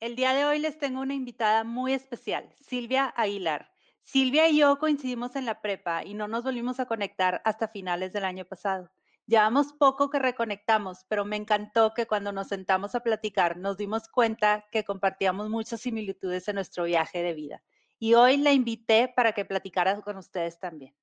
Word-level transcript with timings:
el 0.00 0.14
día 0.14 0.32
de 0.32 0.44
hoy 0.44 0.58
les 0.60 0.78
tengo 0.78 1.00
una 1.00 1.14
invitada 1.14 1.64
muy 1.64 1.92
especial, 1.92 2.48
Silvia 2.60 3.12
Aguilar. 3.16 3.70
Silvia 4.02 4.48
y 4.48 4.58
yo 4.58 4.78
coincidimos 4.78 5.34
en 5.36 5.44
la 5.44 5.60
prepa 5.60 6.04
y 6.04 6.14
no 6.14 6.28
nos 6.28 6.44
volvimos 6.44 6.78
a 6.80 6.86
conectar 6.86 7.42
hasta 7.44 7.68
finales 7.68 8.12
del 8.12 8.24
año 8.24 8.44
pasado. 8.44 8.90
Llevamos 9.26 9.72
poco 9.72 10.08
que 10.08 10.18
reconectamos, 10.18 11.04
pero 11.08 11.24
me 11.24 11.36
encantó 11.36 11.92
que 11.94 12.06
cuando 12.06 12.32
nos 12.32 12.48
sentamos 12.48 12.94
a 12.94 13.00
platicar 13.00 13.56
nos 13.56 13.76
dimos 13.76 14.08
cuenta 14.08 14.64
que 14.70 14.84
compartíamos 14.84 15.50
muchas 15.50 15.80
similitudes 15.80 16.48
en 16.48 16.54
nuestro 16.54 16.84
viaje 16.84 17.22
de 17.22 17.34
vida. 17.34 17.62
Y 17.98 18.14
hoy 18.14 18.36
la 18.36 18.52
invité 18.52 19.12
para 19.14 19.32
que 19.32 19.44
platicara 19.44 20.00
con 20.00 20.16
ustedes 20.16 20.58
también. 20.58 20.94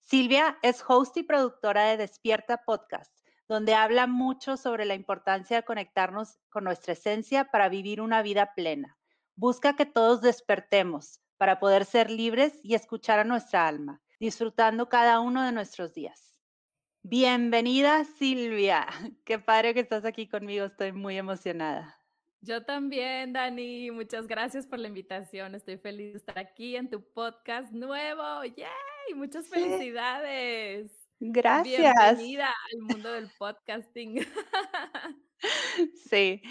Silvia 0.00 0.58
es 0.62 0.82
host 0.88 1.16
y 1.18 1.22
productora 1.22 1.84
de 1.84 1.98
Despierta 1.98 2.64
Podcast 2.64 3.17
donde 3.48 3.74
habla 3.74 4.06
mucho 4.06 4.56
sobre 4.56 4.84
la 4.84 4.94
importancia 4.94 5.56
de 5.56 5.64
conectarnos 5.64 6.38
con 6.50 6.64
nuestra 6.64 6.92
esencia 6.92 7.44
para 7.50 7.68
vivir 7.68 8.00
una 8.00 8.22
vida 8.22 8.54
plena. 8.54 8.98
Busca 9.36 9.74
que 9.74 9.86
todos 9.86 10.20
despertemos 10.20 11.20
para 11.38 11.58
poder 11.58 11.84
ser 11.84 12.10
libres 12.10 12.60
y 12.62 12.74
escuchar 12.74 13.20
a 13.20 13.24
nuestra 13.24 13.66
alma, 13.66 14.02
disfrutando 14.20 14.88
cada 14.88 15.20
uno 15.20 15.44
de 15.44 15.52
nuestros 15.52 15.94
días. 15.94 16.38
Bienvenida 17.02 18.04
Silvia, 18.04 18.86
qué 19.24 19.38
padre 19.38 19.72
que 19.72 19.80
estás 19.80 20.04
aquí 20.04 20.28
conmigo, 20.28 20.66
estoy 20.66 20.92
muy 20.92 21.16
emocionada. 21.16 21.94
Yo 22.40 22.64
también, 22.64 23.32
Dani, 23.32 23.90
muchas 23.90 24.26
gracias 24.26 24.66
por 24.66 24.78
la 24.78 24.88
invitación, 24.88 25.54
estoy 25.54 25.78
feliz 25.78 26.12
de 26.12 26.18
estar 26.18 26.38
aquí 26.38 26.76
en 26.76 26.90
tu 26.90 27.02
podcast 27.02 27.72
nuevo, 27.72 28.44
¡yay! 28.44 29.14
Muchas 29.14 29.48
felicidades. 29.48 31.07
Gracias. 31.20 32.18
Bienvenida 32.18 32.48
al 32.72 32.80
mundo 32.82 33.12
del 33.12 33.30
podcasting. 33.38 34.26
Sí, 36.10 36.42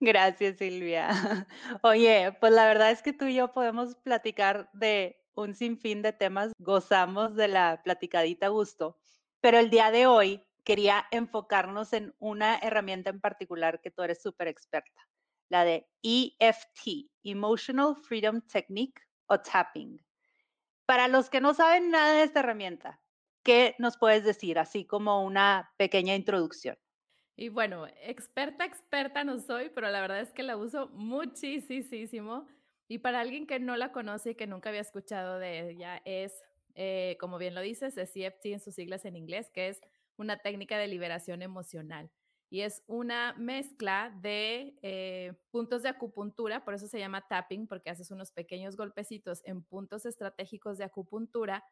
gracias 0.00 0.58
Silvia. 0.58 1.08
Oye, 1.82 2.36
pues 2.40 2.52
la 2.52 2.66
verdad 2.66 2.90
es 2.90 3.00
que 3.00 3.12
tú 3.12 3.26
y 3.26 3.36
yo 3.36 3.52
podemos 3.52 3.94
platicar 3.94 4.68
de 4.72 5.16
un 5.34 5.54
sinfín 5.54 6.02
de 6.02 6.12
temas, 6.12 6.52
gozamos 6.58 7.36
de 7.36 7.46
la 7.46 7.80
platicadita 7.84 8.48
gusto, 8.48 8.98
pero 9.40 9.60
el 9.60 9.70
día 9.70 9.92
de 9.92 10.08
hoy 10.08 10.42
quería 10.64 11.06
enfocarnos 11.12 11.92
en 11.92 12.16
una 12.18 12.58
herramienta 12.58 13.10
en 13.10 13.20
particular 13.20 13.80
que 13.80 13.92
tú 13.92 14.02
eres 14.02 14.20
súper 14.20 14.48
experta, 14.48 15.08
la 15.48 15.64
de 15.64 15.88
EFT, 16.02 17.10
Emotional 17.22 17.94
Freedom 17.94 18.40
Technique 18.40 19.02
o 19.26 19.38
Tapping. 19.38 20.04
Para 20.84 21.06
los 21.06 21.30
que 21.30 21.40
no 21.40 21.54
saben 21.54 21.92
nada 21.92 22.14
de 22.14 22.24
esta 22.24 22.40
herramienta, 22.40 23.00
¿Qué 23.44 23.76
nos 23.78 23.96
puedes 23.98 24.24
decir, 24.24 24.58
así 24.58 24.84
como 24.84 25.24
una 25.24 25.72
pequeña 25.76 26.14
introducción? 26.16 26.76
Y 27.36 27.48
bueno, 27.48 27.86
experta, 28.02 28.64
experta 28.64 29.24
no 29.24 29.38
soy, 29.38 29.70
pero 29.70 29.88
la 29.90 30.00
verdad 30.00 30.20
es 30.20 30.32
que 30.32 30.42
la 30.42 30.56
uso 30.56 30.88
muchísimo. 30.90 32.46
Y 32.88 32.98
para 32.98 33.20
alguien 33.20 33.46
que 33.46 33.58
no 33.58 33.76
la 33.76 33.90
conoce 33.92 34.30
y 34.30 34.34
que 34.34 34.46
nunca 34.46 34.68
había 34.68 34.82
escuchado 34.82 35.38
de 35.38 35.70
ella, 35.70 36.02
es, 36.04 36.42
eh, 36.74 37.16
como 37.20 37.38
bien 37.38 37.54
lo 37.54 37.62
dices, 37.62 37.96
es 37.96 38.12
CFT 38.12 38.52
en 38.52 38.60
sus 38.60 38.74
siglas 38.74 39.04
en 39.06 39.16
inglés, 39.16 39.50
que 39.50 39.68
es 39.68 39.80
una 40.16 40.38
técnica 40.38 40.76
de 40.78 40.88
liberación 40.88 41.40
emocional. 41.42 42.10
Y 42.50 42.60
es 42.60 42.82
una 42.86 43.32
mezcla 43.38 44.14
de 44.20 44.76
eh, 44.82 45.32
puntos 45.50 45.82
de 45.82 45.88
acupuntura, 45.88 46.64
por 46.66 46.74
eso 46.74 46.86
se 46.86 46.98
llama 46.98 47.26
tapping, 47.26 47.66
porque 47.66 47.88
haces 47.88 48.10
unos 48.10 48.30
pequeños 48.30 48.76
golpecitos 48.76 49.40
en 49.46 49.62
puntos 49.64 50.04
estratégicos 50.04 50.76
de 50.76 50.84
acupuntura 50.84 51.64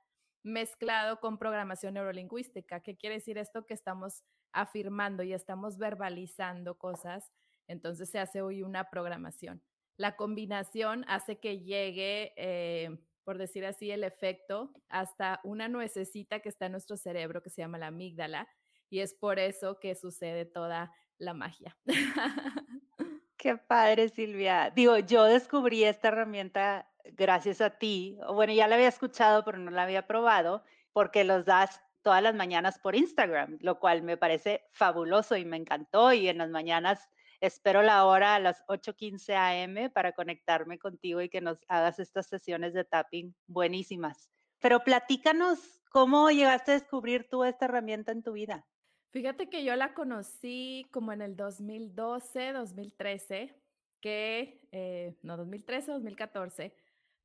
mezclado 0.42 1.20
con 1.20 1.38
programación 1.38 1.94
neurolingüística. 1.94 2.80
¿Qué 2.80 2.96
quiere 2.96 3.16
decir 3.16 3.38
esto? 3.38 3.66
Que 3.66 3.74
estamos 3.74 4.22
afirmando 4.52 5.22
y 5.22 5.32
estamos 5.32 5.78
verbalizando 5.78 6.76
cosas, 6.78 7.30
entonces 7.68 8.10
se 8.10 8.18
hace 8.18 8.42
hoy 8.42 8.62
una 8.62 8.90
programación. 8.90 9.62
La 9.96 10.16
combinación 10.16 11.04
hace 11.08 11.38
que 11.38 11.60
llegue, 11.60 12.32
eh, 12.36 12.98
por 13.22 13.38
decir 13.38 13.64
así, 13.64 13.90
el 13.90 14.02
efecto 14.02 14.72
hasta 14.88 15.40
una 15.44 15.68
nuececita 15.68 16.40
que 16.40 16.48
está 16.48 16.66
en 16.66 16.72
nuestro 16.72 16.96
cerebro 16.96 17.42
que 17.42 17.50
se 17.50 17.62
llama 17.62 17.78
la 17.78 17.88
amígdala 17.88 18.48
y 18.88 19.00
es 19.00 19.14
por 19.14 19.38
eso 19.38 19.78
que 19.78 19.94
sucede 19.94 20.46
toda 20.46 20.92
la 21.18 21.34
magia. 21.34 21.76
Qué 23.36 23.56
padre, 23.56 24.08
Silvia. 24.08 24.70
Digo, 24.74 24.98
yo 24.98 25.24
descubrí 25.24 25.84
esta 25.84 26.08
herramienta 26.08 26.89
gracias 27.12 27.60
a 27.60 27.70
ti, 27.70 28.18
bueno, 28.32 28.52
ya 28.52 28.68
la 28.68 28.76
había 28.76 28.88
escuchado, 28.88 29.44
pero 29.44 29.58
no 29.58 29.70
la 29.70 29.84
había 29.84 30.06
probado, 30.06 30.62
porque 30.92 31.24
los 31.24 31.44
das 31.44 31.80
todas 32.02 32.22
las 32.22 32.34
mañanas 32.34 32.78
por 32.78 32.94
Instagram, 32.94 33.58
lo 33.60 33.78
cual 33.78 34.02
me 34.02 34.16
parece 34.16 34.64
fabuloso 34.72 35.36
y 35.36 35.44
me 35.44 35.56
encantó. 35.56 36.12
Y 36.12 36.28
en 36.28 36.38
las 36.38 36.50
mañanas 36.50 37.08
espero 37.40 37.82
la 37.82 38.04
hora 38.04 38.34
a 38.34 38.40
las 38.40 38.62
8:15 38.68 39.34
a.m. 39.34 39.90
para 39.90 40.12
conectarme 40.12 40.78
contigo 40.78 41.20
y 41.20 41.28
que 41.28 41.40
nos 41.40 41.58
hagas 41.68 41.98
estas 41.98 42.26
sesiones 42.26 42.74
de 42.74 42.84
tapping 42.84 43.34
buenísimas. 43.46 44.30
Pero 44.60 44.80
platícanos 44.80 45.82
cómo 45.90 46.30
llegaste 46.30 46.72
a 46.72 46.74
descubrir 46.74 47.28
tú 47.30 47.44
esta 47.44 47.64
herramienta 47.66 48.12
en 48.12 48.22
tu 48.22 48.32
vida. 48.32 48.66
Fíjate 49.10 49.48
que 49.48 49.64
yo 49.64 49.74
la 49.74 49.94
conocí 49.94 50.86
como 50.92 51.12
en 51.12 51.20
el 51.20 51.34
2012, 51.34 52.52
2013, 52.52 53.56
que, 54.00 54.60
eh, 54.70 55.16
no, 55.22 55.36
2013, 55.36 55.90
2014 55.92 56.72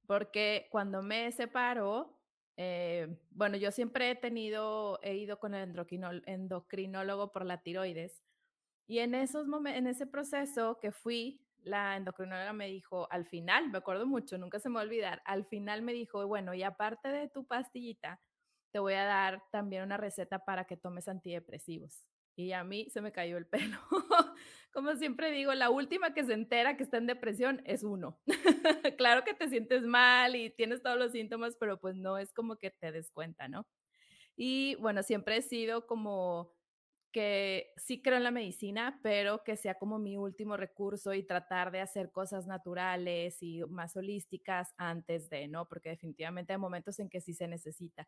porque 0.08 0.68
cuando 0.72 1.02
me 1.02 1.32
separó, 1.32 2.18
eh, 2.58 3.18
bueno, 3.32 3.58
yo 3.58 3.72
siempre 3.72 4.12
he 4.12 4.16
tenido, 4.16 5.00
he 5.04 5.16
ido 5.16 5.40
con 5.40 5.54
el 5.54 5.76
endocrinólogo 6.26 7.32
por 7.32 7.46
la 7.46 7.62
tiroides 7.62 8.24
y 8.88 9.00
en 9.00 9.16
esos 9.16 9.48
en 9.66 9.88
ese 9.88 10.08
proceso 10.08 10.80
que 10.80 10.92
fui, 10.92 11.42
la 11.64 11.98
endocrinóloga 11.98 12.54
me 12.54 12.68
dijo, 12.68 13.08
al 13.12 13.26
final, 13.26 13.70
me 13.72 13.80
acuerdo 13.80 14.06
mucho, 14.06 14.38
nunca 14.38 14.60
se 14.60 14.70
me 14.70 14.76
va 14.76 14.82
a 14.82 14.84
olvidar, 14.84 15.22
al 15.26 15.46
final 15.46 15.82
me 15.82 15.94
dijo, 15.94 16.26
bueno, 16.28 16.54
y 16.54 16.64
aparte 16.64 17.10
de 17.10 17.28
tu 17.28 17.46
pastillita, 17.46 18.22
te 18.72 18.80
voy 18.80 18.94
a 18.94 19.06
dar 19.06 19.44
también 19.52 19.84
una 19.84 19.98
receta 19.98 20.40
para 20.40 20.66
que 20.66 20.78
tomes 20.78 21.08
antidepresivos. 21.08 22.06
Y 22.36 22.52
a 22.52 22.64
mí 22.64 22.90
se 22.90 23.02
me 23.02 23.12
cayó 23.12 23.38
el 23.38 23.48
pelo. 23.48 23.80
Como 24.76 24.94
siempre 24.98 25.32
digo, 25.32 25.54
la 25.54 25.70
última 25.70 26.14
que 26.14 26.26
se 26.26 26.34
entera 26.34 26.76
que 26.76 26.84
está 26.84 26.98
en 26.98 27.08
depresión 27.08 27.62
es 27.66 27.86
uno. 27.86 28.20
claro 28.98 29.24
que 29.24 29.34
te 29.34 29.48
sientes 29.48 29.84
mal 29.84 30.36
y 30.36 30.50
tienes 30.50 30.84
todos 30.84 30.98
los 31.00 31.14
síntomas, 31.14 31.56
pero 31.58 31.80
pues 31.80 31.96
no 31.96 32.18
es 32.18 32.34
como 32.34 32.58
que 32.58 32.72
te 32.72 32.92
des 32.92 33.10
cuenta, 33.10 33.48
¿no? 33.48 33.66
Y 34.36 34.76
bueno, 34.76 35.04
siempre 35.04 35.38
he 35.38 35.42
sido 35.44 35.88
como 35.88 36.54
que 37.14 37.74
sí 37.78 38.02
creo 38.02 38.18
en 38.18 38.24
la 38.24 38.32
medicina, 38.32 39.00
pero 39.04 39.44
que 39.44 39.58
sea 39.58 39.76
como 39.76 40.00
mi 40.00 40.18
último 40.18 40.58
recurso 40.58 41.14
y 41.14 41.24
tratar 41.24 41.72
de 41.72 41.82
hacer 41.82 42.12
cosas 42.12 42.48
naturales 42.48 43.44
y 43.44 43.62
más 43.70 43.96
holísticas 43.98 44.74
antes 44.78 45.30
de, 45.30 45.48
¿no? 45.48 45.68
Porque 45.68 45.90
definitivamente 45.90 46.54
hay 46.54 46.60
momentos 46.60 47.00
en 47.00 47.10
que 47.10 47.22
sí 47.22 47.34
se 47.34 47.48
necesita 47.48 48.08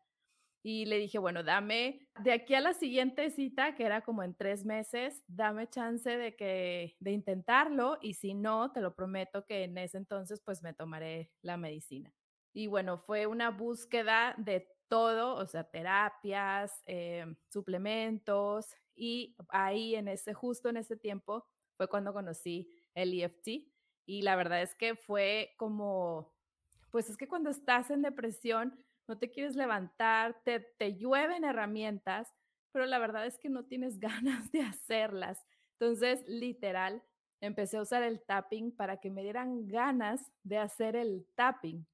y 0.62 0.86
le 0.86 0.98
dije, 0.98 1.18
bueno, 1.18 1.42
dame 1.42 2.08
de 2.22 2.32
aquí 2.32 2.54
a 2.54 2.60
la 2.60 2.74
siguiente 2.74 3.30
cita, 3.30 3.74
que 3.74 3.84
era 3.84 4.02
como 4.02 4.22
en 4.22 4.34
tres 4.34 4.64
meses, 4.64 5.22
dame 5.28 5.68
chance 5.68 6.16
de 6.16 6.34
que 6.36 6.96
de 7.00 7.12
intentarlo 7.12 7.98
y 8.02 8.14
si 8.14 8.34
no, 8.34 8.72
te 8.72 8.80
lo 8.80 8.94
prometo 8.94 9.44
que 9.46 9.64
en 9.64 9.78
ese 9.78 9.98
entonces 9.98 10.40
pues 10.44 10.62
me 10.62 10.74
tomaré 10.74 11.30
la 11.42 11.56
medicina. 11.56 12.12
Y 12.52 12.66
bueno, 12.66 12.98
fue 12.98 13.26
una 13.26 13.50
búsqueda 13.50 14.34
de 14.36 14.68
todo, 14.88 15.34
o 15.36 15.46
sea, 15.46 15.64
terapias, 15.64 16.82
eh, 16.86 17.26
suplementos 17.50 18.74
y 18.94 19.36
ahí 19.50 19.94
en 19.94 20.08
ese, 20.08 20.34
justo 20.34 20.68
en 20.68 20.78
ese 20.78 20.96
tiempo 20.96 21.46
fue 21.76 21.88
cuando 21.88 22.12
conocí 22.12 22.68
el 22.94 23.14
EFT 23.14 23.70
y 24.06 24.22
la 24.22 24.36
verdad 24.36 24.62
es 24.62 24.74
que 24.74 24.96
fue 24.96 25.54
como, 25.58 26.34
pues 26.90 27.10
es 27.10 27.16
que 27.16 27.28
cuando 27.28 27.50
estás 27.50 27.90
en 27.90 28.02
depresión, 28.02 28.82
no 29.08 29.18
te 29.18 29.30
quieres 29.30 29.56
levantar, 29.56 30.40
te, 30.44 30.60
te 30.60 30.96
llueven 30.96 31.44
herramientas, 31.44 32.32
pero 32.72 32.86
la 32.86 32.98
verdad 32.98 33.26
es 33.26 33.38
que 33.38 33.48
no 33.48 33.64
tienes 33.64 33.98
ganas 34.00 34.52
de 34.52 34.60
hacerlas. 34.62 35.44
Entonces, 35.80 36.24
literal, 36.28 37.02
empecé 37.40 37.78
a 37.78 37.82
usar 37.82 38.02
el 38.02 38.20
tapping 38.24 38.72
para 38.76 38.98
que 38.98 39.10
me 39.10 39.22
dieran 39.22 39.66
ganas 39.68 40.30
de 40.42 40.58
hacer 40.58 40.96
el 40.96 41.26
tapping. 41.34 41.86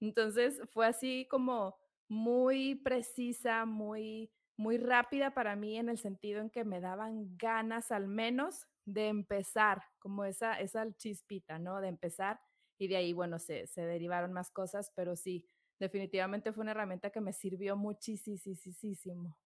Entonces, 0.00 0.60
fue 0.72 0.86
así 0.86 1.26
como 1.30 1.76
muy 2.08 2.74
precisa, 2.76 3.64
muy 3.66 4.30
muy 4.58 4.78
rápida 4.78 5.34
para 5.34 5.54
mí 5.54 5.76
en 5.76 5.90
el 5.90 5.98
sentido 5.98 6.40
en 6.40 6.48
que 6.48 6.64
me 6.64 6.80
daban 6.80 7.36
ganas 7.36 7.92
al 7.92 8.08
menos 8.08 8.66
de 8.86 9.08
empezar, 9.08 9.82
como 9.98 10.24
esa 10.24 10.54
esa 10.60 10.90
chispita, 10.96 11.58
¿no? 11.58 11.80
De 11.80 11.88
empezar 11.88 12.40
y 12.78 12.88
de 12.88 12.96
ahí, 12.96 13.12
bueno, 13.12 13.38
se, 13.38 13.66
se 13.66 13.82
derivaron 13.86 14.32
más 14.32 14.50
cosas, 14.50 14.92
pero 14.94 15.14
sí, 15.16 15.46
definitivamente 15.78 16.52
fue 16.52 16.62
una 16.62 16.72
herramienta 16.72 17.10
que 17.10 17.20
me 17.20 17.32
sirvió 17.32 17.76
muchísimo. 17.76 19.36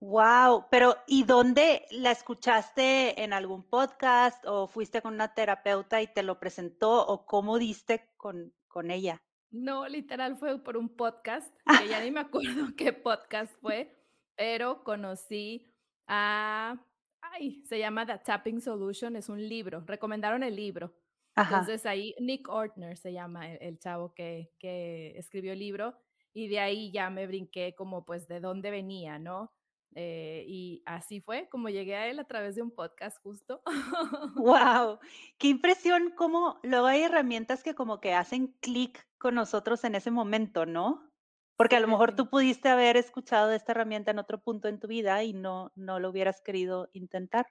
Wow, 0.00 0.66
pero 0.70 0.96
¿y 1.06 1.24
dónde 1.24 1.86
la 1.90 2.10
escuchaste 2.10 3.22
en 3.22 3.32
algún 3.32 3.62
podcast 3.62 4.44
o 4.46 4.66
fuiste 4.66 5.00
con 5.00 5.14
una 5.14 5.32
terapeuta 5.32 6.02
y 6.02 6.06
te 6.06 6.22
lo 6.22 6.38
presentó 6.38 7.06
o 7.06 7.24
cómo 7.24 7.58
diste 7.58 8.10
con, 8.18 8.52
con 8.68 8.90
ella? 8.90 9.22
No, 9.50 9.88
literal 9.88 10.36
fue 10.36 10.62
por 10.62 10.76
un 10.76 10.90
podcast, 10.90 11.54
que 11.78 11.88
ya 11.88 12.04
ni 12.04 12.10
me 12.10 12.20
acuerdo 12.20 12.74
qué 12.76 12.92
podcast 12.92 13.52
fue, 13.60 13.96
pero 14.36 14.84
conocí 14.84 15.66
a, 16.06 16.76
ay, 17.22 17.64
se 17.64 17.78
llama 17.78 18.04
The 18.04 18.18
Tapping 18.18 18.60
Solution, 18.60 19.16
es 19.16 19.30
un 19.30 19.48
libro, 19.48 19.82
recomendaron 19.86 20.42
el 20.42 20.56
libro. 20.56 20.92
Entonces 21.36 21.84
ahí 21.84 22.14
Nick 22.18 22.48
Ortner 22.48 22.96
se 22.96 23.12
llama 23.12 23.52
el, 23.52 23.78
chavo 23.78 24.14
que, 24.14 24.50
que, 24.58 25.12
escribió 25.18 25.52
el 25.52 25.58
libro 25.58 25.94
y 26.32 26.48
de 26.48 26.60
ahí 26.60 26.90
ya 26.90 27.10
me 27.10 27.26
brinqué 27.26 27.74
como 27.74 28.04
pues 28.04 28.26
de 28.26 28.40
dónde 28.40 28.70
venía, 28.70 29.18
¿no? 29.18 29.52
Eh, 29.98 30.44
y 30.46 30.82
así 30.84 31.20
fue 31.22 31.48
como 31.48 31.70
llegué 31.70 31.96
a 31.96 32.08
él 32.08 32.18
a 32.18 32.24
través 32.24 32.54
de 32.54 32.62
un 32.62 32.70
podcast 32.70 33.18
justo. 33.22 33.62
¡Wow! 34.36 34.98
Qué 35.38 35.48
impresión 35.48 36.12
cómo 36.16 36.58
luego 36.62 36.86
hay 36.86 37.02
herramientas 37.02 37.62
que 37.62 37.74
como 37.74 38.00
que 38.00 38.12
hacen 38.12 38.54
clic 38.60 39.06
con 39.18 39.34
nosotros 39.34 39.84
en 39.84 39.94
ese 39.94 40.10
momento, 40.10 40.66
¿no? 40.66 41.10
Porque 41.56 41.76
a 41.76 41.80
lo 41.80 41.88
mejor 41.88 42.14
tú 42.14 42.28
pudiste 42.28 42.68
haber 42.68 42.98
escuchado 42.98 43.48
de 43.48 43.56
esta 43.56 43.72
herramienta 43.72 44.10
en 44.10 44.18
otro 44.18 44.38
punto 44.38 44.68
en 44.68 44.78
tu 44.78 44.86
vida 44.86 45.22
y 45.24 45.32
no, 45.32 45.72
no 45.74 45.98
lo 45.98 46.10
hubieras 46.10 46.42
querido 46.42 46.90
intentar. 46.92 47.46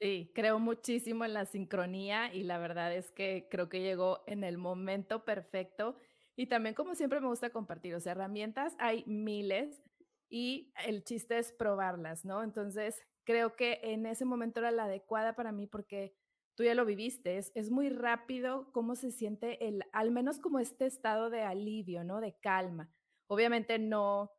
Sí, 0.00 0.30
creo 0.34 0.58
muchísimo 0.58 1.26
en 1.26 1.34
la 1.34 1.44
sincronía 1.44 2.32
y 2.32 2.42
la 2.42 2.56
verdad 2.58 2.94
es 2.94 3.10
que 3.10 3.48
creo 3.50 3.68
que 3.68 3.82
llegó 3.82 4.22
en 4.26 4.44
el 4.44 4.56
momento 4.56 5.24
perfecto. 5.26 5.96
Y 6.36 6.46
también 6.46 6.74
como 6.74 6.94
siempre 6.94 7.20
me 7.20 7.26
gusta 7.28 7.50
compartir, 7.50 7.94
o 7.94 7.98
herramientas 7.98 8.74
hay 8.78 9.04
miles 9.06 9.82
y 10.30 10.72
el 10.86 11.04
chiste 11.04 11.38
es 11.38 11.52
probarlas, 11.52 12.24
¿no? 12.24 12.42
Entonces, 12.42 13.02
creo 13.24 13.56
que 13.56 13.78
en 13.82 14.06
ese 14.06 14.24
momento 14.24 14.60
era 14.60 14.70
la 14.70 14.84
adecuada 14.84 15.34
para 15.34 15.52
mí 15.52 15.66
porque 15.66 16.14
tú 16.54 16.64
ya 16.64 16.74
lo 16.74 16.86
viviste, 16.86 17.36
es, 17.36 17.52
es 17.54 17.70
muy 17.70 17.90
rápido 17.90 18.72
cómo 18.72 18.94
se 18.94 19.10
siente 19.10 19.66
el, 19.68 19.84
al 19.92 20.10
menos 20.12 20.38
como 20.38 20.60
este 20.60 20.86
estado 20.86 21.28
de 21.28 21.42
alivio, 21.42 22.04
¿no? 22.04 22.20
De 22.22 22.34
calma. 22.40 22.90
Obviamente 23.26 23.78
no, 23.78 24.30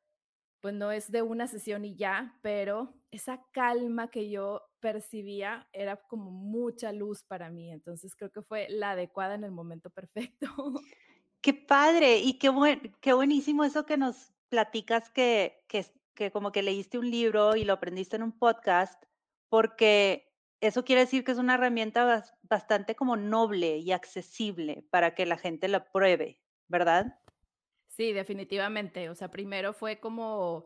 pues 0.62 0.75
no 0.75 0.92
es 0.92 1.12
de 1.12 1.24
una 1.24 1.48
sesión 1.48 1.84
y 1.86 1.96
ya, 1.96 2.38
pero 2.42 2.94
esa 3.10 3.44
calma 3.52 4.10
que 4.10 4.30
yo 4.30 4.62
percibía 4.80 5.68
era 5.74 5.98
como 5.98 6.31
mucha 6.31 6.92
luz 6.92 7.24
para 7.24 7.50
mí, 7.50 7.72
entonces 7.72 8.16
creo 8.16 8.31
que 8.31 8.42
fue 8.42 8.68
la 8.69 8.92
adecuada 8.92 9.36
en 9.36 9.44
el 9.44 9.52
momento 9.52 9.90
perfecto. 9.90 10.48
Qué 11.42 11.56
padre 11.56 12.19
y 12.19 12.38
qué, 12.38 12.50
buen, 12.50 12.96
qué 13.02 13.13
buenísimo 13.13 13.63
eso 13.63 13.88
que 13.88 13.98
nos 13.98 14.31
platicas 14.50 15.10
que, 15.10 15.63
que, 15.68 15.84
que 16.13 16.30
como 16.31 16.52
que 16.52 16.62
leíste 16.62 17.00
un 17.00 17.10
libro 17.10 17.56
y 17.56 17.63
lo 17.63 17.74
aprendiste 17.74 18.16
en 18.16 18.22
un 18.22 18.38
podcast, 18.38 19.04
porque 19.50 20.31
eso 20.60 20.86
quiere 20.86 21.02
decir 21.02 21.24
que 21.24 21.31
es 21.31 21.40
una 21.40 21.56
herramienta 21.56 22.24
bastante 22.44 22.96
como 22.96 23.18
noble 23.18 23.78
y 23.78 23.92
accesible 23.92 24.86
para 24.92 25.16
que 25.16 25.25
la 25.25 25.38
gente 25.38 25.68
la 25.68 25.92
pruebe, 25.92 26.40
¿verdad? 26.68 27.19
Sí, 28.01 28.13
definitivamente. 28.13 29.09
O 29.12 29.13
sea, 29.15 29.30
primero 29.30 29.74
fue 29.74 30.00
como, 30.00 30.65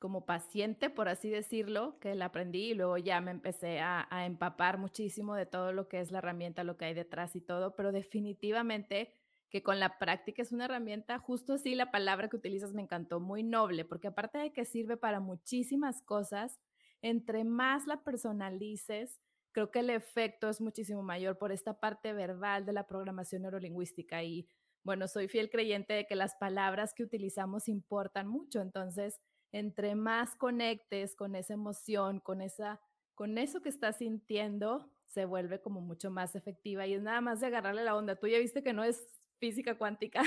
como 0.00 0.26
paciente, 0.26 0.90
por 0.90 1.08
así 1.08 1.30
decirlo, 1.30 2.00
que 2.00 2.16
la 2.16 2.24
aprendí 2.24 2.72
y 2.72 2.74
luego 2.74 2.98
ya 2.98 3.20
me 3.20 3.30
empecé 3.30 3.78
a, 3.78 4.08
a 4.10 4.26
empapar 4.26 4.76
muchísimo 4.78 5.36
de 5.36 5.46
todo 5.46 5.72
lo 5.72 5.86
que 5.86 6.00
es 6.00 6.10
la 6.10 6.18
herramienta, 6.18 6.64
lo 6.64 6.76
que 6.76 6.86
hay 6.86 6.94
detrás 6.94 7.36
y 7.36 7.40
todo, 7.40 7.76
pero 7.76 7.92
definitivamente 7.92 9.12
que 9.50 9.62
con 9.62 9.78
la 9.78 10.00
práctica 10.00 10.42
es 10.42 10.50
una 10.50 10.64
herramienta, 10.64 11.20
justo 11.20 11.52
así 11.52 11.76
la 11.76 11.92
palabra 11.92 12.28
que 12.28 12.34
utilizas 12.34 12.74
me 12.74 12.82
encantó, 12.82 13.20
muy 13.20 13.44
noble, 13.44 13.84
porque 13.84 14.08
aparte 14.08 14.38
de 14.38 14.52
que 14.52 14.64
sirve 14.64 14.96
para 14.96 15.20
muchísimas 15.20 16.02
cosas, 16.02 16.58
entre 17.02 17.44
más 17.44 17.86
la 17.86 18.02
personalices, 18.02 19.20
creo 19.52 19.70
que 19.70 19.78
el 19.78 19.90
efecto 19.90 20.48
es 20.48 20.60
muchísimo 20.60 21.04
mayor 21.04 21.38
por 21.38 21.52
esta 21.52 21.78
parte 21.78 22.12
verbal 22.12 22.66
de 22.66 22.72
la 22.72 22.88
programación 22.88 23.42
neurolingüística 23.42 24.24
y 24.24 24.48
bueno, 24.84 25.08
soy 25.08 25.28
fiel 25.28 25.50
creyente 25.50 25.94
de 25.94 26.06
que 26.06 26.14
las 26.14 26.36
palabras 26.36 26.94
que 26.94 27.02
utilizamos 27.02 27.68
importan 27.68 28.28
mucho, 28.28 28.60
entonces, 28.60 29.20
entre 29.52 29.94
más 29.94 30.36
conectes 30.36 31.16
con 31.16 31.34
esa 31.34 31.54
emoción, 31.54 32.20
con 32.20 32.40
esa 32.40 32.80
con 33.14 33.38
eso 33.38 33.62
que 33.62 33.68
estás 33.68 33.98
sintiendo, 33.98 34.90
se 35.06 35.24
vuelve 35.24 35.60
como 35.60 35.80
mucho 35.80 36.10
más 36.10 36.34
efectiva 36.34 36.86
y 36.86 36.94
es 36.94 37.02
nada 37.02 37.20
más 37.20 37.40
de 37.40 37.46
agarrarle 37.46 37.84
la 37.84 37.94
onda. 37.94 38.16
Tú 38.16 38.26
ya 38.26 38.38
viste 38.38 38.62
que 38.62 38.72
no 38.72 38.82
es 38.82 39.06
física 39.38 39.78
cuántica. 39.78 40.22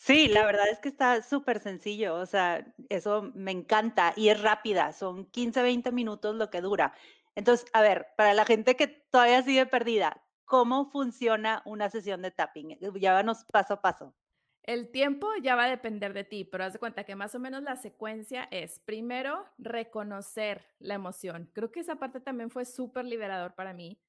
Sí, 0.00 0.28
la 0.28 0.46
verdad 0.46 0.68
es 0.70 0.78
que 0.78 0.88
está 0.88 1.22
súper 1.22 1.58
sencillo, 1.58 2.14
o 2.14 2.24
sea, 2.24 2.72
eso 2.88 3.32
me 3.34 3.50
encanta 3.50 4.14
y 4.16 4.28
es 4.28 4.40
rápida, 4.40 4.92
son 4.92 5.26
15, 5.26 5.60
20 5.60 5.90
minutos 5.90 6.36
lo 6.36 6.50
que 6.50 6.60
dura. 6.60 6.94
Entonces, 7.34 7.68
a 7.72 7.82
ver, 7.82 8.06
para 8.16 8.32
la 8.32 8.44
gente 8.44 8.76
que 8.76 8.86
todavía 8.86 9.42
sigue 9.42 9.66
perdida, 9.66 10.24
¿cómo 10.48 10.90
funciona 10.90 11.62
una 11.66 11.90
sesión 11.90 12.22
de 12.22 12.32
tapping? 12.32 12.72
Eh, 12.72 12.90
llévanos 12.98 13.44
paso 13.52 13.74
a 13.74 13.82
paso. 13.82 14.14
El 14.62 14.90
tiempo 14.90 15.28
ya 15.42 15.56
va 15.56 15.64
a 15.64 15.70
depender 15.70 16.12
de 16.14 16.24
ti, 16.24 16.44
pero 16.44 16.64
haz 16.64 16.72
de 16.74 16.78
cuenta 16.78 17.04
que 17.04 17.16
más 17.16 17.34
o 17.34 17.38
menos 17.38 17.62
la 17.62 17.76
secuencia 17.76 18.48
es 18.50 18.80
primero 18.80 19.46
reconocer 19.58 20.66
la 20.78 20.94
emoción. 20.94 21.50
Creo 21.54 21.70
que 21.70 21.80
esa 21.80 21.96
parte 21.96 22.20
también 22.20 22.50
fue 22.50 22.64
súper 22.64 23.04
liberador 23.04 23.54
para 23.54 23.72
mí. 23.72 24.00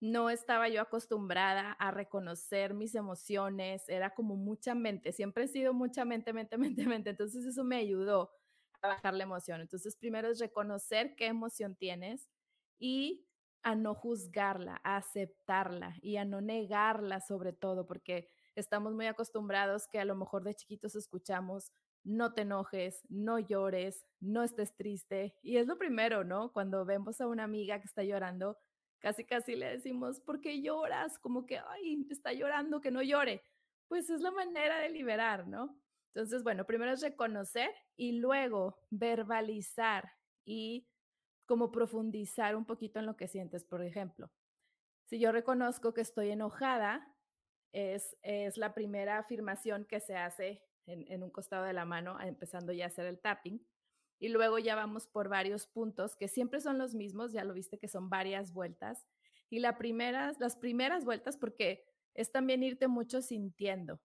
No 0.00 0.30
estaba 0.30 0.68
yo 0.68 0.82
acostumbrada 0.82 1.72
a 1.72 1.90
reconocer 1.90 2.74
mis 2.74 2.94
emociones, 2.94 3.88
era 3.88 4.14
como 4.14 4.36
mucha 4.36 4.74
mente, 4.74 5.12
siempre 5.12 5.44
he 5.44 5.48
sido 5.48 5.74
mucha 5.74 6.04
mente, 6.06 6.32
mente, 6.32 6.58
mente, 6.58 6.86
mente, 6.86 7.10
entonces 7.10 7.44
eso 7.44 7.64
me 7.64 7.76
ayudó 7.76 8.30
a 8.82 8.88
bajar 8.88 9.14
la 9.14 9.24
emoción. 9.24 9.60
Entonces 9.60 9.96
primero 9.96 10.28
es 10.30 10.40
reconocer 10.40 11.16
qué 11.16 11.26
emoción 11.26 11.76
tienes 11.76 12.28
y 12.78 13.26
a 13.62 13.74
no 13.74 13.94
juzgarla, 13.94 14.80
a 14.84 14.96
aceptarla 14.96 15.96
y 16.02 16.16
a 16.16 16.24
no 16.24 16.40
negarla 16.40 17.20
sobre 17.20 17.52
todo, 17.52 17.86
porque 17.86 18.28
estamos 18.54 18.94
muy 18.94 19.06
acostumbrados 19.06 19.86
que 19.88 20.00
a 20.00 20.04
lo 20.04 20.16
mejor 20.16 20.44
de 20.44 20.54
chiquitos 20.54 20.94
escuchamos, 20.94 21.72
no 22.02 22.32
te 22.32 22.42
enojes, 22.42 23.02
no 23.08 23.38
llores, 23.38 24.06
no 24.20 24.42
estés 24.42 24.74
triste. 24.74 25.34
Y 25.42 25.58
es 25.58 25.66
lo 25.66 25.76
primero, 25.78 26.24
¿no? 26.24 26.52
Cuando 26.52 26.84
vemos 26.84 27.20
a 27.20 27.26
una 27.26 27.44
amiga 27.44 27.78
que 27.78 27.86
está 27.86 28.02
llorando, 28.02 28.56
casi 28.98 29.24
casi 29.24 29.56
le 29.56 29.66
decimos, 29.66 30.20
¿por 30.20 30.40
qué 30.40 30.62
lloras? 30.62 31.18
Como 31.18 31.46
que, 31.46 31.58
ay, 31.58 32.06
está 32.10 32.32
llorando, 32.32 32.80
que 32.80 32.90
no 32.90 33.02
llore. 33.02 33.42
Pues 33.88 34.08
es 34.08 34.20
la 34.20 34.30
manera 34.30 34.78
de 34.78 34.90
liberar, 34.90 35.46
¿no? 35.46 35.76
Entonces, 36.14 36.42
bueno, 36.42 36.64
primero 36.64 36.92
es 36.92 37.02
reconocer 37.02 37.70
y 37.96 38.12
luego 38.12 38.78
verbalizar 38.90 40.10
y 40.44 40.89
como 41.50 41.72
profundizar 41.72 42.54
un 42.54 42.64
poquito 42.64 43.00
en 43.00 43.06
lo 43.06 43.16
que 43.16 43.26
sientes. 43.26 43.64
Por 43.64 43.82
ejemplo, 43.82 44.30
si 45.06 45.18
yo 45.18 45.32
reconozco 45.32 45.92
que 45.92 46.00
estoy 46.00 46.30
enojada, 46.30 47.12
es, 47.72 48.16
es 48.22 48.56
la 48.56 48.72
primera 48.72 49.18
afirmación 49.18 49.84
que 49.84 49.98
se 49.98 50.14
hace 50.14 50.62
en, 50.86 51.10
en, 51.10 51.24
un 51.24 51.30
costado 51.30 51.64
de 51.64 51.72
la 51.72 51.84
mano, 51.84 52.20
empezando 52.20 52.72
ya 52.72 52.84
a 52.84 52.86
hacer 52.86 53.04
el 53.06 53.18
tapping. 53.18 53.66
Y 54.20 54.28
luego 54.28 54.60
ya 54.60 54.76
vamos 54.76 55.08
por 55.08 55.28
varios 55.28 55.66
puntos 55.66 56.14
que 56.14 56.28
siempre 56.28 56.60
son 56.60 56.78
los 56.78 56.94
mismos, 56.94 57.32
ya 57.32 57.42
lo 57.42 57.52
viste 57.52 57.80
que 57.80 57.88
son 57.88 58.08
varias 58.08 58.52
vueltas. 58.52 59.04
Y 59.48 59.58
la 59.58 59.76
primera, 59.76 60.32
las 60.38 60.54
primeras 60.54 61.04
vueltas, 61.04 61.36
porque 61.36 61.84
es 62.14 62.30
también 62.30 62.62
irte 62.62 62.86
mucho 62.86 63.22
sintiendo. 63.22 64.00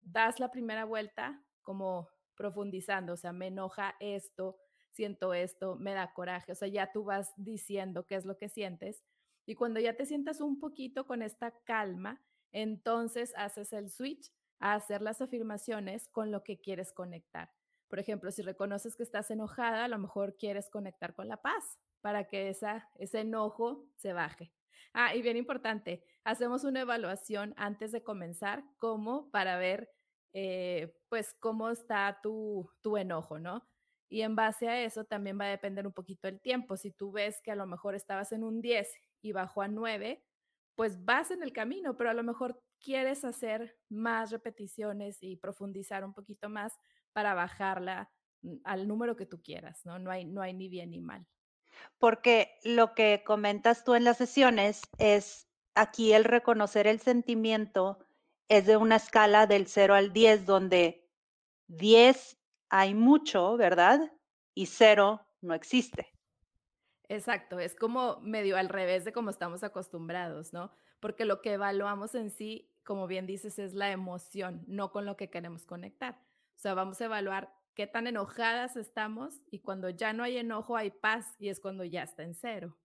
Das 0.00 0.40
la 0.40 0.50
primera 0.50 0.86
vuelta 0.86 1.44
como 1.60 2.08
profundizando, 2.36 3.12
o 3.12 3.16
sea, 3.18 3.34
me 3.34 3.48
enoja 3.48 3.96
esto, 4.00 4.56
siento 4.96 5.34
esto, 5.34 5.76
me 5.76 5.92
da 5.94 6.12
coraje, 6.14 6.52
o 6.52 6.54
sea, 6.54 6.68
ya 6.68 6.90
tú 6.92 7.04
vas 7.04 7.32
diciendo 7.36 8.06
qué 8.06 8.16
es 8.16 8.24
lo 8.24 8.38
que 8.38 8.48
sientes 8.48 9.04
y 9.46 9.54
cuando 9.54 9.78
ya 9.78 9.94
te 9.96 10.06
sientas 10.06 10.40
un 10.40 10.58
poquito 10.58 11.06
con 11.06 11.22
esta 11.22 11.52
calma, 11.64 12.20
entonces 12.50 13.32
haces 13.36 13.72
el 13.72 13.90
switch 13.90 14.32
a 14.58 14.74
hacer 14.74 15.02
las 15.02 15.20
afirmaciones 15.20 16.08
con 16.08 16.32
lo 16.32 16.42
que 16.42 16.60
quieres 16.60 16.92
conectar. 16.92 17.52
Por 17.88 18.00
ejemplo, 18.00 18.32
si 18.32 18.42
reconoces 18.42 18.96
que 18.96 19.04
estás 19.04 19.30
enojada, 19.30 19.84
a 19.84 19.88
lo 19.88 19.98
mejor 19.98 20.36
quieres 20.36 20.68
conectar 20.68 21.14
con 21.14 21.28
la 21.28 21.40
paz 21.40 21.78
para 22.00 22.26
que 22.26 22.48
esa, 22.48 22.88
ese 22.96 23.20
enojo 23.20 23.86
se 23.96 24.12
baje. 24.12 24.52
Ah, 24.92 25.14
y 25.14 25.22
bien 25.22 25.36
importante, 25.36 26.02
hacemos 26.24 26.64
una 26.64 26.80
evaluación 26.80 27.54
antes 27.56 27.92
de 27.92 28.02
comenzar, 28.02 28.64
como 28.78 29.30
para 29.30 29.58
ver, 29.58 29.90
eh, 30.32 30.96
pues, 31.08 31.34
cómo 31.38 31.70
está 31.70 32.18
tu, 32.22 32.68
tu 32.80 32.96
enojo, 32.96 33.38
¿no? 33.38 33.68
Y 34.08 34.22
en 34.22 34.36
base 34.36 34.68
a 34.68 34.82
eso 34.82 35.04
también 35.04 35.38
va 35.38 35.46
a 35.46 35.50
depender 35.50 35.86
un 35.86 35.92
poquito 35.92 36.28
el 36.28 36.40
tiempo. 36.40 36.76
Si 36.76 36.92
tú 36.92 37.12
ves 37.12 37.40
que 37.42 37.50
a 37.50 37.56
lo 37.56 37.66
mejor 37.66 37.94
estabas 37.94 38.32
en 38.32 38.44
un 38.44 38.60
10 38.60 38.88
y 39.22 39.32
bajó 39.32 39.62
a 39.62 39.68
9, 39.68 40.22
pues 40.76 41.04
vas 41.04 41.30
en 41.30 41.42
el 41.42 41.52
camino, 41.52 41.96
pero 41.96 42.10
a 42.10 42.14
lo 42.14 42.22
mejor 42.22 42.62
quieres 42.80 43.24
hacer 43.24 43.76
más 43.88 44.30
repeticiones 44.30 45.18
y 45.22 45.36
profundizar 45.36 46.04
un 46.04 46.12
poquito 46.12 46.48
más 46.48 46.74
para 47.12 47.34
bajarla 47.34 48.10
mm, 48.42 48.56
al 48.64 48.86
número 48.86 49.16
que 49.16 49.26
tú 49.26 49.42
quieras, 49.42 49.84
¿no? 49.84 49.98
No 49.98 50.10
hay, 50.10 50.24
no 50.24 50.42
hay 50.42 50.54
ni 50.54 50.68
bien 50.68 50.90
ni 50.90 51.00
mal. 51.00 51.26
Porque 51.98 52.58
lo 52.62 52.94
que 52.94 53.22
comentas 53.24 53.84
tú 53.84 53.94
en 53.94 54.04
las 54.04 54.18
sesiones 54.18 54.82
es 54.98 55.48
aquí 55.74 56.12
el 56.12 56.24
reconocer 56.24 56.86
el 56.86 57.00
sentimiento 57.00 57.98
es 58.48 58.66
de 58.66 58.76
una 58.76 58.96
escala 58.96 59.46
del 59.46 59.66
0 59.66 59.94
al 59.94 60.12
10, 60.12 60.46
donde 60.46 61.08
10 61.68 62.38
hay 62.68 62.94
mucho, 62.94 63.56
¿verdad? 63.56 64.12
Y 64.54 64.66
0 64.66 65.20
no 65.40 65.54
existe. 65.54 66.12
Exacto, 67.08 67.60
es 67.60 67.74
como 67.74 68.18
medio 68.20 68.56
al 68.56 68.68
revés 68.68 69.04
de 69.04 69.12
como 69.12 69.30
estamos 69.30 69.62
acostumbrados, 69.62 70.52
¿no? 70.52 70.72
Porque 71.00 71.24
lo 71.24 71.40
que 71.40 71.52
evaluamos 71.52 72.14
en 72.14 72.30
sí, 72.30 72.68
como 72.84 73.06
bien 73.06 73.26
dices, 73.26 73.58
es 73.58 73.74
la 73.74 73.90
emoción, 73.92 74.64
no 74.66 74.90
con 74.90 75.06
lo 75.06 75.16
que 75.16 75.30
queremos 75.30 75.66
conectar. 75.66 76.18
O 76.56 76.58
sea, 76.58 76.74
vamos 76.74 77.00
a 77.00 77.04
evaluar 77.04 77.54
qué 77.74 77.86
tan 77.86 78.06
enojadas 78.06 78.76
estamos 78.76 79.40
y 79.50 79.60
cuando 79.60 79.90
ya 79.90 80.12
no 80.12 80.24
hay 80.24 80.38
enojo 80.38 80.76
hay 80.76 80.90
paz 80.90 81.34
y 81.38 81.50
es 81.50 81.60
cuando 81.60 81.84
ya 81.84 82.02
está 82.02 82.22
en 82.22 82.34
cero. 82.34 82.76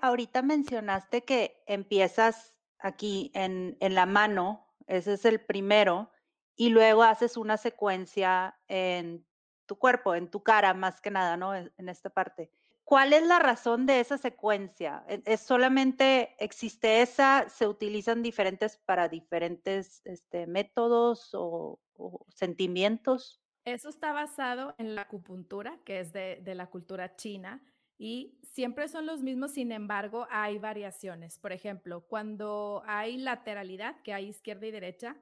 Ahorita 0.00 0.42
mencionaste 0.42 1.24
que 1.24 1.62
empiezas 1.66 2.54
aquí 2.80 3.30
en, 3.34 3.76
en 3.80 3.94
la 3.94 4.04
mano, 4.04 4.66
ese 4.86 5.14
es 5.14 5.24
el 5.24 5.40
primero, 5.40 6.10
y 6.56 6.70
luego 6.70 7.02
haces 7.02 7.36
una 7.36 7.56
secuencia 7.56 8.58
en 8.68 9.26
tu 9.66 9.76
cuerpo, 9.76 10.14
en 10.14 10.30
tu 10.30 10.42
cara 10.42 10.74
más 10.74 11.00
que 11.00 11.10
nada, 11.10 11.36
¿no? 11.36 11.54
En, 11.54 11.88
esta 11.88 12.10
parte. 12.10 12.50
¿Cuál 12.84 13.12
es 13.12 13.26
la 13.26 13.38
razón 13.38 13.86
de 13.86 14.00
esa 14.00 14.18
secuencia? 14.18 15.04
¿E, 15.08 15.22
¿Es 15.24 15.40
solamente 15.40 16.36
existe 16.38 17.00
esa? 17.00 17.48
¿Se 17.48 17.66
utilizan 17.66 18.22
diferentes 18.22 18.76
para 18.76 19.08
diferentes 19.08 20.02
este, 20.04 20.46
métodos 20.46 21.30
o, 21.32 21.80
sentimientos? 22.28 23.40
Eso 23.64 23.88
está 23.88 24.12
basado 24.12 24.74
en 24.76 24.94
la 24.94 25.02
acupuntura, 25.02 25.78
que 25.84 26.00
es 26.00 26.12
de 26.12 26.54
la 26.54 26.66
cultura 26.68 27.16
china, 27.16 27.62
y 27.96 28.38
siempre 28.42 28.88
son 28.88 29.06
los 29.06 29.22
mismos, 29.22 29.52
sin 29.52 29.70
embargo, 29.72 30.26
hay 30.30 30.58
variaciones. 30.58 31.38
Por 31.38 31.52
ejemplo, 31.52 32.02
cuando 32.06 32.82
hay 32.86 33.16
lateralidad, 33.16 34.00
que 34.02 34.12
hay 34.12 34.26
izquierda 34.26 34.66
y 34.66 34.72
derecha, 34.72 35.16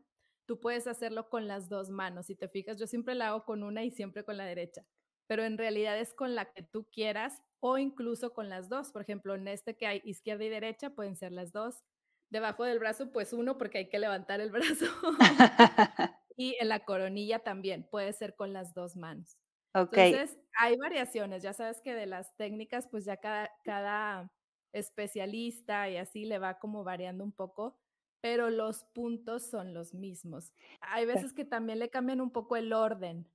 tú 0.53 0.61
puedes 0.61 0.87
hacerlo 0.87 1.31
con 1.31 1.49
las 1.49 1.71
dos 1.71 1.89
manos. 1.89 2.27
Si 2.27 2.35
te 2.35 2.47
fijas, 2.47 2.77
yo 2.77 2.87
siempre 2.87 3.15
la 3.15 3.29
hago 3.29 3.47
con 3.47 3.63
una 3.63 3.85
y 3.85 3.91
siempre 3.91 4.23
con 4.23 4.37
la 4.37 4.45
derecha, 4.45 4.85
pero 5.27 5.45
en 5.45 5.57
realidad 5.57 5.99
es 5.99 6.13
con 6.13 6.35
la 6.35 6.53
que 6.53 6.63
tú 6.63 6.91
quieras 6.93 7.41
o 7.59 7.79
incluso 7.79 8.35
con 8.35 8.51
las 8.51 8.69
dos. 8.69 8.93
Por 8.93 9.01
ejemplo, 9.01 9.35
en 9.35 9.49
este 9.49 9.79
que 9.79 9.87
hay 9.87 10.03
izquierda 10.05 10.45
y 10.45 10.51
derecha, 10.51 10.91
pueden 10.91 11.17
ser 11.17 11.33
las 11.33 11.53
dos. 11.53 11.83
Debajo 12.29 12.65
del 12.65 12.79
brazo, 12.79 13.13
pues 13.13 13.33
uno, 13.33 13.57
porque 13.57 13.79
hay 13.79 13.89
que 13.89 13.99
levantar 13.99 14.43
el 14.43 14.51
brazo. 14.53 14.85
y 16.37 16.55
en 16.61 16.69
la 16.69 16.85
coronilla 16.85 17.39
también, 17.39 17.89
puede 17.91 18.13
ser 18.13 18.37
con 18.37 18.53
las 18.53 18.75
dos 18.75 18.95
manos. 18.95 19.39
Ok. 19.75 19.97
Entonces, 19.97 20.39
hay 20.61 20.77
variaciones, 20.77 21.43
ya 21.43 21.55
sabes 21.55 21.81
que 21.81 21.95
de 21.95 22.05
las 22.05 22.37
técnicas, 22.37 22.89
pues 22.91 23.07
ya 23.07 23.17
cada, 23.17 23.51
cada 23.65 24.31
especialista 24.75 25.89
y 25.89 25.97
así 25.97 26.27
le 26.27 26.39
va 26.39 26.59
como 26.59 26.85
variando 26.85 27.25
un 27.25 27.33
poco, 27.33 27.81
pero 28.23 28.51
los 28.51 28.85
puntos 28.85 29.43
son 29.43 29.75
los 29.75 29.93
mismos. 29.93 30.53
Hay 30.81 31.05
veces 31.05 31.35
que 31.35 31.45
también 31.45 31.81
le 31.81 31.91
cambian 31.91 32.21
un 32.21 32.31
poco 32.31 32.57
el 32.57 32.73
orden, 32.73 33.29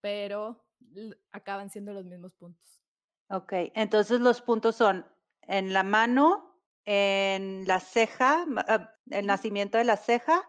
pero 0.00 0.66
acaban 1.30 1.70
siendo 1.70 1.92
los 1.92 2.04
mismos 2.04 2.34
puntos. 2.34 2.82
Ok, 3.30 3.52
entonces 3.74 4.20
los 4.20 4.42
puntos 4.42 4.76
son 4.76 5.06
en 5.42 5.72
la 5.72 5.84
mano, 5.84 6.60
en 6.84 7.66
la 7.66 7.78
ceja, 7.78 8.44
ah, 8.66 8.94
el 9.10 9.26
nacimiento 9.26 9.78
de 9.78 9.84
la 9.84 9.96
ceja 9.96 10.42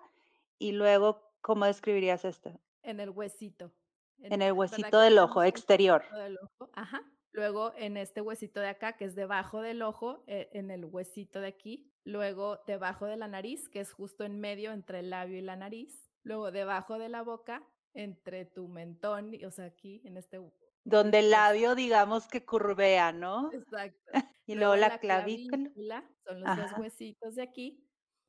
y 0.58 0.72
luego, 0.72 1.32
¿cómo 1.42 1.66
describirías 1.66 2.26
esto? 2.26 2.60
En 2.82 3.00
el 3.00 3.12
huesito. 3.12 3.72
En 4.18 4.42
el 4.42 4.54
¿Verdad 4.54 4.54
huesito 4.54 5.00
del 5.00 5.20
ojo 5.20 5.44
exterior. 5.44 6.04
del 6.16 6.40
ojo? 6.40 6.72
Ajá. 6.74 7.04
Luego 7.34 7.74
en 7.75 7.98
este 7.98 8.22
huesito 8.22 8.60
de 8.60 8.68
acá, 8.70 8.96
que 8.96 9.06
es 9.06 9.16
debajo 9.16 9.62
del 9.62 9.82
ojo, 9.82 10.24
eh, 10.28 10.50
en 10.54 10.72
el 10.72 10.86
huesito 10.86 11.42
de 11.42 11.48
aquí. 11.48 11.92
Luego 12.06 12.60
debajo 12.68 13.06
de 13.08 13.18
la 13.18 13.28
nariz, 13.28 13.70
que 13.70 13.80
es 13.80 13.92
justo 13.92 14.24
en 14.24 14.40
medio 14.40 14.72
entre 14.72 15.00
el 15.00 15.10
labio 15.10 15.38
y 15.38 15.42
la 15.42 15.56
nariz. 15.56 16.12
Luego 16.24 16.52
debajo 16.52 17.00
de 17.00 17.10
la 17.10 17.24
boca, 17.24 17.68
entre 17.94 18.46
tu 18.46 18.68
mentón, 18.68 19.32
o 19.46 19.52
sea, 19.52 19.66
aquí 19.66 20.02
en 20.06 20.18
este 20.18 20.40
donde 20.86 21.20
el 21.20 21.32
labio, 21.32 21.75
digamos 21.75 22.28
que 22.28 22.46
curvea, 22.46 23.12
¿no? 23.12 23.52
Exacto. 23.52 24.12
Y 24.46 24.56
luego 24.56 24.75
Luego 24.75 24.75
la 24.75 24.90
la 24.90 25.00
clavícula. 25.00 25.58
clavícula, 25.58 26.12
son 26.25 26.42
los 26.42 26.56
2 26.56 26.66
Ajá. 26.66 26.82
huesitos 26.82 27.36
de 27.36 27.44
aquí. 27.44 27.88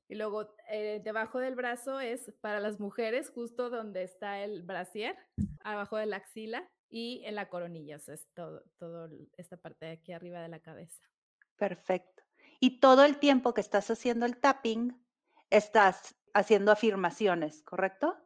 Y 0.08 0.14
luego, 0.14 0.54
eh, 0.70 1.00
debajo 1.02 1.40
del 1.40 1.56
brazo 1.56 1.98
es 1.98 2.32
para 2.40 2.60
las 2.60 2.78
mujeres, 2.78 3.30
justo 3.30 3.68
donde 3.68 4.04
está 4.04 4.44
el 4.44 4.62
brasier, 4.62 5.16
abajo 5.64 5.96
de 5.96 6.06
la 6.06 6.16
axila 6.18 6.68
y 6.88 7.22
en 7.24 7.34
la 7.34 7.48
coronilla, 7.48 7.96
o 7.96 7.98
sea, 7.98 8.14
es 8.14 8.28
todo 8.34 8.62
todo 8.78 9.08
esta 9.36 9.56
parte 9.56 9.86
de 9.86 9.92
aquí 9.92 10.12
arriba 10.12 10.40
de 10.40 10.48
la 10.48 10.60
cabeza. 10.60 11.02
Perfecto. 11.56 12.22
Y 12.60 12.80
todo 12.80 13.04
el 13.04 13.18
tiempo 13.18 13.54
que 13.54 13.60
estás 13.60 13.90
haciendo 13.90 14.26
el 14.26 14.38
tapping, 14.38 14.96
estás 15.50 16.16
haciendo 16.32 16.72
afirmaciones, 16.72 17.62
¿correcto? 17.62 18.16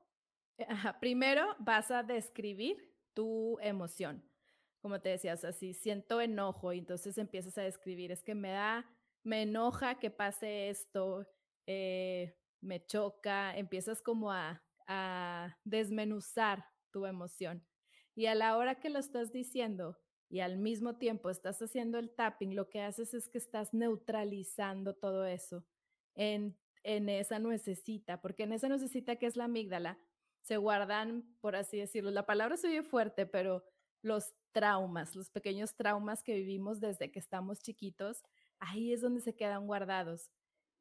Eh, 0.58 0.66
ajá, 0.68 0.98
primero 1.00 1.56
vas 1.58 1.90
a 1.90 2.02
describir 2.02 2.94
tu 3.14 3.58
emoción. 3.60 4.24
Como 4.80 5.00
te 5.00 5.10
decía, 5.10 5.34
o 5.34 5.36
sea, 5.36 5.52
si 5.52 5.74
siento 5.74 6.20
enojo, 6.20 6.72
y 6.72 6.78
entonces 6.78 7.18
empiezas 7.18 7.58
a 7.58 7.62
describir, 7.62 8.12
es 8.12 8.22
que 8.22 8.34
me 8.34 8.50
da 8.50 8.86
me 9.24 9.42
enoja 9.42 9.98
que 9.98 10.10
pase 10.10 10.70
esto, 10.70 11.26
eh, 11.66 12.34
me 12.60 12.86
choca, 12.86 13.56
empiezas 13.56 14.00
como 14.00 14.32
a 14.32 14.62
a 14.88 15.54
desmenuzar 15.64 16.64
tu 16.90 17.04
emoción. 17.06 17.64
Y 18.18 18.26
a 18.26 18.34
la 18.34 18.56
hora 18.56 18.80
que 18.80 18.90
lo 18.90 18.98
estás 18.98 19.32
diciendo 19.32 19.96
y 20.28 20.40
al 20.40 20.58
mismo 20.58 20.96
tiempo 20.96 21.30
estás 21.30 21.62
haciendo 21.62 21.98
el 21.98 22.10
tapping, 22.10 22.56
lo 22.56 22.68
que 22.68 22.82
haces 22.82 23.14
es 23.14 23.28
que 23.28 23.38
estás 23.38 23.72
neutralizando 23.72 24.94
todo 24.94 25.24
eso 25.24 25.64
en 26.14 26.56
en 26.84 27.08
esa 27.08 27.38
nuececita, 27.38 28.20
porque 28.20 28.44
en 28.44 28.52
esa 28.52 28.68
nuececita 28.68 29.16
que 29.16 29.26
es 29.26 29.36
la 29.36 29.44
amígdala, 29.44 29.98
se 30.40 30.56
guardan, 30.56 31.36
por 31.40 31.56
así 31.56 31.78
decirlo, 31.78 32.10
la 32.10 32.24
palabra 32.24 32.56
se 32.56 32.68
oye 32.68 32.82
fuerte, 32.82 33.26
pero 33.26 33.64
los 34.00 34.32
traumas, 34.52 35.14
los 35.14 35.30
pequeños 35.30 35.74
traumas 35.74 36.22
que 36.22 36.34
vivimos 36.34 36.80
desde 36.80 37.10
que 37.10 37.18
estamos 37.18 37.60
chiquitos, 37.60 38.22
ahí 38.58 38.92
es 38.92 39.00
donde 39.00 39.20
se 39.20 39.36
quedan 39.36 39.66
guardados. 39.66 40.30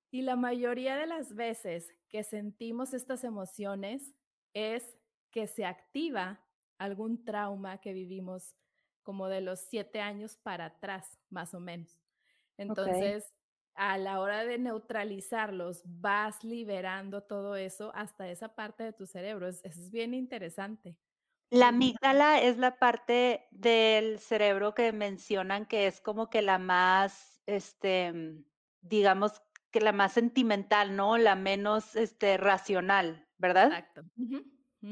Y 0.09 0.21
la 0.21 0.37
mayoría 0.37 0.95
de 0.95 1.07
las 1.07 1.35
veces 1.35 1.93
que 2.07 2.23
sentimos 2.23 2.93
estas 2.93 3.25
emociones 3.25 4.15
es 4.53 4.97
que 5.31 5.47
se 5.47 5.65
activa 5.65 6.46
algún 6.79 7.25
trauma 7.25 7.79
que 7.79 7.93
vivimos 7.93 8.55
como 9.03 9.27
de 9.29 9.41
los 9.41 9.61
7 9.61 10.01
años 10.01 10.37
para 10.37 10.65
atrás, 10.65 11.19
más 11.29 11.53
o 11.53 11.59
menos. 11.59 11.99
Entonces, 12.57 13.33
a 13.75 13.97
la 13.99 14.19
hora 14.21 14.45
de 14.45 14.57
neutralizarlos, 14.59 15.83
vas 15.85 16.43
liberando 16.43 17.23
todo 17.23 17.55
eso 17.57 17.91
hasta 17.95 18.29
esa 18.29 18.55
parte 18.55 18.83
de 18.83 18.93
tu 18.93 19.05
cerebro. 19.07 19.47
Es 19.47 19.61
es 19.65 19.91
bien 19.91 20.13
interesante. 20.13 20.97
La 21.51 21.69
amígdala 21.69 22.41
es 22.41 22.57
la 22.57 22.77
parte 22.77 23.47
del 23.51 24.19
cerebro 24.19 24.73
que 24.73 24.91
mencionan 24.91 25.65
que 25.65 25.87
es 25.87 26.01
como 26.01 26.29
que 26.29 26.41
la 26.41 26.57
más, 26.59 27.41
este, 27.45 28.11
mm, 28.11 28.45
digamos 28.81 29.41
que 29.71 29.79
la 29.79 29.93
más 29.93 30.11
sentimental, 30.11 30.95
¿no? 30.97 31.17
La 31.17 31.35
menos, 31.35 31.95
este, 31.95 32.35
racional, 32.35 33.29
¿verdad? 33.37 33.77
Exacto. 33.77 34.01
Ujú. 34.17 34.37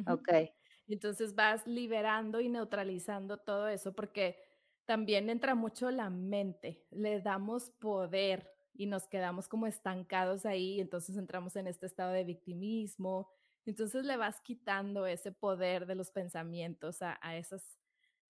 Okey. 0.07 0.54
Entonces 0.87 1.35
vas 1.35 1.65
liberando 1.67 2.39
y 2.41 2.49
neutralizando 2.49 3.37
todo 3.39 3.67
eso, 3.67 3.93
porque 3.95 4.37
también 4.85 5.29
entra 5.29 5.55
mucho 5.55 5.89
la 5.91 6.09
mente, 6.11 6.85
le 6.91 7.21
damos 7.21 7.71
poder 7.71 8.51
y 8.73 8.85
nos 8.87 9.07
quedamos 9.07 9.47
como 9.47 9.67
estancados 9.67 10.45
ahí, 10.45 10.79
entonces 10.81 11.17
entramos 11.17 11.55
en 11.55 11.67
este 11.67 11.85
estado 11.87 12.11
de 12.13 12.23
victimismo, 12.23 13.29
entonces 13.65 14.05
le 14.05 14.17
vas 14.17 14.41
quitando 14.41 15.07
ese 15.07 15.31
poder 15.31 15.87
de 15.87 15.95
los 15.95 16.11
pensamientos 16.11 17.01
a 17.01 17.17
a 17.21 17.35
esas 17.37 17.79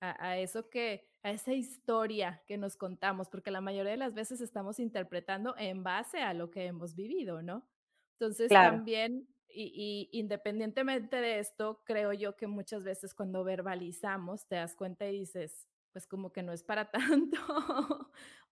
a 0.01 0.27
a 0.29 0.37
eso 0.37 0.69
que 0.69 1.09
a 1.23 1.31
esa 1.31 1.53
historia 1.53 2.43
que 2.47 2.57
nos 2.57 2.77
contamos, 2.77 3.29
porque 3.29 3.51
la 3.51 3.61
mayoría 3.61 3.91
de 3.91 3.97
las 3.97 4.13
veces 4.13 4.39
estamos 4.41 4.79
interpretando 4.79 5.55
en 5.57 5.83
base 5.83 6.19
a 6.21 6.33
lo 6.33 6.51
que 6.51 6.65
hemos 6.65 6.95
vivido, 6.95 7.41
¿no? 7.41 7.67
Entonces, 8.19 8.51
Claro. 8.51 8.55
también, 8.59 9.27
y 9.49 10.09
independientemente 10.11 11.17
de 11.21 11.39
esto, 11.39 11.83
creo 11.85 12.13
yo 12.13 12.35
que 12.35 12.47
muchas 12.47 12.83
veces 12.83 13.13
cuando 13.13 13.43
verbalizamos, 13.43 14.47
te 14.47 14.55
das 14.55 14.75
cuenta 14.75 15.07
y 15.09 15.19
dices, 15.19 15.67
pues 15.93 16.07
como 16.07 16.31
que 16.31 16.43
no 16.43 16.51
es 16.53 16.63
para 16.63 16.91
tanto, 16.91 17.37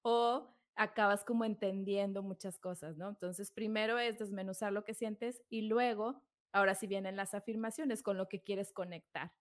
o 0.01 0.55
acabas 0.75 1.23
como 1.25 1.45
entendiendo 1.45 2.23
muchas 2.23 2.57
cosas, 2.59 2.97
¿no? 2.97 3.09
Entonces, 3.09 3.51
primero 3.51 3.99
es 3.99 4.17
desmenuzar 4.19 4.71
lo 4.73 4.85
que 4.85 4.93
sientes 4.93 5.43
y 5.49 5.63
luego, 5.63 6.23
ahora 6.51 6.75
sí 6.75 6.87
vienen 6.87 7.15
las 7.15 7.33
afirmaciones 7.33 8.01
con 8.03 8.17
lo 8.17 8.27
que 8.29 8.43
quieres 8.43 8.71
conectar. 8.73 9.33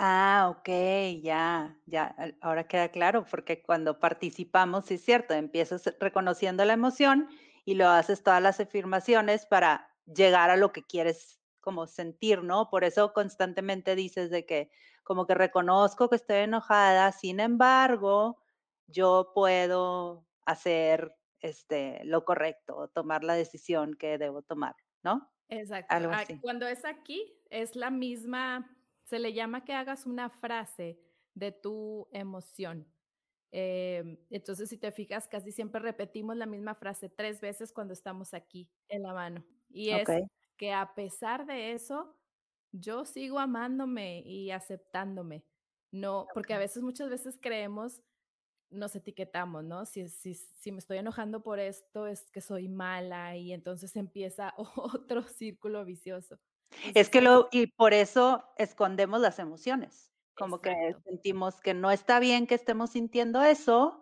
Ah, 0.00 0.48
okey, 0.56 1.20
ya, 1.22 1.80
ya, 1.86 2.14
ahora 2.40 2.68
queda 2.68 2.90
claro, 2.90 3.24
porque 3.28 3.62
cuando 3.62 3.98
participamos, 3.98 4.86
sí 4.86 4.94
es 4.94 5.04
cierto, 5.04 5.34
empiezas 5.34 5.92
reconociendo 5.98 6.64
la 6.64 6.72
emoción 6.74 7.28
y 7.64 7.74
luego 7.74 7.92
haces 7.92 8.22
todas 8.22 8.40
las 8.40 8.60
afirmaciones 8.60 9.44
para 9.46 9.87
llegar 10.14 10.50
a 10.50 10.56
lo 10.56 10.72
que 10.72 10.82
quieres 10.82 11.40
como 11.60 11.86
sentir, 11.86 12.42
¿no? 12.42 12.70
Por 12.70 12.84
eso 12.84 13.12
constantemente 13.12 13.94
dices 13.96 14.30
de 14.30 14.46
que 14.46 14.70
como 15.04 15.26
que 15.26 15.34
reconozco 15.34 16.08
que 16.08 16.16
estoy 16.16 16.38
enojada, 16.38 17.12
sin 17.12 17.40
embargo, 17.40 18.38
yo 18.86 19.32
puedo 19.34 20.26
hacer, 20.46 21.14
este, 21.40 22.04
lo 22.04 22.24
correcto 22.24 22.88
tomar 22.88 23.24
la 23.24 23.34
decisión 23.34 23.94
que 23.94 24.18
debo 24.18 24.42
tomar. 24.42 24.74
¿no? 25.02 25.30
Exacto. 25.48 25.94
Algo 25.94 26.12
así. 26.12 26.38
cuando 26.40 26.66
es 26.66 26.84
aquí, 26.84 27.40
es 27.50 27.76
la 27.76 27.90
misma, 27.90 28.76
se 29.04 29.18
le 29.18 29.32
llama 29.32 29.64
que 29.64 29.72
hagas 29.72 30.06
una 30.06 30.30
frase 30.30 31.00
de 31.34 31.52
tu 31.52 32.08
emoción. 32.12 32.86
Em, 33.50 34.18
entonces, 34.30 34.68
si 34.68 34.76
te 34.76 34.92
fijas, 34.92 35.26
casi 35.26 35.52
siempre 35.52 35.80
repetimos 35.80 36.36
la 36.36 36.46
misma 36.46 36.74
frase 36.74 37.08
3 37.08 37.40
veces 37.40 37.72
cuando 37.72 37.94
estamos 37.94 38.34
aquí 38.34 38.70
en 38.88 39.02
la 39.02 39.14
mano. 39.14 39.44
Y 39.70 39.90
es 39.90 40.08
que 40.56 40.72
a 40.72 40.94
pesar 40.94 41.46
de 41.46 41.72
eso, 41.72 42.16
yo 42.72 43.04
sigo 43.04 43.38
amándome 43.38 44.22
y 44.24 44.50
aceptándome. 44.50 45.44
No, 45.90 46.26
porque 46.34 46.54
a 46.54 46.58
veces, 46.58 46.82
muchas 46.82 47.08
veces 47.08 47.38
creemos, 47.40 48.02
nos 48.70 48.94
etiquetamos, 48.94 49.64
¿no? 49.64 49.86
Si 49.86 50.08
si 50.08 50.34
si 50.34 50.72
me 50.72 50.78
estoy 50.78 50.98
enojando 50.98 51.42
por 51.42 51.58
esto, 51.58 52.06
es 52.06 52.30
que 52.30 52.40
soy 52.42 52.68
mala, 52.68 53.36
y 53.36 53.52
entonces 53.52 53.96
empieza 53.96 54.54
otro 54.76 55.22
círculo 55.22 55.84
vicioso. 55.84 56.38
Es 56.94 57.08
que 57.08 57.20
luego 57.22 57.48
y 57.52 57.68
por 57.68 57.94
eso 57.94 58.44
escondemos 58.58 59.20
las 59.20 59.38
emociones, 59.38 60.12
como 60.34 60.60
que 60.60 60.74
sentimos 61.04 61.60
que 61.60 61.74
no 61.74 61.90
está 61.90 62.20
bien 62.20 62.46
que 62.46 62.54
estemos 62.54 62.90
sintiendo 62.90 63.42
eso, 63.42 64.00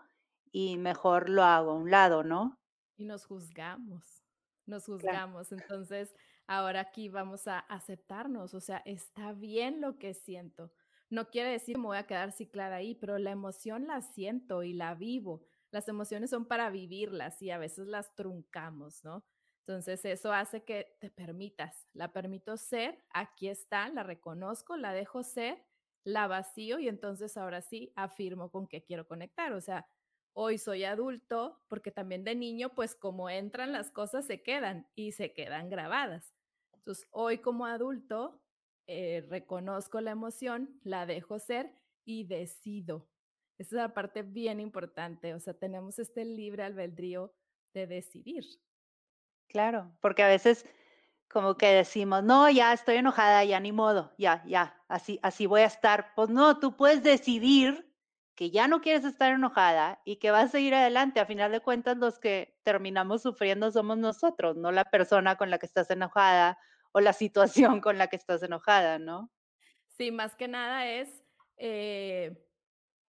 y 0.51 0.77
mejor 0.79 1.29
lo 1.29 1.45
hago 1.45 1.71
a 1.73 1.75
un 1.75 1.91
lado, 1.91 2.25
¿no? 2.25 2.59
Y 2.99 3.05
nos 3.05 3.27
juzgamos, 3.27 4.16
nos 4.67 4.87
Claro. 4.99 5.21
juzgamos. 5.27 5.53
Entonces, 5.53 6.15
ahora 6.47 6.81
aquí 6.81 7.09
vamos 7.09 7.47
a 7.49 7.59
aceptarnos, 7.61 8.55
o 8.55 8.61
sea, 8.61 8.79
está 8.85 9.33
bien 9.33 9.81
lo 9.81 9.99
que 9.99 10.15
siento. 10.15 10.73
No 11.11 11.31
quiere 11.31 11.51
decir, 11.51 11.79
me 11.79 11.87
voy 11.87 11.97
a 11.99 12.07
quedar 12.07 12.33
ciclada 12.33 12.77
ahí, 12.77 12.95
pero 12.95 13.19
la 13.19 13.31
emoción 13.31 13.87
la 13.87 14.03
siento 14.03 14.63
y 14.65 14.73
la 14.73 14.95
vivo. 14.95 15.45
Las 15.71 15.89
emociones 15.89 16.31
son 16.31 16.47
para 16.47 16.71
vivirlas 16.71 17.41
y 17.43 17.51
a 17.51 17.59
veces 17.59 17.87
las 17.87 18.15
truncamos, 18.15 19.05
¿no? 19.05 19.25
Entonces, 19.67 20.05
eso 20.05 20.33
hace 20.33 20.65
que 20.65 20.97
te 21.01 21.11
permitas, 21.11 21.89
la 21.93 22.13
permito 22.13 22.57
ser, 22.57 23.05
aquí 23.11 23.49
está, 23.49 23.89
la 23.89 24.03
reconozco, 24.05 24.77
la 24.77 24.93
dejo 24.93 25.23
ser, 25.23 25.65
la 26.05 26.29
vacío 26.29 26.79
y 26.79 26.89
entonces 26.89 27.37
ahora 27.37 27.63
sí 27.63 27.93
afirmo 27.97 28.51
con 28.53 28.69
qué 28.69 28.85
quiero 28.85 29.07
conectar. 29.09 29.53
O 29.53 29.61
sea, 29.61 29.87
hoy 30.37 30.59
soy 30.59 30.85
adulto, 30.85 31.65
porque 31.69 31.91
también 31.91 32.25
de 32.25 32.35
niño, 32.35 32.75
pues 32.75 32.95
como 32.95 33.31
entran 33.31 33.73
las 33.73 33.91
cosas 33.91 34.27
se 34.27 34.43
quedan 34.43 34.89
y 34.95 35.13
se 35.13 35.33
quedan 35.35 35.71
grabadas. 35.71 36.35
Entonces, 36.75 37.09
hoy 37.11 37.39
como 37.39 37.67
adulto, 37.67 38.43
eh, 38.87 39.25
reconozco 39.29 40.01
la 40.01 40.13
emoción, 40.13 40.79
la 40.85 41.07
dejo 41.07 41.39
ser 41.39 41.73
y 42.05 42.25
decido. 42.25 43.11
Esa 43.59 43.69
es 43.77 43.83
la 43.83 43.95
parte 43.95 44.23
bien 44.23 44.61
importante, 44.61 45.35
o 45.35 45.41
sea, 45.41 45.55
tenemos 45.59 45.99
este 45.99 46.25
libre 46.25 46.63
albedrío 46.65 47.35
de 47.75 47.87
decidir. 47.87 48.45
Claro, 49.49 49.97
porque 50.01 50.23
a 50.23 50.29
veces 50.29 50.67
como 51.29 51.57
que 51.57 51.69
decimos: 51.69 52.23
"No, 52.25 52.49
ya 52.51 52.73
estoy 52.73 52.97
enojada, 52.97 53.45
ya 53.45 53.61
ni 53.61 53.73
modo, 53.73 54.15
ya 54.19 54.43
ya, 54.47 54.83
así 54.89 55.19
así 55.23 55.47
voy 55.47 55.63
a 55.63 55.67
estar". 55.67 56.13
Pues 56.17 56.31
no, 56.31 56.59
tú 56.61 56.77
puedes 56.77 57.03
decidir 57.03 57.86
que 58.37 58.51
ya 58.51 58.69
no 58.69 58.81
quieres 58.83 59.05
estar 59.05 59.33
enojada 59.33 60.01
y 60.05 60.17
que 60.17 60.31
vas 60.31 60.45
a 60.45 60.49
seguir 60.49 60.75
adelante. 60.75 61.21
A 61.21 61.27
final 61.27 61.51
de 61.51 61.61
cuentas, 61.61 61.97
los 61.97 62.19
que 62.19 62.59
terminamos 62.63 63.23
sufriendo 63.23 63.71
somos 63.71 63.99
nosotros, 63.99 64.57
no 64.57 64.71
la 64.71 64.85
persona 64.85 65.37
con 65.37 65.51
la 65.51 65.59
que 65.59 65.67
estás 65.67 65.91
enojada 65.91 66.59
o 66.93 67.01
la 67.01 67.15
situación 67.15 67.81
con 67.81 67.99
la 67.99 68.09
que 68.09 68.17
estás 68.17 68.43
enojada, 68.43 68.99
¿no? 68.99 69.33
Sí, 69.89 70.13
más 70.13 70.37
que 70.37 70.49
nada 70.49 70.87
es, 70.87 71.25
eh, 71.57 72.47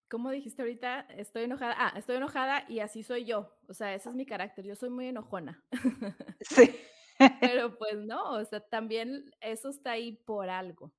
¿cómo 0.09 0.31
dijiste 0.31 0.61
ahorita? 0.61 1.01
Estoy 1.09 1.43
enojada 1.43 1.75
ah, 1.77 1.93
estoy 1.97 2.15
enojada 2.15 2.63
y 2.69 2.79
así 2.79 3.03
soy 3.03 3.25
yo. 3.25 3.59
O 3.67 3.73
sea, 3.73 3.93
ese 3.93 4.09
es 4.09 4.15
mi 4.15 4.25
carácter, 4.25 4.65
yo 4.65 4.75
soy 4.75 4.89
muy 4.89 5.07
enojona. 5.07 5.63
Sí. 6.41 6.75
Pero, 7.41 7.75
pues, 7.79 7.97
no, 8.05 8.33
o 8.33 8.45
sea, 8.45 8.59
también 8.59 9.31
eso 9.41 9.69
está 9.69 9.91
ahí 9.91 10.11
por 10.11 10.49
algo. 10.49 10.93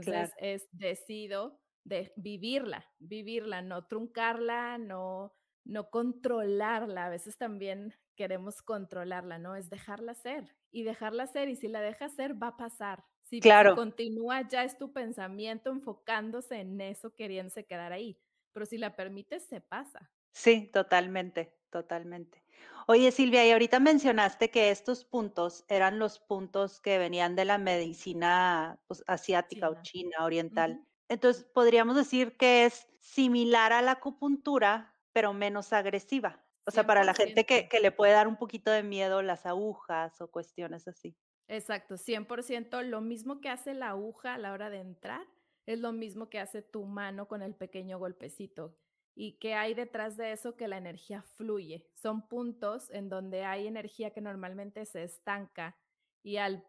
Claro. 0.00 0.30
Entonces, 0.30 0.32
es 0.38 0.68
decido 0.70 1.61
de 1.84 2.12
vivirla, 2.16 2.86
vivirla, 2.98 3.62
no 3.62 3.86
truncarla, 3.86 4.78
no 4.78 5.34
no 5.64 5.90
controlarla. 5.90 7.06
A 7.06 7.10
veces 7.10 7.38
también 7.38 7.94
queremos 8.16 8.62
controlarla, 8.62 9.38
¿no? 9.38 9.54
Es 9.56 9.70
dejarla 9.70 10.14
ser, 10.14 10.56
y 10.72 10.82
dejarla 10.84 11.26
ser, 11.28 11.48
y 11.48 11.56
si 11.56 11.68
la 11.68 11.80
dejas 11.80 12.14
ser, 12.16 12.40
va 12.42 12.48
a 12.48 12.56
pasar. 12.56 13.04
Si 13.22 13.44
Claro. 13.44 13.74
continúa, 13.74 14.48
ya 14.48 14.64
es 14.64 14.76
tu 14.78 14.92
pensamiento 14.92 15.70
enfocándose 15.70 16.56
en 16.60 16.80
eso, 16.80 17.14
queriéndose 17.14 17.64
quedar 17.66 17.92
ahí, 17.92 18.20
pero 18.52 18.66
si 18.66 18.76
la 18.78 18.96
permites, 18.96 19.46
se 19.48 19.60
pasa. 19.60 20.12
Sí, 20.34 20.70
totalmente, 20.72 21.58
totalmente. 21.70 22.44
Oye, 22.86 23.12
Silvia, 23.12 23.46
y 23.46 23.50
ahorita 23.52 23.80
mencionaste 23.80 24.50
que 24.50 24.70
estos 24.70 25.04
puntos 25.04 25.64
eran 25.68 25.98
los 25.98 26.18
puntos 26.20 26.80
que 26.80 26.98
venían 26.98 27.36
de 27.36 27.44
la 27.44 27.58
medicina, 27.58 28.82
pues, 28.86 29.04
asiática 29.06 29.68
o 29.68 29.74
China. 29.74 29.82
china, 29.82 30.24
oriental. 30.24 30.82
Entonces, 31.12 31.44
¿podríamos 31.44 31.94
decir 31.94 32.38
que 32.38 32.64
es 32.64 32.88
similar 32.98 33.74
a 33.74 33.82
la 33.82 33.92
acupuntura, 33.92 34.96
pero 35.12 35.34
menos 35.34 35.74
agresiva? 35.74 36.42
O 36.64 36.70
sea, 36.70 36.86
para 36.86 37.04
la 37.04 37.12
gente 37.12 37.44
que 37.44 37.80
le 37.82 37.92
puede 37.92 38.12
dar 38.12 38.26
un 38.26 38.38
poquito 38.38 38.70
de 38.70 38.82
miedo 38.82 39.20
las 39.20 39.44
agujas 39.44 40.18
o 40.22 40.30
cuestiones 40.30 40.88
así. 40.88 41.14
Exacto, 41.48 41.96
100%. 41.98 42.82
Lo 42.82 43.02
mismo 43.02 43.42
que 43.42 43.50
hace 43.50 43.74
la 43.74 43.90
aguja 43.90 44.32
a 44.32 44.38
la 44.38 44.54
hora 44.54 44.70
de 44.70 44.78
entrar, 44.78 45.26
es 45.66 45.80
lo 45.80 45.92
mismo 45.92 46.30
que 46.30 46.38
hace 46.38 46.62
tu 46.62 46.86
mano 46.86 47.28
con 47.28 47.42
el 47.42 47.54
pequeño 47.54 47.98
golpecito. 47.98 48.78
¿Y 49.14 49.38
qué 49.38 49.52
hay 49.52 49.74
detrás 49.74 50.16
de 50.16 50.32
eso? 50.32 50.56
Que 50.56 50.66
la 50.66 50.78
energía 50.78 51.20
fluye. 51.20 51.90
Son 51.92 52.26
puntos 52.26 52.88
en 52.88 53.10
donde 53.10 53.44
hay 53.44 53.66
energía 53.66 54.12
que 54.12 54.22
normalmente 54.22 54.86
se 54.86 55.02
estanca, 55.02 55.76
y 56.22 56.38
al 56.38 56.64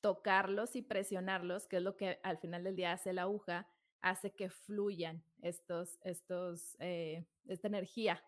tocarlos 0.00 0.76
y 0.76 0.82
presionarlos, 0.82 1.66
que 1.66 1.78
es 1.78 1.82
lo 1.82 1.96
que 1.96 2.20
al 2.22 2.38
final 2.38 2.62
del 2.62 2.76
día 2.76 2.92
hace 2.92 3.12
la 3.12 3.22
aguja, 3.22 3.66
hace 4.02 4.34
que 4.34 4.50
fluyan 4.50 5.24
estos 5.42 5.98
estos, 6.02 6.76
eh, 6.80 7.26
esta 7.46 7.68
energía, 7.68 8.24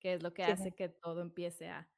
que 0.00 0.14
es 0.14 0.22
lo 0.22 0.34
que 0.34 0.44
Sí. 0.44 0.52
hace 0.52 0.74
que 0.74 0.88
todo 0.90 1.22
empiece 1.22 1.68
a 1.70 1.90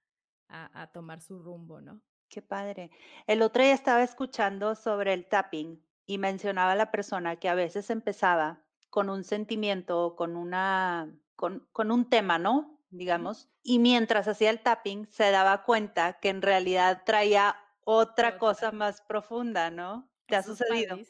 a 0.48 0.82
a 0.82 0.92
tomar 0.92 1.20
su 1.22 1.38
rumbo, 1.40 1.80
¿no? 1.80 2.02
Qué 2.30 2.42
padre. 2.42 2.90
El 3.26 3.42
otro 3.42 3.62
día 3.62 3.72
estaba 3.74 4.02
escuchando 4.02 4.74
sobre 4.74 5.12
el 5.12 5.28
tapping 5.28 5.84
y 6.06 6.18
mencionaba 6.18 6.74
la 6.74 6.90
persona 6.90 7.36
que 7.36 7.48
a 7.48 7.54
veces 7.54 7.90
empezaba 7.90 8.64
con 8.90 9.08
un 9.10 9.24
sentimiento 9.24 10.04
o 10.04 10.16
con 10.16 10.36
una 10.36 11.20
con 11.36 11.68
con 11.72 11.90
un 11.90 12.08
tema, 12.08 12.38
¿no? 12.38 12.80
Digamos, 12.90 13.50
y 13.62 13.78
mientras 13.78 14.28
hacía 14.28 14.50
el 14.50 14.60
tapping 14.62 15.06
se 15.06 15.30
daba 15.30 15.64
cuenta 15.64 16.14
que 16.20 16.28
en 16.28 16.42
realidad 16.42 17.02
traía 17.04 17.56
otra 17.84 18.38
Otra. 18.38 18.38
cosa 18.38 18.70
más 18.72 19.00
profunda, 19.02 19.70
¿no? 19.70 20.10
¿Te 20.28 20.36
ha 20.36 20.42
Eso 20.42 20.42
sucedido? 20.42 21.00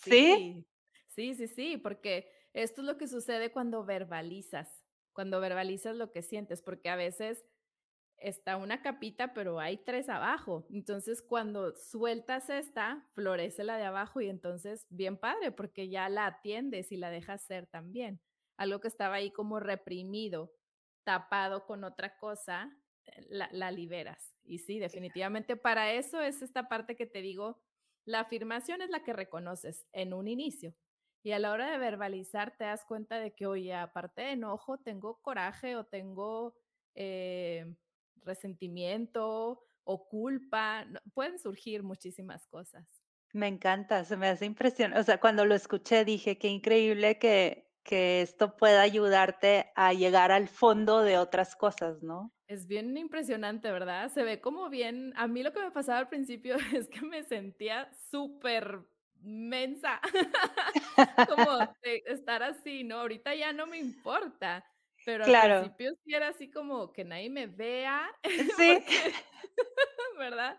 ¿Sí? 0.00 0.38
Sí. 0.38 0.66
Sí, 1.16 1.34
sí, 1.34 1.48
sí, 1.48 1.76
porque 1.78 2.30
esto 2.52 2.82
es 2.82 2.86
lo 2.86 2.98
que 2.98 3.08
sucede 3.08 3.50
cuando 3.50 3.84
verbalizas, 3.84 4.84
cuando 5.14 5.40
verbalizas 5.40 5.96
lo 5.96 6.12
que 6.12 6.22
sientes, 6.22 6.60
porque 6.62 6.90
a 6.90 6.96
veces 6.96 7.42
está 8.18 8.56
una 8.58 8.82
capita, 8.82 9.34
pero 9.34 9.60
hay 9.60 9.78
3 9.78 10.08
abajo. 10.10 10.66
Entonces, 10.70 11.22
cuando 11.22 11.74
sueltas 11.76 12.50
esta, 12.50 13.08
florece 13.14 13.64
la 13.64 13.78
de 13.78 13.84
abajo 13.84 14.20
y 14.20 14.28
entonces 14.28 14.86
bien 14.90 15.18
padre, 15.18 15.52
porque 15.52 15.88
ya 15.88 16.08
la 16.10 16.26
atiendes 16.26 16.92
y 16.92 16.98
la 16.98 17.10
dejas 17.10 17.42
ser 17.46 17.66
también. 17.66 18.20
Algo 18.58 18.80
que 18.80 18.88
estaba 18.88 19.16
ahí 19.16 19.32
como 19.32 19.60
reprimido, 19.60 20.52
tapado 21.04 21.66
con 21.66 21.84
otra 21.84 22.18
cosa, 22.18 22.76
eh, 23.06 23.26
la 23.30 23.48
la 23.52 23.70
liberas. 23.70 24.36
Y 24.44 24.58
sí, 24.60 24.78
definitivamente 24.78 25.56
para 25.56 25.92
eso 25.92 26.20
es 26.22 26.42
esta 26.42 26.68
parte 26.68 26.96
que 26.96 27.06
te 27.06 27.22
digo, 27.22 27.62
la 28.04 28.20
afirmación 28.20 28.82
es 28.82 28.90
la 28.90 29.02
que 29.04 29.12
reconoces 29.12 29.86
en 29.92 30.12
un 30.14 30.28
inicio, 30.28 30.74
y 31.26 31.32
a 31.32 31.38
la 31.40 31.50
hora 31.52 31.70
de 31.72 31.78
verbalizar 31.78 32.56
te 32.56 32.64
das 32.64 32.84
cuenta 32.84 33.18
de 33.18 33.34
que, 33.34 33.46
oye, 33.46 33.74
aparte 33.74 34.22
de 34.22 34.30
enojo, 34.32 34.78
tengo 34.78 35.20
coraje 35.22 35.76
o 35.76 35.84
tengo, 35.84 36.54
eh, 36.94 37.74
resentimiento 38.22 39.64
o 39.84 40.08
culpa, 40.08 40.86
pueden 41.14 41.38
surgir 41.40 41.82
muchísimas 41.82 42.46
cosas. 42.46 43.02
Me 43.32 43.46
encanta, 43.46 44.02
se 44.04 44.16
me 44.16 44.26
hace 44.28 44.46
impresiona 44.46 44.98
o 44.98 45.02
sea, 45.04 45.20
cuando 45.20 45.44
lo 45.44 45.54
escuché 45.54 46.04
dije: 46.04 46.38
"Qué 46.38 46.48
increíble 46.48 47.18
que 47.20 47.70
que 47.84 48.20
esto 48.20 48.56
pueda 48.56 48.80
ayudarte 48.82 49.70
a 49.76 49.92
llegar 49.92 50.32
al 50.32 50.48
fondo 50.48 51.02
de 51.02 51.18
otras 51.18 51.54
cosas", 51.54 52.02
¿no? 52.02 52.34
Es 52.48 52.66
bien 52.68 52.96
impresionante, 52.96 53.70
¿verdad? 53.72 54.08
Se 54.08 54.22
ve 54.22 54.40
como 54.40 54.68
bien 54.70 55.12
a 55.16 55.26
mí 55.26 55.42
lo 55.42 55.52
que 55.52 55.60
me 55.60 55.70
pasaba 55.72 55.98
al 55.98 56.08
principio 56.08 56.56
es 56.74 56.88
que 56.88 57.00
me 57.02 57.24
sentía 57.24 57.92
supermensa, 59.26 60.00
como 61.26 61.44
de 61.82 62.02
estar 62.06 62.42
así, 62.42 62.84
¿no? 62.84 63.00
Ahorita 63.00 63.34
ya 63.34 63.52
no 63.52 63.66
me 63.66 63.78
importa, 63.78 64.64
pero 65.04 65.24
al 65.26 65.34
Claro. 65.34 65.76
principio 65.76 65.90
sí 66.04 66.14
era 66.14 66.28
así 66.28 66.50
como 66.50 66.92
que 66.92 67.04
nadie 67.04 67.30
me 67.30 67.46
vea, 67.46 68.08
Sí. 68.56 68.84
porque 68.84 69.12
¿verdad? 70.18 70.58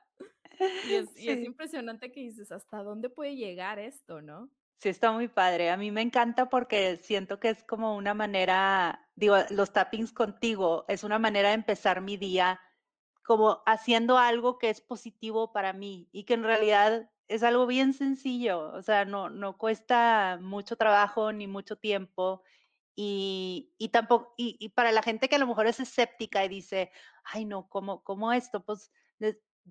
Y 0.81 0.95
es 0.95 1.15
y 1.17 1.29
es 1.31 1.39
Sí. 1.39 1.47
impresionante 1.47 2.11
que 2.11 2.21
dices: 2.21 2.51
"¿Hasta 2.51 2.83
dónde 2.83 3.09
puede 3.09 3.35
llegar 3.35 3.79
esto?", 3.79 4.21
¿no? 4.21 4.51
Sí, 4.79 4.89
está 4.89 5.11
muy 5.11 5.27
padre. 5.27 5.71
A 5.71 5.77
mí 5.77 5.89
me 5.91 6.01
encanta 6.01 6.49
porque 6.49 6.97
siento 6.97 7.39
que 7.39 7.49
es 7.49 7.63
como 7.63 7.95
una 7.95 8.13
manera 8.13 9.09
digo, 9.15 9.35
los 9.49 9.73
tappings 9.73 10.11
contigo, 10.13 10.85
es 10.87 11.03
una 11.03 11.17
manera 11.17 11.49
de 11.49 11.55
empezar 11.55 12.01
mi 12.01 12.15
día 12.17 12.59
como 13.23 13.63
haciendo 13.65 14.17
algo 14.19 14.57
que 14.59 14.69
es 14.69 14.81
positivo 14.81 15.51
para 15.53 15.73
mí 15.73 16.09
y 16.11 16.25
que 16.25 16.35
en 16.35 16.43
realidad 16.43 17.11
es 17.27 17.43
algo 17.43 17.67
bien 17.67 17.93
sencillo, 17.93 18.71
o 18.73 18.81
sea, 18.81 19.05
no, 19.05 19.29
no 19.29 19.57
cuesta 19.57 20.39
mucho 20.41 20.75
trabajo 20.77 21.31
ni 21.33 21.47
mucho 21.47 21.77
tiempo 21.77 22.43
y, 22.95 23.73
y 23.77 23.89
tampoco, 23.89 24.33
y, 24.37 24.57
y, 24.59 24.69
para 24.69 24.91
la 24.91 25.03
gente 25.03 25.29
que 25.29 25.35
a 25.35 25.39
lo 25.39 25.47
mejor 25.47 25.67
es 25.67 25.79
escéptica 25.79 26.43
y 26.43 26.49
dice, 26.49 26.91
ay 27.23 27.45
no, 27.45 27.69
¿cómo, 27.69 28.03
cómo 28.03 28.33
esto? 28.33 28.63
Pues 28.63 28.91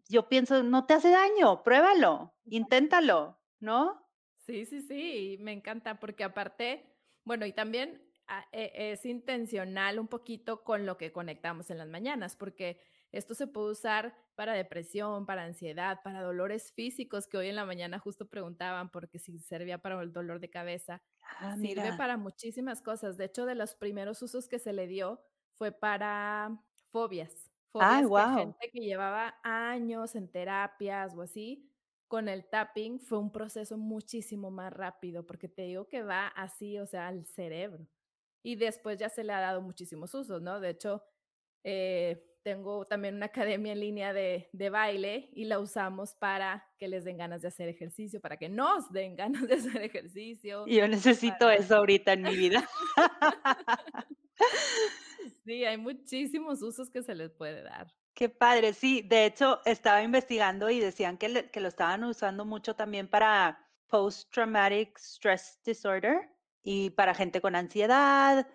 yo 0.09 0.29
pienso, 0.29 0.63
no 0.63 0.87
te 0.87 0.95
hace 0.95 1.11
daño, 1.11 1.63
pruébalo, 1.63 2.35
inténtalo, 2.45 3.41
¿no? 3.61 4.07
Sí, 4.39 4.65
sí, 4.67 4.83
sí, 4.83 5.39
me 5.41 5.53
encanta 5.53 5.99
porque 5.99 6.25
aparte, 6.25 6.95
bueno, 7.25 7.47
y 7.47 7.53
también 7.53 8.03
ah, 8.29 8.47
e, 8.53 8.93
es 8.93 9.05
intencional 9.07 9.99
un 9.99 10.09
poquito 10.09 10.63
con 10.63 10.87
lo 10.87 10.97
que 10.97 11.13
conectamos 11.13 11.71
en 11.71 11.79
las 11.79 11.89
mañanas, 11.89 12.37
porque 12.37 12.81
esto 13.13 13.35
se 13.35 13.47
puede 13.47 13.73
usar 13.73 14.15
para 14.37 14.53
depresión, 14.55 15.27
para 15.27 15.45
ansiedad, 15.45 16.01
para 16.05 16.23
dolores 16.23 16.73
físicos, 16.73 17.27
que 17.27 17.39
hoy 17.39 17.49
en 17.49 17.57
la 17.57 17.65
mañana 17.67 17.99
justo 17.99 18.29
preguntaban 18.29 18.91
porque 18.91 19.19
si 19.19 19.39
servía 19.41 19.79
para 19.79 20.01
el 20.03 20.13
dolor 20.13 20.41
de 20.41 20.51
cabeza. 20.51 21.03
Ah, 21.41 21.57
Sirve 21.61 21.93
mira. 21.93 21.97
para 21.97 22.17
muchísimas 22.19 22.83
cosas. 22.83 23.17
De 23.17 23.25
hecho, 23.27 23.47
de 23.47 23.55
los 23.55 23.75
primeros 23.75 24.23
usos 24.23 24.49
que 24.49 24.59
se 24.59 24.73
le 24.73 24.87
dio 24.87 25.21
fue 25.55 25.73
para 25.73 26.63
fobias. 26.93 27.51
Fobias 27.73 28.11
que 28.11 28.25
wow. 28.25 28.27
gente 28.27 28.71
que 28.73 28.81
llevaba 28.81 29.39
años 29.43 30.15
en 30.15 30.31
terapias 30.31 31.15
o 31.15 31.23
así, 31.23 31.71
con 32.09 32.29
el 32.29 32.49
tapping 32.49 33.01
fue 33.01 33.19
un 33.19 33.33
proceso 33.33 33.77
muchísimo 33.79 34.51
más 34.51 34.73
rápido, 34.73 35.27
porque 35.27 35.49
te 35.49 35.63
digo 35.63 35.89
que 35.89 36.03
va 36.03 36.29
así, 36.29 36.79
o 36.79 36.87
sea, 36.87 37.09
al 37.09 37.27
cerebro. 37.27 37.87
Y 38.43 38.57
después 38.57 38.99
ya 38.99 39.09
se 39.09 39.25
le 39.25 39.33
ha 39.33 39.41
dado 39.41 39.61
muchísimos 39.63 40.15
usos, 40.15 40.41
¿no? 40.43 40.61
De 40.61 40.71
hecho, 40.71 41.03
eh, 41.65 42.25
tengo 42.47 42.85
también 42.85 43.17
una 43.17 43.27
academia 43.27 43.73
en 43.73 43.81
línea 43.81 44.13
de, 44.13 44.49
de, 44.53 44.71
baile 44.71 45.31
y 45.33 45.47
la 45.47 45.59
usamos 45.59 46.15
para 46.15 46.65
que 46.79 46.87
les 46.87 47.05
den 47.05 47.19
ganas 47.19 47.43
de 47.43 47.49
hacer 47.49 47.69
ejercicio, 47.69 48.21
para 48.21 48.37
que 48.37 48.49
nos 48.49 48.93
den 48.93 49.17
ganas 49.17 49.49
de 49.49 49.55
hacer 49.55 49.83
ejercicio. 49.83 50.65
Yo 50.69 50.87
necesito 50.87 51.39
Para... 51.41 51.57
eso 51.57 51.75
ahorita 51.75 52.13
en 52.13 52.23
mi 52.23 52.37
vida. 52.37 52.65
sí, 55.45 55.65
hay 55.65 55.77
muchísimos 55.77 56.63
usos 56.63 56.89
que 56.89 57.03
se 57.03 57.17
les 57.17 57.33
puede 57.33 57.65
dar. 57.65 57.93
Qué 58.15 58.29
padre, 58.29 58.75
sí. 58.75 59.03
De 59.03 59.27
hecho, 59.27 59.61
estaba 59.65 60.05
investigando 60.05 60.71
y 60.71 60.79
decían 60.79 61.19
que, 61.19 61.29
le, 61.29 61.51
que 61.51 61.59
lo 61.59 61.67
estaban 61.67 62.05
usando 62.05 62.45
mucho 62.45 62.77
también 62.77 63.09
para 63.09 63.59
post-traumatic 63.89 64.97
stress 64.99 65.59
disorder 65.65 66.31
y 66.63 66.91
para 66.91 67.13
gente 67.13 67.41
con 67.41 67.57
ansiedad, 67.57 68.47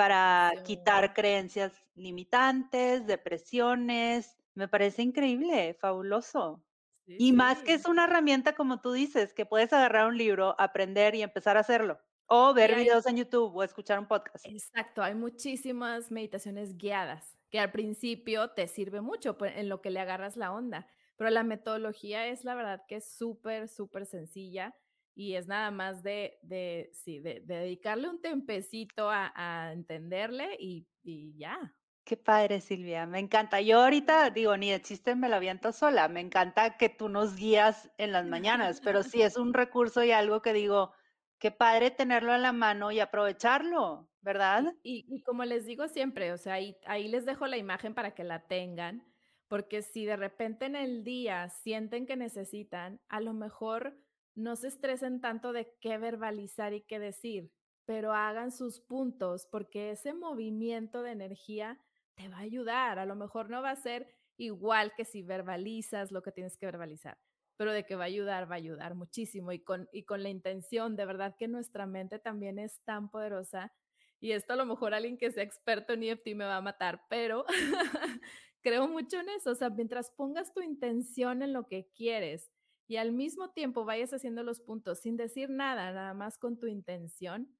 para 0.00 0.50
quitar 0.64 1.12
creencias 1.12 1.74
limitantes, 1.94 3.06
depresiones. 3.06 4.34
Me 4.54 4.66
parece 4.66 5.02
increíble, 5.02 5.74
fabuloso. 5.74 6.64
Sí, 7.04 7.16
y 7.18 7.26
sí. 7.26 7.32
más 7.34 7.62
que 7.62 7.74
es 7.74 7.84
una 7.84 8.04
herramienta, 8.04 8.54
como 8.54 8.80
tú 8.80 8.92
dices, 8.92 9.34
que 9.34 9.44
puedes 9.44 9.74
agarrar 9.74 10.06
un 10.06 10.16
libro, 10.16 10.56
aprender 10.58 11.14
y 11.16 11.22
empezar 11.22 11.58
a 11.58 11.60
hacerlo. 11.60 12.00
O 12.24 12.54
ver 12.54 12.72
hay, 12.72 12.84
videos 12.84 13.04
en 13.04 13.18
YouTube 13.18 13.54
o 13.54 13.62
escuchar 13.62 13.98
un 13.98 14.08
podcast. 14.08 14.46
Exacto, 14.46 15.02
hay 15.02 15.14
muchísimas 15.14 16.10
meditaciones 16.10 16.78
guiadas 16.78 17.36
que 17.50 17.60
al 17.60 17.70
principio 17.70 18.52
te 18.52 18.68
sirve 18.68 19.02
mucho 19.02 19.36
pues, 19.36 19.52
en 19.58 19.68
lo 19.68 19.82
que 19.82 19.90
le 19.90 20.00
agarras 20.00 20.38
la 20.38 20.50
onda, 20.50 20.86
pero 21.16 21.28
la 21.28 21.42
metodología 21.42 22.26
es 22.26 22.44
la 22.44 22.54
verdad 22.54 22.86
que 22.88 22.96
es 22.96 23.12
súper, 23.12 23.68
súper 23.68 24.06
sencilla 24.06 24.74
y 25.20 25.36
es 25.36 25.46
nada 25.46 25.70
más 25.70 26.02
de, 26.02 26.38
de, 26.40 26.90
sí, 26.94 27.20
de, 27.20 27.42
de 27.44 27.56
dedicarle 27.56 28.08
un 28.08 28.22
tempecito 28.22 29.10
a, 29.10 29.30
a 29.34 29.70
entenderle 29.74 30.56
y, 30.58 30.88
y, 31.02 31.36
ya. 31.36 31.74
Qué 32.04 32.16
padre, 32.16 32.62
Silvia, 32.62 33.04
me 33.04 33.18
encanta. 33.18 33.60
Yo 33.60 33.82
ahorita 33.82 34.30
digo, 34.30 34.56
ni 34.56 34.70
de 34.70 34.80
chiste 34.80 35.14
me 35.14 35.28
la 35.28 35.36
aviento 35.36 35.72
sola, 35.72 36.08
me 36.08 36.20
encanta 36.20 36.78
que 36.78 36.88
tú 36.88 37.10
nos 37.10 37.36
guías 37.36 37.90
en 37.98 38.12
las 38.12 38.24
mañanas, 38.24 38.80
pero 38.80 39.02
sí 39.02 39.20
es 39.20 39.36
un 39.36 39.52
recurso 39.52 40.02
y 40.02 40.10
algo 40.10 40.40
que 40.40 40.54
digo, 40.54 40.94
qué 41.38 41.50
padre 41.50 41.90
tenerlo 41.90 42.32
a 42.32 42.38
la 42.38 42.52
mano 42.52 42.90
y 42.90 43.00
aprovecharlo, 43.00 44.08
¿verdad? 44.22 44.74
Y, 44.82 45.04
y, 45.06 45.16
y 45.16 45.22
como 45.22 45.44
les 45.44 45.66
digo 45.66 45.86
siempre, 45.88 46.32
o 46.32 46.38
sea, 46.38 46.54
ahí, 46.54 46.78
ahí 46.86 47.08
les 47.08 47.26
dejo 47.26 47.46
la 47.46 47.58
imagen 47.58 47.92
para 47.92 48.14
que 48.14 48.24
la 48.24 48.46
tengan, 48.46 49.04
porque 49.48 49.82
si 49.82 50.06
de 50.06 50.16
repente 50.16 50.64
en 50.64 50.76
el 50.76 51.04
día 51.04 51.50
sienten 51.50 52.06
que 52.06 52.16
necesitan, 52.16 53.02
a 53.10 53.20
lo 53.20 53.34
mejor 53.34 53.98
no 54.34 54.56
se 54.56 54.68
estresen 54.68 55.20
tanto 55.20 55.52
de 55.52 55.74
qué 55.80 55.98
verbalizar 55.98 56.72
y 56.72 56.82
qué 56.82 56.98
decir, 56.98 57.52
pero 57.84 58.12
hagan 58.12 58.52
sus 58.52 58.80
puntos, 58.80 59.46
porque 59.50 59.90
ese 59.90 60.14
movimiento 60.14 61.02
de 61.02 61.12
energía 61.12 61.80
te 62.14 62.28
va 62.28 62.38
a 62.38 62.40
ayudar. 62.40 62.98
A 62.98 63.06
lo 63.06 63.16
mejor 63.16 63.50
no 63.50 63.62
va 63.62 63.70
a 63.70 63.76
ser 63.76 64.08
igual 64.36 64.92
que 64.96 65.04
si 65.04 65.22
verbalizas 65.22 66.12
lo 66.12 66.22
que 66.22 66.32
tienes 66.32 66.56
que 66.56 66.66
verbalizar, 66.66 67.18
pero 67.56 67.72
de 67.72 67.84
que 67.84 67.96
va 67.96 68.04
a 68.04 68.06
ayudar, 68.06 68.50
va 68.50 68.54
a 68.54 68.58
ayudar 68.58 68.94
muchísimo 68.94 69.52
y 69.52 69.60
con, 69.60 69.88
y 69.92 70.04
con 70.04 70.22
la 70.22 70.28
intención, 70.30 70.96
de 70.96 71.04
verdad 71.04 71.36
que 71.38 71.48
nuestra 71.48 71.86
mente 71.86 72.18
también 72.18 72.58
es 72.58 72.80
tan 72.84 73.10
poderosa. 73.10 73.72
Y 74.20 74.32
esto 74.32 74.52
a 74.52 74.56
lo 74.56 74.66
mejor 74.66 74.94
alguien 74.94 75.18
que 75.18 75.30
sea 75.30 75.42
experto 75.42 75.94
en 75.94 76.02
EFT 76.02 76.28
me 76.34 76.44
va 76.44 76.56
a 76.56 76.62
matar, 76.62 77.02
pero 77.08 77.44
creo 78.62 78.86
mucho 78.86 79.18
en 79.18 79.30
eso. 79.30 79.50
O 79.50 79.54
sea, 79.54 79.70
mientras 79.70 80.10
pongas 80.10 80.52
tu 80.52 80.60
intención 80.60 81.42
en 81.42 81.52
lo 81.52 81.66
que 81.66 81.90
quieres 81.94 82.50
y 82.90 82.96
al 82.96 83.12
mismo 83.12 83.50
tiempo 83.50 83.84
vayas 83.84 84.12
haciendo 84.12 84.42
los 84.42 84.58
puntos 84.58 84.98
sin 84.98 85.16
decir 85.16 85.48
nada, 85.48 85.92
nada 85.92 86.12
más 86.12 86.38
con 86.38 86.58
tu 86.58 86.66
intención, 86.66 87.56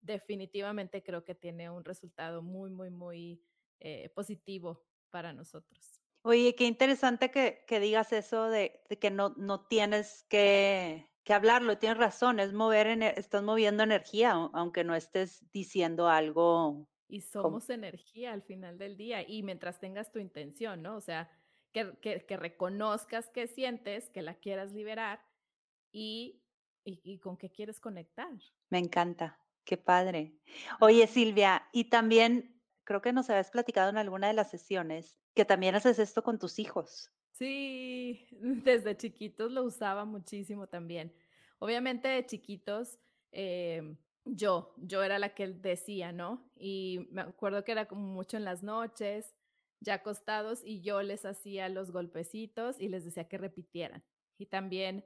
definitivamente 0.00 1.02
creo 1.02 1.22
que 1.22 1.34
tiene 1.34 1.68
un 1.68 1.84
resultado 1.84 2.40
muy, 2.40 2.70
muy, 2.70 2.88
muy 2.88 3.42
eh, 3.80 4.08
positivo 4.14 4.82
para 5.10 5.34
nosotros. 5.34 6.00
Oye, 6.22 6.54
qué 6.54 6.64
interesante 6.64 7.30
que, 7.30 7.62
que 7.66 7.78
digas 7.78 8.14
eso 8.14 8.48
de, 8.48 8.80
de 8.88 8.98
que 8.98 9.10
no, 9.10 9.34
no 9.36 9.66
tienes 9.66 10.24
que, 10.30 11.10
que, 11.24 11.34
hablarlo, 11.34 11.76
tienes 11.76 11.98
razón, 11.98 12.40
es 12.40 12.54
mover, 12.54 12.86
estás 13.18 13.42
moviendo 13.42 13.82
energía, 13.82 14.32
aunque 14.32 14.82
no 14.82 14.94
estés 14.94 15.44
diciendo 15.52 16.08
algo. 16.08 16.88
Y 17.06 17.20
somos 17.20 17.66
como... 17.66 17.74
energía 17.74 18.32
al 18.32 18.40
final 18.40 18.78
del 18.78 18.96
día 18.96 19.28
y 19.28 19.42
mientras 19.42 19.78
tengas 19.78 20.10
tu 20.10 20.20
intención, 20.20 20.80
¿no? 20.80 20.96
O 20.96 21.02
sea, 21.02 21.30
que, 21.74 21.98
que, 22.00 22.24
que 22.24 22.36
reconozcas 22.36 23.28
que 23.28 23.48
sientes, 23.48 24.08
que 24.08 24.22
la 24.22 24.36
quieras 24.36 24.72
liberar 24.72 25.20
y, 25.92 26.40
y, 26.84 27.00
y 27.02 27.18
con 27.18 27.36
qué 27.36 27.50
quieres 27.50 27.80
conectar. 27.80 28.30
Me 28.70 28.78
encanta, 28.78 29.40
qué 29.64 29.76
padre. 29.76 30.38
Oye, 30.80 31.06
Silvia, 31.08 31.68
y 31.72 31.90
también 31.90 32.62
creo 32.84 33.02
que 33.02 33.12
nos 33.12 33.28
habías 33.28 33.50
platicado 33.50 33.90
en 33.90 33.98
alguna 33.98 34.28
de 34.28 34.34
las 34.34 34.50
sesiones 34.50 35.18
que 35.34 35.44
también 35.44 35.74
haces 35.74 35.98
esto 35.98 36.22
con 36.22 36.38
tus 36.38 36.60
hijos. 36.60 37.10
Sí, 37.32 38.28
desde 38.30 38.96
chiquitos 38.96 39.50
lo 39.50 39.64
usaba 39.64 40.04
muchísimo 40.04 40.68
también. 40.68 41.12
Obviamente 41.58 42.06
de 42.06 42.24
chiquitos, 42.24 43.00
eh, 43.32 43.96
yo, 44.24 44.74
yo 44.76 45.02
era 45.02 45.18
la 45.18 45.34
que 45.34 45.48
decía, 45.48 46.12
¿no? 46.12 46.48
Y 46.56 47.08
me 47.10 47.22
acuerdo 47.22 47.64
que 47.64 47.72
era 47.72 47.86
como 47.86 48.06
mucho 48.06 48.36
en 48.36 48.44
las 48.44 48.62
noches, 48.62 49.34
ya 49.80 49.94
acostados, 49.94 50.62
y 50.64 50.80
yo 50.82 51.02
les 51.02 51.24
hacía 51.24 51.68
los 51.68 51.90
golpecitos 51.90 52.80
y 52.80 52.88
les 52.88 53.04
decía 53.04 53.28
que 53.28 53.38
repitieran. 53.38 54.04
Y 54.38 54.46
también, 54.46 55.04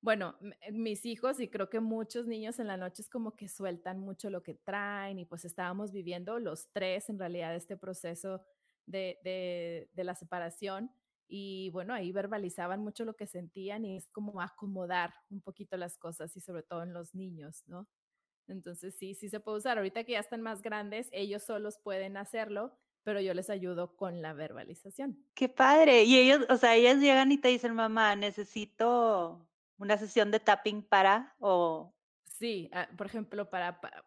bueno, 0.00 0.36
mis 0.72 1.06
hijos 1.06 1.40
y 1.40 1.48
creo 1.48 1.70
que 1.70 1.80
muchos 1.80 2.26
niños 2.26 2.58
en 2.58 2.66
la 2.68 2.76
noche 2.76 3.02
es 3.02 3.08
como 3.08 3.36
que 3.36 3.48
sueltan 3.48 3.98
mucho 4.00 4.30
lo 4.30 4.42
que 4.42 4.54
traen 4.54 5.18
y 5.18 5.24
pues 5.24 5.44
estábamos 5.44 5.92
viviendo 5.92 6.38
los 6.38 6.68
tres 6.72 7.08
en 7.10 7.18
realidad 7.18 7.54
este 7.54 7.76
proceso 7.76 8.42
de, 8.86 9.18
de, 9.24 9.90
de, 9.94 10.04
la 10.04 10.14
separación 10.14 10.92
y 11.28 11.70
bueno, 11.70 11.92
ahí 11.94 12.12
verbalizaban 12.12 12.80
mucho 12.80 13.04
lo 13.04 13.16
que 13.16 13.26
sentían 13.26 13.84
y 13.84 13.96
es 13.96 14.08
como 14.08 14.40
acomodar 14.40 15.12
un 15.30 15.40
poquito 15.40 15.76
las 15.76 15.98
cosas 15.98 16.36
y 16.36 16.40
sobre 16.40 16.62
todo 16.62 16.82
en 16.84 16.92
los 16.92 17.14
niños, 17.14 17.64
¿no? 17.66 17.88
Entonces 18.48 18.94
sí, 18.96 19.14
sí 19.14 19.28
se 19.28 19.40
puede 19.40 19.58
usar. 19.58 19.78
Ahorita 19.78 20.04
que 20.04 20.12
ya 20.12 20.20
están 20.20 20.42
más 20.42 20.62
grandes, 20.62 21.08
ellos 21.12 21.42
solos 21.42 21.78
pueden 21.82 22.16
hacerlo, 22.16 22.72
pero 23.06 23.20
yo 23.20 23.34
les 23.34 23.50
ayudo 23.50 23.94
con 23.94 24.20
la 24.20 24.32
verbalización. 24.32 25.16
Qué 25.32 25.48
padre. 25.48 26.02
Y 26.02 26.18
ellos, 26.18 26.44
o 26.48 26.56
sea, 26.56 26.74
ellas 26.74 26.96
llegan 26.96 27.30
y 27.30 27.38
te 27.38 27.46
dicen, 27.46 27.72
mamá, 27.72 28.16
necesito 28.16 29.46
una 29.78 29.96
sesión 29.96 30.32
de 30.32 30.40
tapping 30.40 30.82
para 30.82 31.36
o 31.38 31.94
Sí, 32.24 32.68
uh, 32.74 32.96
por 32.96 33.06
ejemplo, 33.06 33.48
para, 33.48 33.80
para 33.80 34.04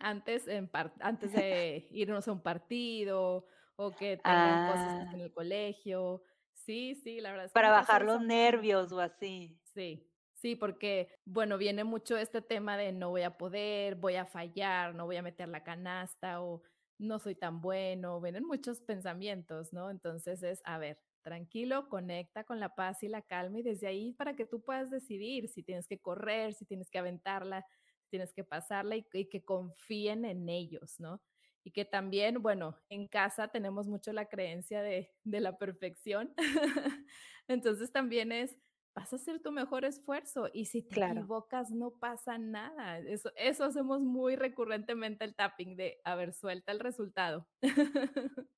antes, 0.00 0.48
en 0.48 0.66
par, 0.66 0.92
antes 0.98 1.32
de 1.32 1.86
irnos 1.92 2.26
a 2.26 2.32
un 2.32 2.42
partido 2.42 3.46
o 3.76 3.92
que 3.92 4.16
tengan 4.16 4.68
ah. 4.68 4.72
cosas 4.72 5.14
en 5.14 5.20
el 5.20 5.32
colegio. 5.32 6.24
Sí, 6.52 6.96
sí, 6.96 7.20
la 7.20 7.30
verdad 7.30 7.46
es 7.46 7.52
que 7.52 7.54
para 7.54 7.70
bajar 7.70 8.04
los 8.04 8.20
nervios 8.20 8.90
o 8.90 8.98
así. 8.98 9.60
Sí, 9.62 10.10
sí, 10.34 10.56
porque 10.56 11.08
bueno, 11.24 11.56
viene 11.56 11.84
mucho 11.84 12.16
este 12.16 12.42
tema 12.42 12.76
de 12.76 12.90
no 12.90 13.10
voy 13.10 13.22
a 13.22 13.38
poder, 13.38 13.94
voy 13.94 14.16
a 14.16 14.26
fallar, 14.26 14.92
no 14.96 15.06
voy 15.06 15.18
a 15.18 15.22
meter 15.22 15.48
la 15.48 15.62
canasta 15.62 16.42
o 16.42 16.64
no 17.00 17.18
soy 17.18 17.34
tan 17.34 17.60
bueno, 17.60 18.20
vienen 18.20 18.44
muchos 18.44 18.80
pensamientos, 18.80 19.72
¿no? 19.72 19.90
Entonces 19.90 20.42
es, 20.42 20.60
a 20.64 20.78
ver, 20.78 20.98
tranquilo, 21.22 21.88
conecta 21.88 22.44
con 22.44 22.60
la 22.60 22.74
paz 22.74 23.02
y 23.02 23.08
la 23.08 23.22
calma 23.22 23.58
y 23.60 23.62
desde 23.62 23.86
ahí 23.88 24.12
para 24.14 24.34
que 24.36 24.46
tú 24.46 24.62
puedas 24.62 24.90
decidir 24.90 25.48
si 25.48 25.62
tienes 25.62 25.86
que 25.88 25.98
correr, 26.00 26.54
si 26.54 26.64
tienes 26.66 26.90
que 26.90 26.98
aventarla, 26.98 27.66
si 28.02 28.08
tienes 28.10 28.32
que 28.32 28.44
pasarla 28.44 28.96
y, 28.96 29.06
y 29.12 29.28
que 29.28 29.44
confíen 29.44 30.24
en 30.24 30.48
ellos, 30.48 30.96
¿no? 31.00 31.20
y 31.64 31.72
que 31.72 31.84
también, 31.84 32.42
bueno, 32.42 32.76
en 32.88 33.06
casa 33.06 33.48
tenemos 33.48 33.86
mucho 33.86 34.12
la 34.12 34.26
creencia 34.26 34.82
de, 34.82 35.12
de 35.24 35.40
la 35.40 35.58
perfección. 35.58 36.32
Entonces 37.48 37.92
también 37.92 38.32
es, 38.32 38.56
vas 38.94 39.12
a 39.12 39.16
hacer 39.16 39.40
tu 39.42 39.52
mejor 39.52 39.84
esfuerzo 39.84 40.48
y 40.52 40.66
si 40.66 40.82
te 40.82 40.96
Claro. 40.96 41.30
equivocas 41.36 41.70
no 41.70 41.92
pasa 41.92 42.38
nada. 42.38 42.98
Eso, 43.00 43.30
eso 43.36 43.64
hacemos 43.64 44.00
muy 44.02 44.36
recurrentemente 44.36 45.24
el 45.24 45.34
tapping 45.36 45.76
de, 45.76 46.00
a 46.04 46.14
ver, 46.16 46.32
suelta 46.34 46.72
el 46.72 46.80
resultado. 46.80 47.48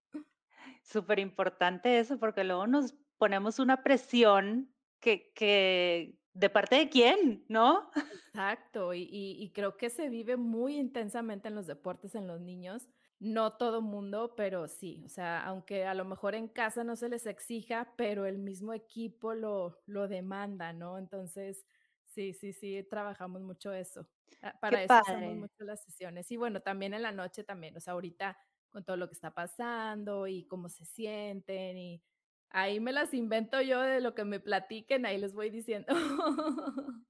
Súper 0.85 1.19
importante 1.21 1.99
eso, 1.99 2.19
porque 2.19 2.45
luego 2.45 2.67
nos 2.67 2.95
ponemos 3.19 3.59
una 3.59 3.83
presión 3.83 4.75
que 5.01 5.33
que, 5.35 6.19
¿de 6.35 6.51
parte 6.51 6.77
de 6.77 6.89
quién?, 6.89 7.45
¿no? 7.49 7.91
Exacto, 8.01 8.95
y 8.95 9.03
y 9.03 9.43
y 9.43 9.53
creo 9.53 9.77
que 9.77 9.91
se 9.91 10.09
vive 10.09 10.37
muy 10.39 10.77
intensamente 10.77 11.49
en 11.49 11.55
los 11.55 11.67
deportes 11.67 12.15
en 12.15 12.27
los 12.27 12.41
niños. 12.41 12.89
No 13.25 13.57
todo 13.57 13.83
mundo, 13.83 14.35
pero 14.37 14.67
sí, 14.67 15.01
o 15.07 15.09
sea, 15.09 15.45
aunque 15.45 15.85
a 15.87 15.95
lo 15.95 16.05
mejor 16.05 16.35
en 16.35 16.49
casa 16.49 16.83
no 16.83 16.97
se 16.97 17.09
les 17.09 17.27
exija, 17.27 17.95
pero 17.97 18.27
el 18.27 18.39
mismo 18.39 18.73
equipo 18.73 19.33
lo 19.35 19.81
lo 19.87 20.09
demanda, 20.09 20.73
¿no? 20.73 20.99
Entonces, 20.99 21.65
sí, 22.05 22.33
sí, 22.35 22.53
sí, 22.53 22.83
trabajamos 22.91 23.41
mucho 23.43 23.73
eso. 23.73 24.09
Ah, 24.43 24.55
Qué 24.67 24.77
para 24.77 24.83
eso 24.83 24.89
padre. 24.89 25.31
mucho 25.37 25.63
las 25.65 25.85
sesiones. 25.85 26.31
Y 26.33 26.37
bueno, 26.37 26.63
también 26.63 26.95
en 26.95 27.03
la 27.03 27.13
noche 27.13 27.45
también, 27.45 27.77
o 27.77 27.81
sea, 27.81 27.93
ahorita 27.93 28.37
con 28.71 28.85
todo 28.85 28.97
lo 28.97 29.07
que 29.09 29.15
está 29.15 29.31
pasando 29.33 30.27
y 30.27 30.45
cómo 30.49 30.69
se 30.69 30.85
sienten 30.85 31.77
y 31.79 32.03
ahí 32.51 32.81
me 32.81 32.91
las 32.93 33.15
invento 33.15 33.61
yo 33.63 33.81
de 33.83 34.01
lo 34.01 34.15
que 34.17 34.25
me 34.25 34.41
platiquen, 34.41 35.07
ahí 35.07 35.19
les 35.19 35.33
voy 35.35 35.51
diciendo. 35.51 35.95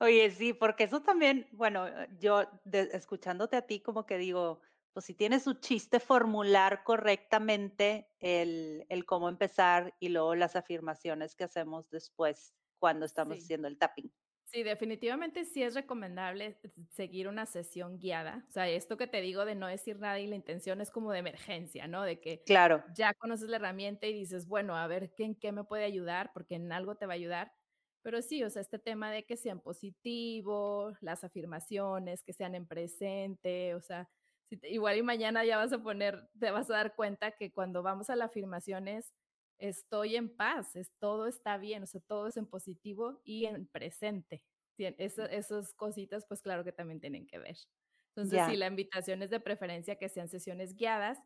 Oye, 0.00 0.30
sí, 0.30 0.52
porque 0.52 0.84
eso 0.84 1.02
también, 1.02 1.48
bueno, 1.52 1.86
yo 2.18 2.44
de 2.64 2.90
escuchándote 2.92 3.56
a 3.56 3.62
ti 3.66 3.80
como 3.80 4.06
que 4.06 4.16
digo, 4.18 4.60
pues 4.92 5.06
sí 5.06 5.14
tiene 5.14 5.40
su 5.40 5.54
chiste 5.54 6.00
formular 6.00 6.82
correctamente 6.84 8.10
el 8.20 8.86
el 8.88 9.04
cómo 9.06 9.28
empezar 9.28 9.94
y 10.00 10.08
luego 10.10 10.34
las 10.34 10.56
afirmaciones 10.56 11.34
que 11.36 11.44
hacemos 11.44 11.90
después 11.90 12.54
cuando 12.78 13.06
estamos 13.06 13.38
Sí. 13.40 13.44
haciendo 13.44 13.68
el 13.68 13.78
tapping. 13.78 14.12
Sí, 14.44 14.62
definitivamente 14.62 15.44
sí 15.44 15.62
es 15.62 15.74
recomendable 15.74 16.58
seguir 16.90 17.28
una 17.28 17.44
sesión 17.44 17.98
guiada. 17.98 18.46
O 18.48 18.50
sea, 18.52 18.66
esto 18.68 18.96
que 18.96 19.06
te 19.06 19.20
digo 19.20 19.44
de 19.44 19.54
no 19.54 19.66
decir 19.66 19.98
nada 19.98 20.18
y 20.20 20.26
la 20.26 20.36
intención 20.36 20.80
es 20.80 20.90
como 20.90 21.12
de 21.12 21.18
emergencia, 21.18 21.86
¿no? 21.86 22.02
De 22.02 22.18
que 22.20 22.44
Claro, 22.44 22.84
ya 22.86 23.12
conoces 23.14 23.48
la 23.50 23.56
herramienta 23.56 24.06
y 24.06 24.14
dices, 24.14 24.46
bueno, 24.46 24.74
a 24.76 24.86
ver 24.86 25.14
qué 25.14 25.24
en 25.24 25.34
qué 25.34 25.52
me 25.52 25.64
puede 25.64 25.84
ayudar, 25.84 26.30
porque 26.32 26.54
en 26.54 26.72
algo 26.72 26.96
te 26.96 27.04
va 27.06 27.12
a 27.12 27.16
ayudar. 27.16 27.52
Pero 28.02 28.22
sí, 28.22 28.42
o 28.42 28.48
sea, 28.48 28.62
este 28.62 28.78
tema 28.78 29.10
de 29.10 29.26
que 29.26 29.36
sean 29.36 29.60
positivo, 29.60 30.92
las 31.02 31.24
afirmaciones, 31.24 32.22
que 32.24 32.32
sean 32.32 32.54
en 32.54 32.66
presente, 32.66 33.74
o 33.74 33.82
sea, 33.82 34.08
si 34.48 34.56
te- 34.58 34.70
igual 34.70 34.96
y 34.98 35.02
mañana 35.02 35.44
ya 35.44 35.56
vas 35.58 35.72
a 35.72 35.82
poner, 35.82 36.28
te 36.38 36.50
vas 36.50 36.70
a 36.70 36.74
dar 36.74 36.94
cuenta 36.96 37.32
que 37.32 37.52
cuando 37.52 37.82
vamos 37.82 38.10
a 38.10 38.16
las 38.16 38.30
afirmaciones 38.30 39.14
estoy 39.58 40.16
en 40.16 40.34
paz, 40.36 40.76
es, 40.76 40.92
todo 40.98 41.26
está 41.26 41.58
bien, 41.58 41.82
o 41.82 41.86
sea, 41.86 42.00
todo 42.06 42.28
es 42.28 42.36
en 42.36 42.46
positivo 42.46 43.20
y 43.24 43.46
en 43.46 43.66
presente. 43.68 44.44
Eso- 44.78 45.24
esas 45.28 45.74
cositas, 45.74 46.24
pues 46.28 46.40
claro 46.42 46.64
que 46.64 46.72
también 46.72 47.00
tienen 47.00 47.26
que 47.26 47.38
ver. 47.38 47.56
Entonces, 48.16 48.44
sí, 48.44 48.56
ya. 48.56 48.56
la 48.56 48.66
invitación 48.66 49.22
es 49.22 49.30
de 49.30 49.40
preferencia 49.40 49.96
que 49.96 50.08
sean 50.08 50.28
sesiones 50.28 50.74
guiadas 50.74 51.18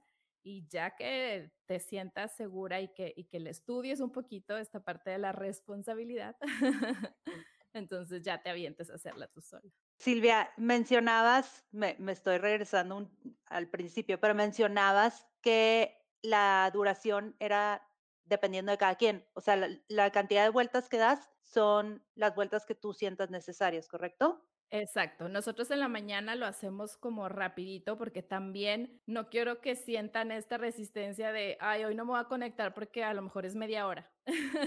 y 0.42 0.66
ya 0.68 0.94
que 0.96 1.52
te 1.66 1.78
sientas 1.80 2.34
segura 2.36 2.80
y 2.80 2.88
que, 2.94 3.12
y 3.16 3.24
que 3.26 3.40
le 3.40 3.50
estudies 3.50 4.00
un 4.00 4.10
poquito 4.12 4.56
esta 4.58 4.80
parte 4.84 5.10
de 5.10 5.18
la 5.18 5.32
responsabilidad, 5.32 6.36
entonces 7.72 8.22
ya 8.22 8.42
te 8.42 8.50
avientes 8.50 8.90
a 8.90 8.94
hacerla 8.94 9.28
tú 9.28 9.40
sola. 9.40 9.70
Silvia, 9.98 10.50
mencionabas, 10.56 11.64
me 11.70 11.96
estoy 12.10 12.38
regresando 12.38 13.10
al 13.46 13.68
principio, 13.70 14.18
pero 14.20 14.34
mencionabas 14.34 15.28
que 15.40 15.96
la 16.22 16.70
duración 16.72 17.36
era 17.38 17.88
dependiendo 18.24 18.72
de 18.72 18.78
cada 18.78 18.96
quien. 18.96 19.28
O 19.34 19.40
sea, 19.40 19.56
la 19.56 19.68
la 19.88 20.10
cantidad 20.10 20.44
de 20.44 20.50
vueltas 20.50 20.88
que 20.88 20.98
das 20.98 21.30
son 21.42 22.04
las 22.14 22.34
vueltas 22.34 22.66
que 22.66 22.74
tú 22.74 22.92
sientas 22.94 23.30
necesarias, 23.30 23.88
¿correcto? 23.88 24.44
Exacto. 24.74 25.28
Nosotros 25.28 25.70
en 25.70 25.80
la 25.80 25.88
mañana 25.88 26.34
lo 26.34 26.46
hacemos 26.46 26.96
como 26.96 27.28
rapidito, 27.28 27.98
porque 27.98 28.22
también 28.22 29.02
no 29.06 29.28
quiero 29.28 29.60
que 29.60 29.76
sientan 29.76 30.30
esta 30.32 30.56
resistencia 30.56 31.30
de: 31.30 31.58
"Ay, 31.60 31.84
hoy 31.84 31.94
no 31.94 32.06
me 32.06 32.12
voy 32.12 32.20
a 32.20 32.24
conectar 32.24 32.72
porque 32.72 33.04
a 33.04 33.12
lo 33.12 33.20
mejor 33.20 33.44
es 33.44 33.54
media 33.54 33.86
hora". 33.86 34.10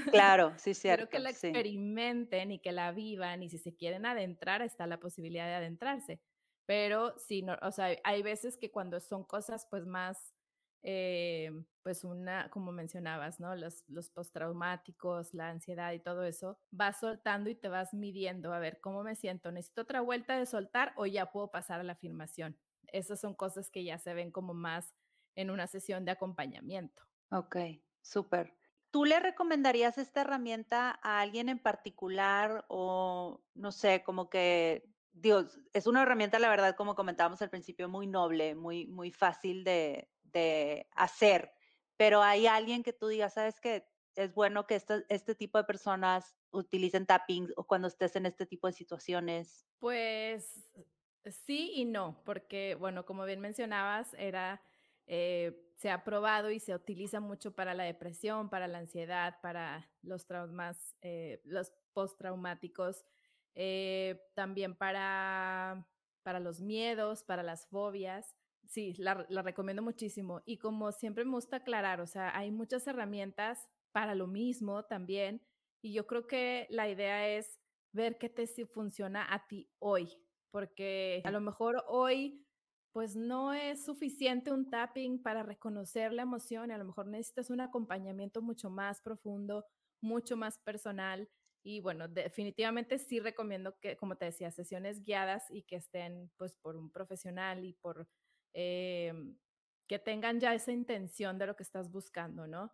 Claro, 0.09 0.53
sí, 0.57 0.73
Quiero 0.87 1.09
que 1.09 1.17
cierto, 1.17 1.19
la 1.19 1.31
sí. 1.31 1.65
experimenten 1.71 2.51
y 2.51 2.59
que 2.59 2.71
la 2.71 2.91
vivan, 2.91 3.41
y 3.41 3.49
si 3.49 3.57
se 3.57 3.75
quieren 3.75 4.05
adentrar, 4.05 4.61
está 4.61 4.85
la 4.85 4.99
posibilidad 4.99 5.47
de 5.47 5.55
adentrarse. 5.55 6.21
Pero 6.67 7.17
sí, 7.17 7.41
no, 7.41 7.57
o 7.63 7.71
sea, 7.71 7.97
hay 8.03 8.21
veces 8.21 8.57
que 8.57 8.71
cuando 8.71 8.99
son 8.99 9.23
cosas, 9.23 9.67
pues, 9.71 9.87
más, 9.87 10.34
eh, 10.85 11.51
pues, 11.83 12.03
una 12.03 12.49
como 12.51 12.71
mencionabas, 12.71 13.39
¿no? 13.39 13.55
Los 13.55 13.83
los 13.87 14.09
postraumáticos, 14.11 15.33
la 15.33 15.49
ansiedad 15.49 15.93
y 15.93 15.99
todo 15.99 16.23
eso, 16.23 16.59
vas 16.71 16.99
soltando 16.99 17.49
y 17.49 17.55
te 17.55 17.69
vas 17.69 17.93
midiendo, 17.93 18.53
a 18.53 18.59
ver, 18.59 18.79
¿cómo 18.81 19.03
me 19.03 19.15
siento? 19.15 19.51
¿Necesito 19.51 19.81
otra 19.83 20.01
vuelta 20.01 20.37
de 20.37 20.45
soltar 20.45 20.93
o 20.97 21.05
ya 21.07 21.31
puedo 21.31 21.51
pasar 21.51 21.79
a 21.81 21.83
la 21.83 21.93
afirmación? 21.93 22.59
Esas 22.87 23.19
son 23.21 23.33
cosas 23.35 23.69
que 23.71 23.83
ya 23.83 23.97
se 23.99 24.13
ven 24.13 24.31
como 24.31 24.53
más 24.53 24.95
en 25.35 25.49
una 25.51 25.67
sesión 25.67 26.05
de 26.05 26.11
acompañamiento. 26.11 27.03
Okey, 27.31 27.83
súper. 28.01 28.57
¿Tú 28.91 29.03
le 29.05 29.19
recomendarías 29.19 29.97
esta 29.97 30.21
herramienta 30.21 30.97
a 31.03 31.19
alguien 31.19 31.49
en 31.49 31.59
particular 31.59 32.65
o, 32.69 33.43
no 33.53 33.71
sé, 33.73 34.03
como 34.03 34.29
que, 34.29 34.89
Dios, 35.11 35.59
es 35.73 35.85
una 35.87 36.03
herramienta, 36.03 36.39
la 36.39 36.49
verdad, 36.49 36.75
como 36.77 36.95
comentábamos 36.95 37.41
al 37.41 37.49
principio, 37.49 37.89
muy 37.89 38.07
noble, 38.07 38.55
muy 38.55 38.87
muy 38.87 39.11
fácil 39.11 39.63
de 39.65 40.09
de 40.35 40.87
hacer, 40.95 41.53
pero 41.97 42.21
hay 42.23 42.47
alguien 42.47 42.83
que 42.83 42.93
tú 42.93 43.07
digas: 43.09 43.33
"¿Sabes 43.35 43.59
qué? 43.61 43.87
Es 44.15 44.33
bueno 44.35 44.67
que 44.67 44.75
esta 44.75 45.03
este 45.09 45.35
tipo 45.35 45.57
de 45.57 45.65
personas 45.65 46.37
utilicen 46.51 47.05
tapping 47.07 47.49
o 47.57 47.65
cuando 47.67 47.87
estés 47.89 48.15
en 48.17 48.25
este 48.27 48.45
tipo 48.45 48.67
de 48.67 48.73
situaciones". 48.73 49.65
Pues, 49.79 50.71
sí 51.25 51.71
y 51.75 51.85
no, 51.85 52.21
porque, 52.25 52.75
bueno, 52.75 53.05
como 53.05 53.25
bien 53.25 53.41
mencionabas, 53.41 54.13
era, 54.15 54.61
eh, 55.05 55.61
se 55.75 55.91
ha 55.91 56.03
probado 56.03 56.49
y 56.51 56.59
se 56.59 56.73
utiliza 56.73 57.19
mucho 57.19 57.55
para 57.55 57.73
la 57.73 57.83
depresión, 57.83 58.49
para 58.49 58.67
la 58.67 58.79
ansiedad, 58.79 59.39
para 59.41 59.91
los 60.01 60.25
traumas, 60.27 60.95
eh, 61.01 61.41
los 61.45 61.73
postraumáticos, 61.93 63.05
eh, 63.55 64.21
también 64.35 64.75
para 64.77 65.89
para 66.23 66.39
los 66.39 66.59
miedos, 66.59 67.23
para 67.23 67.43
las 67.43 67.67
fobias. 67.67 68.35
Sí, 68.67 68.93
la 68.97 69.25
la 69.29 69.41
recomiendo 69.41 69.81
muchísimo. 69.83 70.41
Y 70.45 70.57
como 70.57 70.91
siempre 70.91 71.23
me 71.25 71.31
gusta 71.31 71.57
aclarar, 71.57 72.01
o 72.01 72.07
sea, 72.07 72.35
hay 72.37 72.51
muchas 72.51 72.87
herramientas 72.87 73.69
para 73.91 74.15
lo 74.15 74.27
mismo 74.27 74.83
también, 74.85 75.41
y 75.81 75.93
yo 75.93 76.07
creo 76.07 76.25
que 76.27 76.67
la 76.69 76.89
idea 76.89 77.27
es 77.29 77.59
ver 77.93 78.17
qué 78.17 78.27
te 78.29 78.47
funciona 78.65 79.25
a 79.33 79.47
ti 79.47 79.71
hoy, 79.79 80.09
porque 80.51 81.21
a 81.25 81.31
lo 81.31 81.39
mejor 81.41 81.83
hoy, 81.87 82.45
pues, 82.91 83.15
no 83.15 83.53
es 83.53 83.85
suficiente 83.85 84.51
un 84.51 84.69
tapping 84.69 85.21
para 85.21 85.43
reconocer 85.43 86.11
la 86.11 86.23
emoción, 86.23 86.71
y 86.71 86.73
a 86.73 86.77
lo 86.77 86.85
mejor 86.85 87.07
necesitas 87.07 87.49
un 87.51 87.61
acompañamiento 87.61 88.41
mucho 88.41 88.69
más 88.69 89.01
profundo, 89.01 89.65
mucho 90.01 90.35
más 90.37 90.57
personal. 90.59 91.29
Y 91.63 91.79
bueno, 91.81 92.07
definitivamente 92.07 92.97
sí 92.99 93.19
recomiendo 93.19 93.77
que, 93.79 93.95
como 93.97 94.17
te 94.17 94.25
decía, 94.25 94.51
sesiones 94.51 95.01
guiadas 95.03 95.45
y 95.49 95.63
que 95.63 95.75
estén, 95.77 96.31
pues, 96.37 96.57
por 96.57 96.75
un 96.77 96.91
profesional 96.91 97.63
y 97.65 97.73
por, 97.73 98.07
em, 98.55 99.37
que 99.87 99.99
tengan 99.99 100.39
ya 100.39 100.53
esa 100.55 100.71
intención 100.73 101.37
de 101.39 101.47
lo 101.47 101.55
que 101.57 101.63
estás 101.63 101.91
buscando, 101.91 102.47
¿no? 102.47 102.73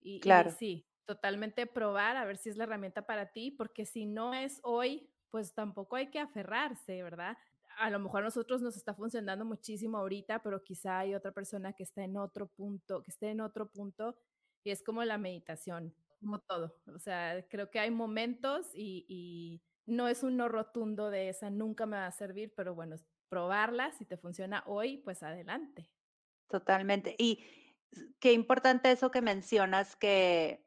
Y 0.00 0.22
y 0.44 0.48
Claro, 0.48 0.50
sí, 0.50 0.88
totalmente 1.06 1.66
probar 1.66 2.16
a 2.16 2.24
ver 2.24 2.36
si 2.38 2.50
es 2.50 2.56
la 2.56 2.64
herramienta 2.64 3.06
para 3.06 3.32
ti, 3.32 3.50
porque 3.52 3.86
si 3.86 4.06
no 4.06 4.34
es 4.34 4.60
hoy, 4.64 5.10
pues 5.30 5.54
tampoco 5.54 5.96
hay 5.96 6.10
que 6.10 6.20
aferrarse, 6.20 7.02
¿verdad? 7.02 7.36
A 7.78 7.90
lo 7.90 7.98
mejor 8.00 8.22
a 8.22 8.24
nosotros 8.24 8.62
nos 8.62 8.76
está 8.76 8.94
funcionando 8.94 9.44
muchísimo 9.44 9.98
ahorita, 9.98 10.42
pero 10.42 10.64
quizá 10.64 11.00
hay 11.00 11.14
otra 11.14 11.32
persona 11.32 11.72
que 11.74 11.84
está 11.84 12.02
en 12.04 12.16
otro 12.16 12.48
punto, 12.48 13.02
que 13.04 13.10
esté 13.12 13.30
en 13.30 13.40
otro 13.40 13.70
punto, 13.70 14.16
y 14.64 14.70
es 14.70 14.82
como 14.82 15.04
la 15.04 15.18
meditación, 15.18 15.94
como 16.20 16.40
todo. 16.40 16.76
O 16.94 16.98
sea, 16.98 17.46
creo 17.48 17.70
que 17.70 17.78
hay 17.80 17.90
momentos 17.90 18.70
y 18.74 19.06
y 19.08 19.62
no 19.86 20.08
es 20.08 20.22
un 20.22 20.36
no 20.36 20.48
rotundo 20.48 21.10
de 21.10 21.28
esa 21.30 21.48
nunca 21.50 21.86
me 21.86 21.96
va 21.96 22.06
a 22.06 22.12
servir, 22.12 22.52
pero 22.56 22.74
bueno, 22.74 22.96
probarla, 23.28 23.92
si 23.92 24.04
te 24.04 24.16
funciona 24.16 24.62
hoy, 24.66 24.98
pues 24.98 25.22
adelante. 25.22 25.90
totalmente. 26.48 27.14
Y 27.18 27.44
qué 28.20 28.32
importante 28.32 28.90
eso 28.90 29.10
que 29.10 29.22
mencionas 29.22 29.96
que 29.96 30.64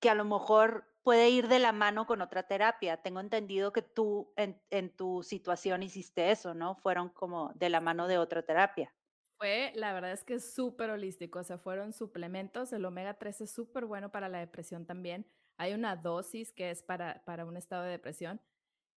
que 0.00 0.10
a 0.10 0.14
lo 0.14 0.24
mejor 0.26 0.86
puede 1.02 1.30
ir 1.30 1.48
de 1.48 1.58
la 1.58 1.72
mano 1.72 2.06
con 2.06 2.20
otra 2.20 2.42
terapia. 2.46 2.98
Tengo 3.02 3.20
entendido 3.20 3.72
que 3.72 3.80
tú 3.82 4.32
en 4.36 4.60
en 4.70 4.94
tu 4.94 5.22
situación 5.22 5.82
hiciste 5.82 6.30
eso, 6.30 6.54
¿no? 6.54 6.74
Fueron 6.76 7.08
como 7.10 7.52
de 7.54 7.70
la 7.70 7.80
mano 7.80 8.06
de 8.08 8.18
otra 8.18 8.42
terapia. 8.42 8.94
Fue, 9.38 9.72
la 9.74 9.92
verdad 9.92 10.12
es 10.12 10.24
que 10.24 10.34
es 10.34 10.54
súper 10.54 10.90
holístico, 10.90 11.40
o 11.40 11.44
sea, 11.44 11.58
fueron 11.58 11.92
suplementos, 11.92 12.72
el 12.72 12.84
omega 12.84 13.14
3 13.18 13.40
es 13.42 13.50
súper 13.50 13.84
bueno 13.84 14.10
para 14.12 14.28
la 14.28 14.38
depresión 14.38 14.86
también. 14.86 15.26
Hay 15.56 15.74
una 15.74 15.96
dosis 15.96 16.52
que 16.52 16.70
es 16.70 16.82
para 16.82 17.24
para 17.24 17.44
un 17.44 17.56
estado 17.56 17.82
de 17.84 17.90
depresión. 17.90 18.40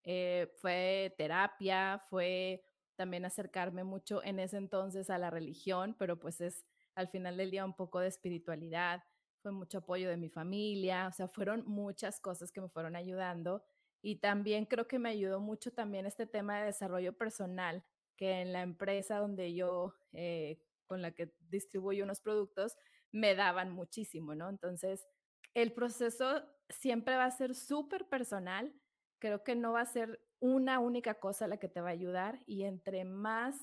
Eh, 0.03 0.53
fue 0.61 1.13
terapia, 1.17 1.99
fue 2.09 2.63
también 2.97 3.23
acercarme 3.23 3.83
mucho 3.83 4.23
en 4.23 4.39
ese 4.39 4.57
entonces 4.57 5.09
a 5.09 5.17
la 5.17 5.29
religión, 5.29 5.95
pero 5.97 6.19
pues 6.19 6.41
es 6.41 6.65
al 6.95 7.07
final 7.07 7.37
del 7.37 7.51
día 7.51 7.63
un 7.63 7.75
poco 7.75 7.99
de 7.99 8.07
espiritualidad, 8.07 9.03
fue 9.41 9.51
mucho 9.51 9.77
apoyo 9.77 10.09
de 10.09 10.17
mi 10.17 10.29
familia, 10.29 11.07
o 11.07 11.13
sea, 11.13 11.27
fueron 11.27 11.63
muchas 11.65 12.19
cosas 12.19 12.51
que 12.51 12.59
me 12.59 12.69
fueron 12.69 12.95
ayudando 12.95 13.63
y 14.01 14.17
también 14.17 14.65
creo 14.65 14.87
que 14.87 14.99
me 14.99 15.09
ayudó 15.09 15.39
mucho 15.39 15.71
también 15.71 16.05
este 16.05 16.25
tema 16.25 16.59
de 16.59 16.65
desarrollo 16.65 17.13
personal, 17.13 17.83
que 18.17 18.41
en 18.41 18.51
la 18.51 18.61
empresa 18.61 19.19
donde 19.19 19.53
yo, 19.53 19.93
eh, 20.13 20.59
con 20.87 21.01
la 21.01 21.11
que 21.11 21.33
distribuyo 21.49 22.03
unos 22.03 22.19
productos, 22.19 22.75
me 23.11 23.35
daban 23.35 23.71
muchísimo, 23.71 24.33
¿no? 24.35 24.49
Entonces, 24.49 25.07
el 25.53 25.71
proceso 25.71 26.43
siempre 26.69 27.15
va 27.15 27.25
a 27.25 27.31
ser 27.31 27.55
súper 27.55 28.07
personal, 28.09 28.73
creo 29.19 29.43
que 29.43 29.55
no 29.55 29.73
va 29.73 29.81
a 29.81 29.85
ser 29.85 30.19
una 30.39 30.79
única 30.79 31.15
cosa 31.15 31.47
la 31.47 31.57
que 31.57 31.67
te 31.67 31.81
va 31.81 31.89
a 31.89 31.93
ayudar 31.93 32.39
y 32.45 32.63
entre 32.63 33.05
más 33.05 33.55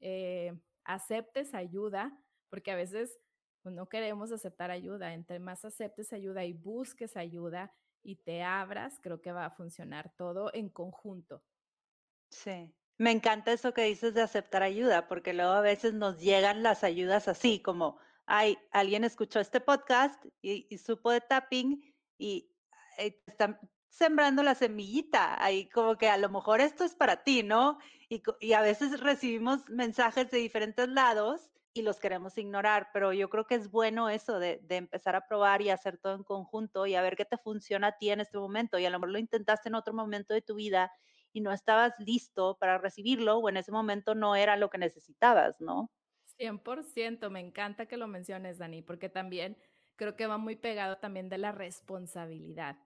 eh, 0.00 0.52
aceptes 0.84 1.54
ayuda, 1.54 2.16
porque 2.48 2.70
a 2.70 2.76
veces 2.76 3.18
pues, 3.62 3.74
no 3.74 3.88
queremos 3.88 4.32
aceptar 4.32 4.70
ayuda, 4.70 5.14
entre 5.14 5.38
más 5.38 5.64
aceptes 5.64 6.12
ayuda 6.12 6.44
y 6.44 6.52
busques 6.52 7.16
ayuda 7.16 7.72
y 8.02 8.16
te 8.16 8.42
abras, 8.42 8.98
creo 9.02 9.20
que 9.20 9.32
va 9.32 9.46
a 9.46 9.50
funcionar 9.50 10.12
todo 10.16 10.50
en 10.54 10.70
conjunto. 10.70 11.42
Sí. 12.30 12.72
Me 12.96 13.10
encanta 13.10 13.52
eso 13.52 13.72
que 13.72 13.84
dices 13.84 14.14
de 14.14 14.22
aceptar 14.22 14.62
ayuda, 14.62 15.08
porque 15.08 15.32
luego 15.32 15.52
a 15.52 15.62
veces 15.62 15.94
nos 15.94 16.20
llegan 16.20 16.62
las 16.62 16.84
ayudas 16.84 17.28
así, 17.28 17.60
como, 17.60 17.98
ay, 18.26 18.58
alguien 18.72 19.04
escuchó 19.04 19.40
este 19.40 19.60
podcast 19.60 20.22
y, 20.42 20.76
supo 20.78 21.10
de 21.10 21.20
tapping 21.20 21.82
y 22.18 22.54
eh, 22.98 23.18
están 23.26 23.58
sembrando 23.90 24.42
la 24.42 24.54
semillita, 24.54 25.42
ahí 25.42 25.68
como 25.68 25.96
que 25.96 26.08
a 26.08 26.16
lo 26.16 26.30
mejor 26.30 26.60
esto 26.60 26.84
es 26.84 26.94
para 26.94 27.22
ti, 27.22 27.42
¿no? 27.42 27.78
Y, 28.08 28.22
y 28.40 28.54
a 28.54 28.62
veces 28.62 29.00
recibimos 29.00 29.68
mensajes 29.68 30.30
de 30.30 30.38
diferentes 30.38 30.88
lados 30.88 31.50
y 31.72 31.82
los 31.82 32.00
queremos 32.00 32.36
ignorar, 32.36 32.88
pero 32.92 33.12
yo 33.12 33.30
creo 33.30 33.46
que 33.46 33.54
es 33.54 33.70
bueno 33.70 34.08
eso 34.08 34.38
de, 34.38 34.60
empezar 34.70 35.14
a 35.14 35.26
probar 35.26 35.62
y 35.62 35.70
hacer 35.70 35.98
todo 35.98 36.14
en 36.14 36.24
conjunto 36.24 36.86
y 36.86 36.94
a 36.94 37.02
ver 37.02 37.16
qué 37.16 37.24
te 37.24 37.38
funciona 37.38 37.88
a 37.88 37.98
ti 37.98 38.10
en 38.10 38.20
este 38.20 38.38
momento 38.38 38.78
y 38.78 38.86
a 38.86 38.90
lo 38.90 38.98
mejor 38.98 39.10
lo 39.10 39.18
intentaste 39.18 39.68
en 39.68 39.76
otro 39.76 39.94
momento 39.94 40.34
de 40.34 40.42
tu 40.42 40.56
vida 40.56 40.90
y 41.32 41.40
no 41.40 41.52
estabas 41.52 41.92
listo 41.98 42.56
para 42.58 42.78
recibirlo 42.78 43.38
o 43.38 43.48
en 43.48 43.56
ese 43.56 43.70
momento 43.70 44.14
no 44.14 44.34
era 44.34 44.56
lo 44.56 44.68
que 44.68 44.78
necesitabas, 44.78 45.60
¿no? 45.60 45.90
100%, 46.38 47.30
me 47.30 47.40
encanta 47.40 47.86
que 47.86 47.96
lo 47.96 48.08
menciones, 48.08 48.58
Dani, 48.58 48.82
porque 48.82 49.08
también 49.08 49.56
creo 49.94 50.16
que 50.16 50.26
va 50.26 50.38
muy 50.38 50.56
pegado 50.56 50.96
también 50.98 51.28
de 51.28 51.38
la 51.38 51.52
responsabilidad. 51.52 52.78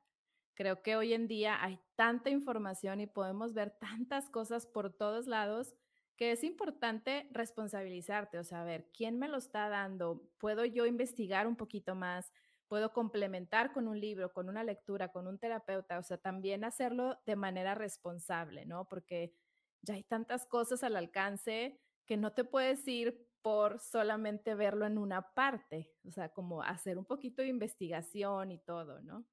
Creo 0.54 0.82
que 0.82 0.96
hoy 0.96 1.12
en 1.14 1.26
día 1.26 1.62
hay 1.62 1.80
tanta 1.96 2.30
información 2.30 3.00
y 3.00 3.06
podemos 3.06 3.54
ver 3.54 3.70
tantas 3.78 4.30
cosas 4.30 4.66
por 4.66 4.92
todos 4.92 5.26
lados 5.26 5.74
que 6.16 6.30
es 6.30 6.44
importante 6.44 7.28
responsabilizarte, 7.32 8.38
o 8.38 8.44
sea, 8.44 8.62
ver 8.64 8.88
quién 8.96 9.18
me 9.18 9.28
lo 9.28 9.36
está 9.38 9.68
dando, 9.68 10.30
puedo 10.38 10.64
yo 10.64 10.86
investigar 10.86 11.48
un 11.48 11.56
poquito 11.56 11.96
más, 11.96 12.32
puedo 12.68 12.92
complementar 12.92 13.72
con 13.72 13.88
un 13.88 13.98
libro, 13.98 14.32
con 14.32 14.48
una 14.48 14.62
lectura, 14.62 15.10
con 15.10 15.26
un 15.26 15.38
terapeuta, 15.38 15.98
o 15.98 16.02
sea, 16.04 16.16
también 16.18 16.64
hacerlo 16.64 17.18
de 17.26 17.34
manera 17.34 17.74
responsable, 17.74 18.64
¿no? 18.64 18.86
Porque 18.88 19.34
ya 19.82 19.94
hay 19.94 20.04
tantas 20.04 20.46
cosas 20.46 20.84
al 20.84 20.96
alcance 20.96 21.80
que 22.06 22.16
no 22.16 22.32
te 22.32 22.44
puedes 22.44 22.86
ir 22.86 23.28
por 23.42 23.80
solamente 23.80 24.54
verlo 24.54 24.86
en 24.86 24.98
una 24.98 25.34
parte, 25.34 25.90
o 26.06 26.10
sea, 26.12 26.28
como 26.30 26.62
hacer 26.62 26.96
un 26.96 27.04
poquito 27.04 27.42
de 27.42 27.48
investigación 27.48 28.52
y 28.52 28.58
todo, 28.58 29.00
¿no? 29.02 29.26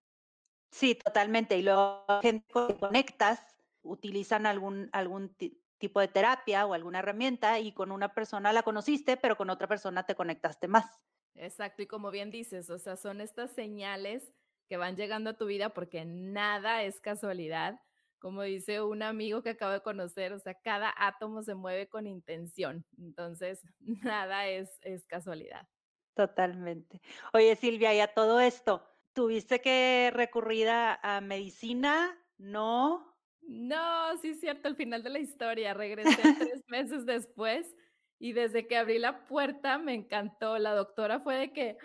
Sí, 0.71 0.95
totalmente. 0.95 1.57
Y 1.57 1.63
luego 1.63 2.05
gente 2.21 2.45
que 2.67 2.77
conectas 2.77 3.41
utilizan 3.83 4.45
algún, 4.45 4.89
algún 4.93 5.35
tipo 5.77 5.99
de 5.99 6.07
terapia 6.07 6.65
o 6.65 6.73
alguna 6.73 6.99
herramienta 6.99 7.59
y 7.59 7.73
con 7.73 7.91
una 7.91 8.13
persona 8.13 8.53
la 8.53 8.63
conociste, 8.63 9.17
pero 9.17 9.35
con 9.35 9.49
otra 9.49 9.67
persona 9.67 10.05
te 10.05 10.15
conectaste 10.15 10.67
más. 10.67 11.01
Exacto, 11.35 11.81
y 11.81 11.87
como 11.87 12.11
bien 12.11 12.29
dices, 12.29 12.69
o 12.69 12.77
sea, 12.77 12.95
son 12.95 13.21
estas 13.21 13.51
señales 13.51 14.33
que 14.67 14.77
van 14.77 14.95
llegando 14.95 15.31
a 15.31 15.37
tu 15.37 15.45
vida 15.45 15.69
porque 15.69 16.05
nada 16.05 16.83
es 16.83 17.01
casualidad. 17.01 17.81
Como 18.19 18.43
dice 18.43 18.81
un 18.81 19.01
amigo 19.01 19.41
que 19.41 19.49
acabo 19.49 19.71
de 19.71 19.81
conocer, 19.81 20.31
o 20.33 20.39
sea, 20.39 20.53
cada 20.53 20.93
átomo 20.95 21.41
se 21.41 21.55
mueve 21.55 21.89
con 21.89 22.05
intención. 22.05 22.85
Entonces, 22.99 23.61
nada 23.79 24.47
es, 24.47 24.77
es 24.81 25.07
casualidad. 25.07 25.67
Totalmente. 26.13 27.01
Oye, 27.33 27.55
Silvia, 27.55 27.93
y 27.95 27.99
a 27.99 28.13
todo 28.13 28.39
esto, 28.39 28.90
¿tuviste 29.13 29.61
que 29.61 30.11
recurrir 30.13 30.69
a, 30.69 30.99
a 31.01 31.21
medicina? 31.21 32.17
¿No? 32.37 33.11
No, 33.41 34.17
sí 34.19 34.29
es 34.29 34.39
cierto, 34.39 34.67
al 34.67 34.75
final 34.75 35.03
de 35.03 35.09
la 35.09 35.19
historia. 35.19 35.73
Regresé 35.73 36.09
tres 36.59 36.63
meses 36.67 37.05
después 37.05 37.75
y 38.19 38.33
desde 38.33 38.67
que 38.67 38.77
abrí 38.77 38.99
la 38.99 39.25
puerta 39.25 39.77
me 39.77 39.93
encantó. 39.93 40.57
La 40.57 40.73
doctora 40.73 41.19
fue 41.19 41.35
de 41.35 41.53
que, 41.53 41.77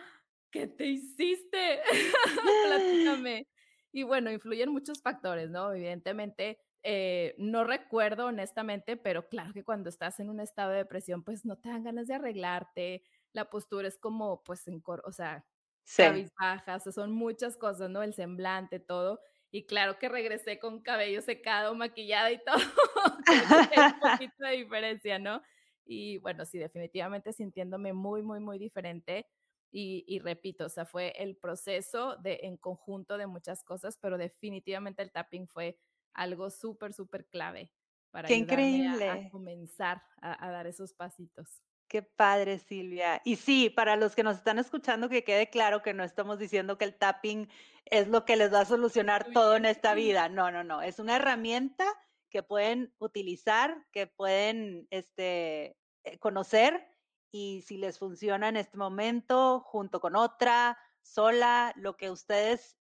¿qué 0.51 0.67
te 0.67 0.87
hiciste? 0.87 1.81
Platícame. 2.67 3.47
Y 3.93 4.03
bueno, 4.03 4.31
influyen 4.31 4.71
muchos 4.71 5.01
factores, 5.03 5.51
¿no? 5.51 5.73
Evidentemente, 5.73 6.59
eh, 6.83 7.35
no 7.39 7.65
recuerdo 7.65 8.27
honestamente, 8.27 8.97
pero 8.97 9.29
claro 9.29 9.53
que 9.53 9.65
cuando 9.65 9.89
estás 9.89 10.21
en 10.21 10.29
un 10.29 10.41
estado 10.41 10.73
de 10.73 10.79
depresión, 10.79 11.25
pues 11.25 11.45
no 11.45 11.57
te 11.57 11.71
dan 11.71 11.83
ganas 11.85 12.07
de 12.07 12.15
arreglarte. 12.15 13.03
La 13.33 13.49
postura 13.49 13.89
es 13.89 13.97
como, 13.99 14.45
pues, 14.45 14.69
en, 14.69 14.83
o 14.87 15.13
sea, 15.13 15.47
sí. 15.87 16.27
bajas, 16.39 16.85
son 16.95 17.13
muchas 17.13 17.57
cosas, 17.57 17.91
¿no? 17.91 18.03
El 18.03 18.15
semblante, 18.15 18.81
todo. 18.81 19.21
Y 19.51 19.67
claro 19.67 19.99
que 19.99 20.09
regresé 20.09 20.59
con 20.59 20.83
cabello 20.83 21.23
secado, 21.23 21.75
maquillada 21.75 22.31
y 22.33 22.39
todo. 22.45 22.57
un 22.57 24.01
poquito 24.01 24.45
de 24.45 24.57
diferencia, 24.57 25.19
¿no? 25.19 25.43
Y 25.85 26.19
bueno, 26.19 26.45
sí, 26.45 26.59
definitivamente 26.59 27.33
sintiéndome 27.33 27.93
muy, 27.93 28.23
muy, 28.23 28.41
muy 28.41 28.59
diferente. 28.59 29.29
Y, 29.71 30.05
y, 30.07 30.19
repito, 30.19 30.67
o 30.67 30.69
sea, 30.69 30.85
fue 30.85 31.13
el 31.17 31.37
proceso 31.37 32.17
de 32.17 32.41
en 32.43 32.57
conjunto 32.57 33.19
de 33.19 33.27
muchas 33.27 33.63
cosas, 33.63 33.99
pero 34.01 34.19
definitivamente 34.19 35.03
el 35.03 35.13
tapping 35.13 35.47
fue 35.49 35.79
algo 36.13 36.51
súper, 36.51 36.93
súper 36.93 37.27
clave 37.29 37.73
para 38.11 38.29
Qué 38.29 38.37
increíble. 38.37 39.09
A, 39.09 39.29
comenzar 39.31 40.03
a, 40.21 40.47
a 40.47 40.51
dar 40.51 40.67
esos 40.67 40.95
pasitos. 40.95 41.63
Qué 41.89 42.03
padre, 42.03 42.59
Silvia. 42.59 43.21
Y 43.25 43.37
sí, 43.37 43.71
para 43.71 43.97
los 43.97 44.17
que 44.17 44.25
nos 44.25 44.37
están 44.37 44.59
escuchando, 44.59 45.09
que 45.09 45.23
quede 45.23 45.51
claro 45.51 45.83
que 45.83 45.95
no 45.95 46.03
estamos 46.03 46.39
diciendo 46.39 46.79
que 46.79 46.85
el 46.85 46.97
tapping 46.97 47.49
es 47.85 48.09
lo 48.09 48.25
que 48.25 48.37
les 48.37 48.53
va 48.53 48.61
a 48.61 48.65
solucionar 48.65 49.31
todo 49.33 49.57
en 49.57 49.67
esta 49.67 49.95
vida. 49.95 50.29
No, 50.29 50.51
no, 50.51 50.65
no. 50.65 50.83
Es 50.83 50.99
una 50.99 51.17
herramienta 51.17 51.85
que 52.29 52.43
pueden 52.43 52.93
utilizar, 52.99 53.87
que 53.93 54.09
pueden 54.09 54.89
este, 54.91 55.77
eh, 56.03 56.19
conocer 56.19 56.89
y 57.31 57.63
si 57.63 57.77
les 57.77 57.99
funciona 57.99 58.49
en 58.49 58.57
este 58.57 58.77
momento, 58.77 59.61
junto 59.61 60.01
con 60.01 60.17
otra, 60.17 60.79
sola, 61.03 61.73
lo 61.77 61.97
que 61.97 62.11
ustedes 62.11 62.77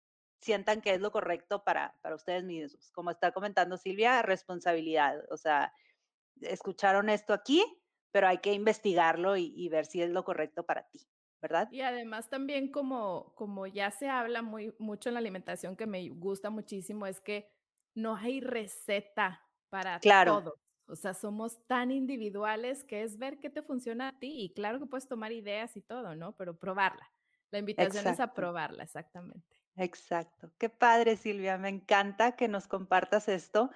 sientan 0.42 0.82
que 0.82 0.94
es 0.94 1.02
lo 1.02 1.12
correcto 1.12 1.64
para, 1.64 1.96
para 2.02 2.16
ustedes 2.16 2.44
mismos. 2.44 2.92
Como 2.92 3.12
está 3.12 3.32
comentando 3.32 3.78
Silvia, 3.78 4.22
responsabilidad. 4.22 5.24
O 5.32 5.38
sea, 5.38 5.74
escucharon 6.42 7.10
esto 7.10 7.34
aquí, 7.34 7.64
pero 8.12 8.28
hay 8.28 8.39
que 8.39 8.54
investigarlo 8.54 9.38
y, 9.38 9.69
ver 9.69 9.86
si 9.86 10.02
es 10.02 10.10
lo 10.10 10.24
correcto 10.24 10.63
para 10.63 10.88
ti, 10.89 11.08
¿verdad? 11.41 11.67
Y 11.71 11.82
además 11.82 12.30
también 12.30 12.71
como, 12.71 13.34
como 13.36 13.67
ya 13.67 13.91
se 13.91 14.10
habla 14.10 14.41
muy, 14.41 14.74
mucho 14.80 15.10
en 15.10 15.15
la 15.15 15.19
alimentación, 15.19 15.76
que 15.76 15.88
me 15.88 16.10
gusta 16.10 16.50
muchísimo, 16.50 17.06
es 17.06 17.21
que 17.21 17.50
no 17.95 18.15
hay 18.15 18.41
receta 18.41 19.41
para 19.69 20.00
claro. 20.00 20.39
todo. 20.39 20.56
O 20.88 20.95
sea, 20.95 21.13
somos 21.13 21.65
tan 21.67 21.89
individuales 21.89 22.84
que 22.84 23.04
es 23.04 23.17
ver 23.17 23.39
qué 23.39 23.50
te 23.50 23.62
funciona 23.62 24.10
a 24.10 24.19
ti 24.19 24.41
y 24.41 24.54
claro 24.54 24.80
que 24.80 24.86
puedes 24.86 25.08
tomar 25.08 25.32
ideas 25.32 25.78
y 25.78 25.82
todo, 25.82 26.15
¿no? 26.15 26.36
Pero 26.36 26.58
probarla. 26.58 27.10
La 27.50 27.60
invitación 27.60 28.08
es 28.08 28.19
a 28.19 28.34
probarla, 28.34 28.84
exactamente. 28.84 29.45
Exacto. 29.78 30.52
Qué 30.58 30.69
padre, 30.69 31.15
Silvia. 31.15 31.58
Me 31.58 31.69
encanta 31.69 32.36
que 32.36 32.47
nos 32.47 32.67
compartas 32.67 33.30
esto 33.30 33.71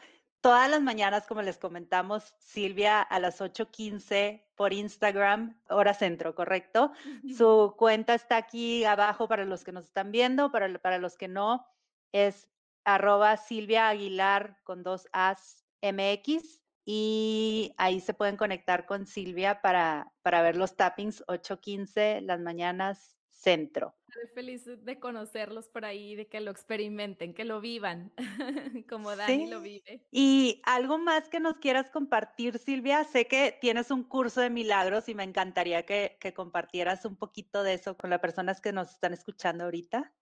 todas 0.45 0.69
las 0.69 0.84
mañanas, 0.84 1.25
como 1.25 1.41
les 1.41 1.58
comentamos, 1.58 2.36
Silvia 2.38 3.01
a 3.01 3.19
las 3.19 3.41
8.15 3.41 4.43
por 4.53 4.73
Instagram, 4.73 5.60
hora 5.69 5.96
centro, 5.96 6.35
¿correcto? 6.35 6.91
Su 7.35 7.73
cuenta 7.75 8.13
está 8.13 8.37
aquí 8.37 8.85
abajo 8.85 9.27
para 9.27 9.43
los 9.43 9.63
que 9.63 9.71
nos 9.71 9.85
están 9.85 10.12
viendo, 10.12 10.52
para, 10.52 10.71
para 10.77 11.00
los 11.00 11.17
que 11.17 11.27
no, 11.27 11.65
es 12.12 12.48
arroba 12.83 13.37
Silvia 13.37 13.89
Aguilar 13.89 14.60
con 14.63 14.83
dos 14.83 15.08
As 15.13 15.65
MX 15.81 16.62
y 16.85 17.73
ahí 17.77 18.00
se 18.00 18.13
pueden 18.13 18.37
conectar 18.37 18.85
con 18.85 19.08
Silvia 19.08 19.63
para, 19.63 20.13
para 20.21 20.43
ver 20.43 20.58
los 20.58 20.75
tappings 20.75 21.25
8.15 21.25 22.21
las 22.21 22.39
mañanas 22.39 23.17
centro. 23.36 23.96
Estoy 24.08 24.27
feliz 24.33 24.65
de 24.65 25.00
conocerlos 25.00 25.67
por 25.67 25.86
ahí, 25.86 26.15
de 26.15 26.27
que 26.27 26.40
lo 26.40 26.52
experimenten, 26.52 27.33
que 27.33 27.46
lo 27.46 27.62
vivan, 27.62 28.13
como 28.90 29.15
Dani 29.15 29.48
lo 29.48 29.62
vive. 29.62 30.08
Y 30.12 30.62
algo 30.65 30.98
más 30.98 31.27
que 31.29 31.40
nos 31.40 31.58
quieras 31.58 31.90
compartir, 31.92 32.58
Silvia. 32.58 33.04
Sé 33.04 33.27
que 33.27 33.58
tienes 33.60 33.92
un 33.92 34.04
curso 34.04 34.42
de 34.42 34.50
milagros 34.50 35.10
y 35.10 35.15
me 35.15 35.23
encantaría 35.23 35.86
que, 35.86 36.17
que 36.19 36.33
compartieras 36.33 37.06
un 37.06 37.17
poquito 37.17 37.63
de 37.63 37.73
eso 37.73 37.98
con 37.98 38.10
las 38.10 38.19
personas 38.19 38.62
que 38.62 38.71
nos 38.71 38.92
están 38.92 39.13
escuchando 39.13 39.65
ahorita. 39.65 40.13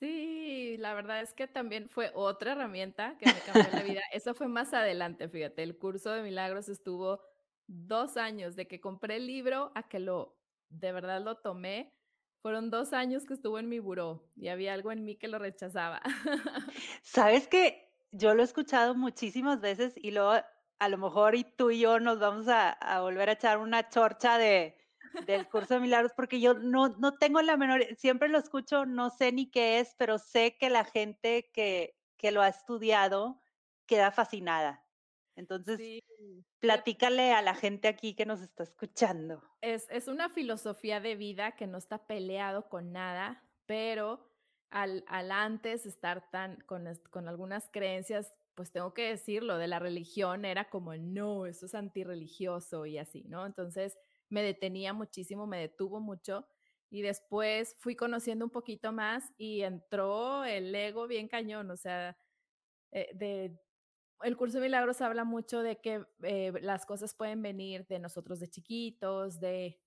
Sí, 0.00 0.76
la 0.78 0.94
verdad 0.94 1.20
es 1.20 1.34
que 1.34 1.46
también 1.46 1.86
fue 1.86 2.10
otra 2.14 2.52
herramienta 2.52 3.18
que 3.18 3.26
me 3.26 3.40
cambió 3.40 3.70
la 3.70 3.82
vida. 3.82 4.00
Eso 4.12 4.32
fue 4.34 4.48
más 4.48 4.72
adelante, 4.72 5.28
fíjate. 5.28 5.62
El 5.62 5.76
curso 5.76 6.10
de 6.10 6.22
milagros 6.22 6.70
estuvo 6.70 7.20
dos 7.66 8.16
años 8.16 8.56
de 8.56 8.66
que 8.66 8.80
compré 8.80 9.16
el 9.16 9.26
libro 9.26 9.72
a 9.74 9.88
que 9.88 10.00
lo, 10.00 10.38
de 10.70 10.92
verdad 10.92 11.22
lo 11.22 11.36
tomé. 11.36 11.92
Fueron 12.42 12.70
dos 12.70 12.92
años 12.92 13.26
que 13.26 13.34
estuvo 13.34 13.58
en 13.58 13.68
mi 13.68 13.78
buró 13.78 14.30
y 14.36 14.48
había 14.48 14.72
algo 14.72 14.92
en 14.92 15.04
mí 15.04 15.16
que 15.16 15.28
lo 15.28 15.38
rechazaba. 15.38 16.00
Sabes 17.02 17.48
que 17.48 17.92
yo 18.12 18.34
lo 18.34 18.42
he 18.42 18.44
escuchado 18.44 18.94
muchísimas 18.94 19.60
veces 19.60 19.94
y 19.96 20.10
luego 20.10 20.32
a 20.78 20.88
lo 20.88 20.98
mejor 20.98 21.34
y 21.34 21.44
tú 21.44 21.70
y 21.70 21.80
yo 21.80 22.00
nos 22.00 22.18
vamos 22.18 22.48
a, 22.48 22.70
a 22.70 23.02
volver 23.02 23.28
a 23.28 23.32
echar 23.32 23.58
una 23.58 23.90
chorcha 23.90 24.38
de, 24.38 24.78
del 25.26 25.48
curso 25.48 25.74
de 25.74 25.80
milagros 25.80 26.12
porque 26.16 26.40
yo 26.40 26.54
no, 26.54 26.88
no 26.88 27.18
tengo 27.18 27.42
la 27.42 27.56
menor, 27.56 27.84
siempre 27.96 28.28
lo 28.28 28.38
escucho, 28.38 28.86
no 28.86 29.10
sé 29.10 29.32
ni 29.32 29.50
qué 29.50 29.80
es, 29.80 29.94
pero 29.98 30.18
sé 30.18 30.56
que 30.58 30.70
la 30.70 30.84
gente 30.84 31.50
que, 31.52 31.96
que 32.16 32.30
lo 32.32 32.42
ha 32.42 32.48
estudiado 32.48 33.42
queda 33.86 34.10
fascinada. 34.12 34.86
Entonces, 35.40 35.78
Sí, 35.78 36.00
platícale 36.60 37.32
a 37.32 37.42
la 37.42 37.54
gente 37.54 37.88
aquí 37.88 38.14
que 38.14 38.26
nos 38.26 38.40
está 38.42 38.62
escuchando. 38.64 39.42
Es, 39.60 39.86
es 39.90 40.08
una 40.08 40.28
filosofía 40.30 41.00
de 41.00 41.16
vida 41.16 41.52
que 41.52 41.66
no 41.66 41.76
está 41.78 42.06
peleado 42.06 42.68
con 42.68 42.92
nada, 42.92 43.42
pero 43.66 44.26
al, 44.70 45.04
al 45.06 45.32
antes 45.32 45.84
estar 45.84 46.30
tan 46.30 46.60
con, 46.62 46.86
con 47.10 47.28
algunas 47.28 47.68
creencias, 47.70 48.34
pues 48.54 48.72
tengo 48.72 48.94
que 48.94 49.08
decirlo, 49.10 49.58
de 49.58 49.68
la 49.68 49.78
religión 49.78 50.44
era 50.44 50.70
como, 50.70 50.94
no, 50.96 51.46
eso 51.46 51.66
es 51.66 51.74
antirreligioso 51.74 52.86
y 52.86 52.98
así, 52.98 53.24
¿no? 53.28 53.44
Entonces 53.46 53.98
me 54.30 54.42
detenía 54.42 54.92
muchísimo, 54.94 55.46
me 55.46 55.58
detuvo 55.58 56.00
mucho 56.00 56.46
y 56.88 57.02
después 57.02 57.76
fui 57.78 57.96
conociendo 57.96 58.44
un 58.46 58.50
poquito 58.50 58.92
más 58.92 59.32
y 59.36 59.62
entró 59.62 60.44
el 60.44 60.74
ego 60.74 61.06
bien 61.06 61.28
cañón, 61.28 61.70
o 61.70 61.76
sea, 61.76 62.16
eh, 62.92 63.10
de 63.14 63.60
el 64.22 64.36
curso 64.36 64.58
de 64.58 64.64
milagros 64.64 65.00
habla 65.00 65.24
mucho 65.24 65.62
de 65.62 65.80
que 65.80 66.04
eh, 66.22 66.52
las 66.62 66.86
cosas 66.86 67.14
pueden 67.14 67.42
venir 67.42 67.86
de 67.86 67.98
nosotros 67.98 68.40
de 68.40 68.48
chiquitos, 68.48 69.40
de 69.40 69.80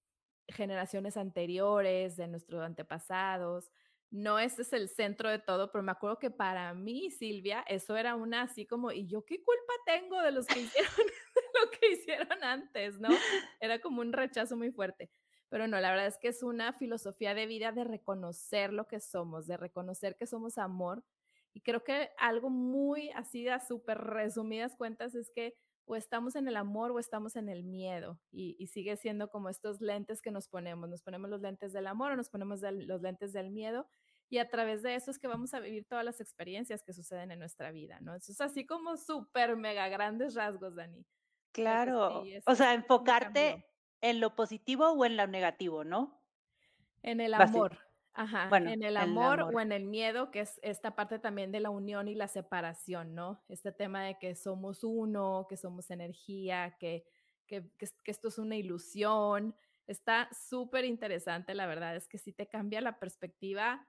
generaciones 0.47 1.17
anteriores, 1.17 2.17
de 2.17 2.27
nuestros 2.27 2.61
antepasados. 2.61 3.71
No 4.11 4.37
ese 4.37 4.61
es 4.61 4.73
el 4.73 4.89
centro 4.89 5.29
de 5.29 5.39
todo, 5.39 5.71
pero 5.71 5.83
me 5.83 5.91
acuerdo 5.91 6.19
que 6.19 6.29
para 6.29 6.73
mí, 6.73 7.09
Silvia, 7.09 7.63
eso 7.67 7.97
era 7.97 8.15
una 8.15 8.43
así 8.43 8.65
como, 8.65 8.91
¿y 8.91 9.07
yo 9.07 9.25
qué 9.25 9.43
culpa 9.43 9.73
tengo 9.85 10.21
de 10.21 10.31
los 10.31 10.45
que 10.45 10.59
hicieron 10.61 10.91
lo 11.63 11.71
que 11.71 11.91
hicieron 11.93 12.43
antes, 12.43 12.99
no? 12.99 13.09
Era 13.59 13.79
como 13.79 14.01
un 14.01 14.13
rechazo 14.13 14.55
muy 14.55 14.71
fuerte. 14.71 15.09
Pero 15.49 15.67
no, 15.67 15.79
la 15.79 15.91
verdad 15.91 16.07
es 16.07 16.17
que 16.17 16.29
es 16.29 16.41
una 16.43 16.73
filosofía 16.73 17.33
de 17.35 17.45
vida 17.45 17.71
de 17.71 17.83
reconocer 17.83 18.73
lo 18.73 18.87
que 18.87 18.99
somos, 18.99 19.47
de 19.47 19.57
reconocer 19.57 20.15
que 20.15 20.25
somos 20.25 20.57
amor 20.57 21.03
y 21.53 21.61
creo 21.61 21.83
que 21.83 22.09
algo 22.17 22.49
muy 22.49 23.09
así 23.11 23.43
de 23.43 23.59
súper 23.59 23.97
resumidas 23.99 24.75
cuentas 24.75 25.15
es 25.15 25.31
que 25.33 25.53
o 25.85 25.95
estamos 25.97 26.35
en 26.37 26.47
el 26.47 26.55
amor 26.55 26.91
o 26.91 26.99
estamos 26.99 27.35
en 27.35 27.49
el 27.49 27.63
miedo 27.65 28.17
y, 28.31 28.55
y 28.57 28.67
sigue 28.67 28.95
siendo 28.95 29.29
como 29.29 29.49
estos 29.49 29.81
lentes 29.81 30.21
que 30.21 30.31
nos 30.31 30.47
ponemos, 30.47 30.89
nos 30.89 31.01
ponemos 31.03 31.29
los 31.29 31.41
lentes 31.41 31.73
del 31.73 31.87
amor 31.87 32.11
o 32.13 32.15
nos 32.15 32.29
ponemos 32.29 32.61
del- 32.61 32.87
los 32.87 33.01
lentes 33.01 33.33
del 33.33 33.51
miedo 33.51 33.85
y 34.29 34.37
a 34.37 34.47
través 34.49 34.81
de 34.81 34.95
eso 34.95 35.11
es 35.11 35.19
que 35.19 35.27
vamos 35.27 35.53
a 35.53 35.59
vivir 35.59 35.85
todas 35.85 36.05
las 36.05 36.21
experiencias 36.21 36.83
que 36.83 36.93
suceden 36.93 37.31
en 37.31 37.39
nuestra 37.39 37.71
vida, 37.71 37.99
¿no? 37.99 38.15
Eso 38.15 38.31
es 38.31 38.39
así 38.41 38.65
como 38.65 38.95
súper 38.95 39.57
mega 39.57 39.89
grandes 39.89 40.35
rasgos, 40.35 40.75
Dani. 40.75 41.05
Claro. 41.51 42.23
sí, 42.23 42.39
O 42.47 42.55
sea, 42.55 42.73
enfocarte 42.73 43.67
en 44.01 44.19
lo 44.21 44.35
positivo 44.35 44.89
o 44.91 45.05
en 45.05 45.17
lo 45.17 45.27
negativo, 45.27 45.83
¿no? 45.83 46.19
En 47.03 47.19
el 47.19 47.33
Basi- 47.33 47.49
amor, 47.55 47.77
ajá, 48.13 48.49
bueno, 48.49 48.73
en 48.73 48.83
el 48.83 48.97
amor 48.97 49.41
o 49.53 49.59
en 49.59 49.71
el 49.71 49.85
miedo, 49.85 50.31
que 50.31 50.41
es 50.41 50.59
esta 50.63 50.95
parte 50.95 51.19
también 51.19 51.51
de 51.51 51.59
la 51.59 51.69
unión 51.71 52.07
y 52.07 52.15
la 52.15 52.27
separación, 52.27 53.15
¿no? 53.15 53.43
Este 53.49 53.71
tema 53.71 54.03
de 54.03 54.17
que 54.19 54.35
somos 54.35 54.83
uno, 54.83 55.47
que 55.49 55.57
somos 55.57 55.89
energía, 55.91 56.77
que, 56.79 57.05
que, 57.47 57.71
que 57.77 57.85
es- 57.85 57.95
que 58.03 58.11
esto 58.11 58.27
es 58.29 58.37
una 58.37 58.55
ilusión. 58.55 59.55
Está 59.87 60.29
súper 60.33 60.85
interesante, 60.85 61.55
la 61.55 61.65
verdad 61.67 61.95
es 61.95 62.07
que 62.07 62.17
sí 62.17 62.33
te 62.33 62.47
cambia 62.47 62.81
la 62.81 62.99
perspectiva. 62.99 63.87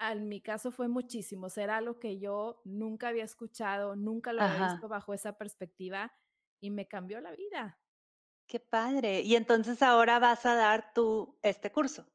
En 0.00 0.28
mi 0.28 0.40
caso 0.42 0.70
fue 0.72 0.88
muchísimo, 0.88 1.48
será 1.50 1.78
algo 1.78 1.98
que 2.00 2.18
yo 2.18 2.60
nunca 2.64 3.08
había 3.08 3.24
escuchado, 3.24 3.96
nunca 3.96 4.32
lo 4.32 4.42
había 4.42 4.58
Ajá. 4.58 4.68
visto 4.68 4.88
bajo 4.88 5.14
esa 5.14 5.38
perspectiva 5.38 6.12
y 6.60 6.70
me 6.70 6.88
cambió 6.88 7.20
la 7.20 7.32
vida. 7.32 7.80
Qué 8.48 8.58
padre. 8.58 9.20
Y 9.20 9.36
entonces 9.36 9.82
ahora 9.82 10.18
vas 10.18 10.46
a 10.46 10.56
dar 10.56 10.92
tú 10.92 11.38
este 11.44 11.70
curso. 11.70 12.08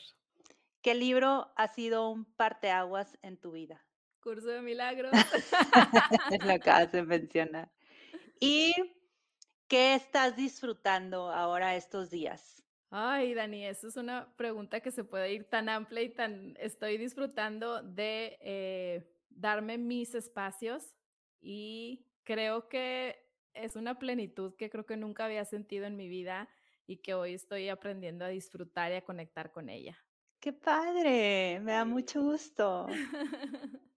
¿Qué 0.83 0.95
libro 0.95 1.53
ha 1.57 1.69
sido 1.69 2.11
un 2.11 2.25
parteaguas 2.35 3.19
en 3.23 3.39
tu 3.39 3.53
vida? 3.53 3.85
Curso 4.21 4.49
de 4.49 4.63
milagros. 4.63 5.13
Lo 6.45 6.53
acabas 6.53 6.93
de 6.93 7.03
mencionar. 7.03 7.71
¿Y 8.41 8.75
qué 9.69 9.95
estás 9.95 10.37
disfrutando 10.37 11.31
ahora 11.31 11.77
estos 11.77 12.11
días? 12.11 12.62
Ay, 12.95 13.33
Dani, 13.33 13.65
esa 13.65 13.89
es 13.89 13.97
una 13.97 14.37
pregunta 14.37 14.81
que 14.81 14.91
se 14.91 15.03
puede 15.03 15.33
ir 15.33 15.49
tan 15.49 15.71
amplia 15.71 16.03
y 16.03 16.11
tan... 16.11 16.55
Estoy 16.61 16.99
disfrutando 16.99 17.83
de 17.83 18.37
eh, 18.43 19.11
darme 19.31 19.79
mis 19.79 20.15
espacios 20.15 20.95
y 21.41 22.05
creo 22.23 22.69
que 22.69 23.17
es 23.55 23.77
una 23.77 23.99
plenitud 23.99 24.55
que 24.59 24.69
creo 24.69 24.85
que 24.85 24.99
nunca 24.99 25.25
había 25.25 25.47
sentido 25.47 25.87
en 25.87 25.97
mi 25.97 26.07
vida 26.07 26.51
y 26.87 26.99
que 26.99 27.15
hoy 27.15 27.33
estoy 27.33 27.71
aprendiendo 27.71 28.27
a 28.27 28.29
disfrutar 28.29 28.93
y 28.93 28.97
a 28.97 29.05
conectar 29.05 29.53
con 29.53 29.71
ella. 29.71 29.97
¡Qué 30.39 30.53
padre! 30.53 31.61
Me 31.61 31.73
da 31.73 31.87
mucho 31.87 32.23
gusto. 32.23 32.87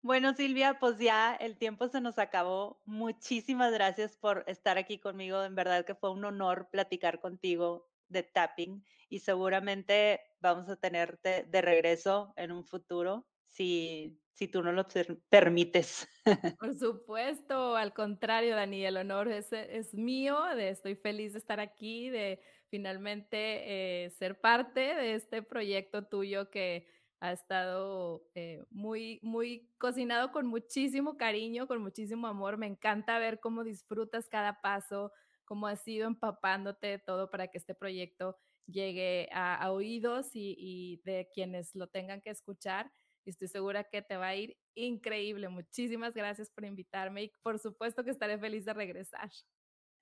Bueno, 0.00 0.32
Silvia, 0.34 0.78
pues 0.78 0.98
ya 0.98 1.34
el 1.34 1.56
tiempo 1.58 1.88
se 1.88 2.00
nos 2.00 2.16
acabó. 2.18 2.80
Muchísimas 2.84 3.72
gracias 3.72 4.16
por 4.16 4.44
estar 4.46 4.78
aquí 4.78 4.98
conmigo. 4.98 5.42
En 5.42 5.56
verdad 5.56 5.84
que 5.84 5.96
fue 5.96 6.12
un 6.12 6.24
honor 6.24 6.68
platicar 6.70 7.20
contigo 7.20 7.91
de 8.12 8.22
tapping 8.22 8.84
y 9.08 9.20
seguramente 9.20 10.20
vamos 10.40 10.68
a 10.68 10.76
tenerte 10.76 11.44
de 11.44 11.62
regreso 11.62 12.32
en 12.36 12.52
un 12.52 12.64
futuro 12.64 13.26
si, 13.48 14.20
si 14.32 14.48
tú 14.48 14.62
nos 14.62 14.74
lo 14.74 14.86
per- 14.88 15.18
permites. 15.28 16.08
Por 16.58 16.78
supuesto, 16.78 17.76
al 17.76 17.92
contrario, 17.92 18.54
Dani, 18.54 18.84
el 18.84 18.96
honor 18.96 19.28
es, 19.28 19.52
es 19.52 19.94
mío, 19.94 20.48
estoy 20.50 20.94
feliz 20.94 21.32
de 21.32 21.40
estar 21.40 21.58
aquí, 21.58 22.08
de 22.08 22.40
finalmente 22.68 24.04
eh, 24.06 24.10
ser 24.10 24.40
parte 24.40 24.80
de 24.80 25.14
este 25.14 25.42
proyecto 25.42 26.06
tuyo 26.06 26.50
que 26.50 26.86
ha 27.18 27.32
estado 27.32 28.28
eh, 28.34 28.62
muy, 28.70 29.18
muy 29.22 29.70
cocinado 29.78 30.30
con 30.30 30.46
muchísimo 30.46 31.16
cariño, 31.16 31.66
con 31.66 31.82
muchísimo 31.82 32.28
amor. 32.28 32.58
Me 32.58 32.66
encanta 32.66 33.18
ver 33.18 33.40
cómo 33.40 33.64
disfrutas 33.64 34.28
cada 34.28 34.60
paso, 34.60 35.12
cómo 35.44 35.66
has 35.66 35.86
ido 35.86 36.06
empapándote 36.06 36.86
de 36.86 36.98
todo 36.98 37.30
para 37.30 37.48
que 37.48 37.58
este 37.58 37.74
proyecto 37.74 38.36
llegue 38.66 39.28
a, 39.32 39.70
oídos 39.70 40.30
y, 40.34 41.00
de 41.04 41.28
quienes 41.32 41.74
lo 41.74 41.88
tengan 41.88 42.20
que 42.20 42.30
escuchar. 42.30 42.90
Y 43.24 43.30
estoy 43.30 43.48
segura 43.48 43.84
que 43.84 44.02
te 44.02 44.16
va 44.16 44.28
a 44.28 44.36
ir 44.36 44.56
increíble. 44.74 45.48
Muchísimas 45.48 46.14
gracias 46.14 46.50
por 46.50 46.64
invitarme 46.64 47.24
y 47.24 47.32
por 47.42 47.58
supuesto 47.58 48.02
que 48.02 48.10
estaré 48.10 48.38
feliz 48.38 48.64
de 48.64 48.74
regresar. 48.74 49.30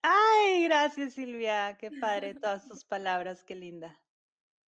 Ay, 0.02 0.64
gracias 0.64 1.14
Silvia. 1.14 1.76
Qué 1.78 1.90
padre 1.90 2.34
todas 2.34 2.66
tus 2.66 2.84
palabras, 2.84 3.44
qué 3.44 3.54
linda. 3.54 4.00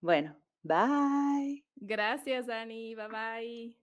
Bueno, 0.02 0.36
bye. 0.62 1.64
Gracias, 1.76 2.46
Dani. 2.46 2.94
Bye 2.94 3.08
bye. 3.08 3.78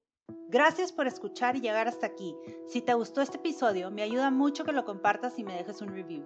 Gracias 0.50 0.92
por 0.92 1.08
escuchar 1.08 1.56
y 1.56 1.62
llegar 1.62 1.88
hasta 1.88 2.08
aquí. 2.08 2.36
Si 2.68 2.82
te 2.82 2.94
gustó 2.94 3.22
este 3.22 3.38
episodio, 3.38 3.90
me 3.90 4.04
ayuda 4.04 4.30
mucho 4.30 4.64
que 4.64 4.72
lo 4.72 4.86
compartas 4.86 5.40
y 5.40 5.44
me 5.44 5.56
dejes 5.56 5.82
un 5.82 5.90
review. 5.90 6.26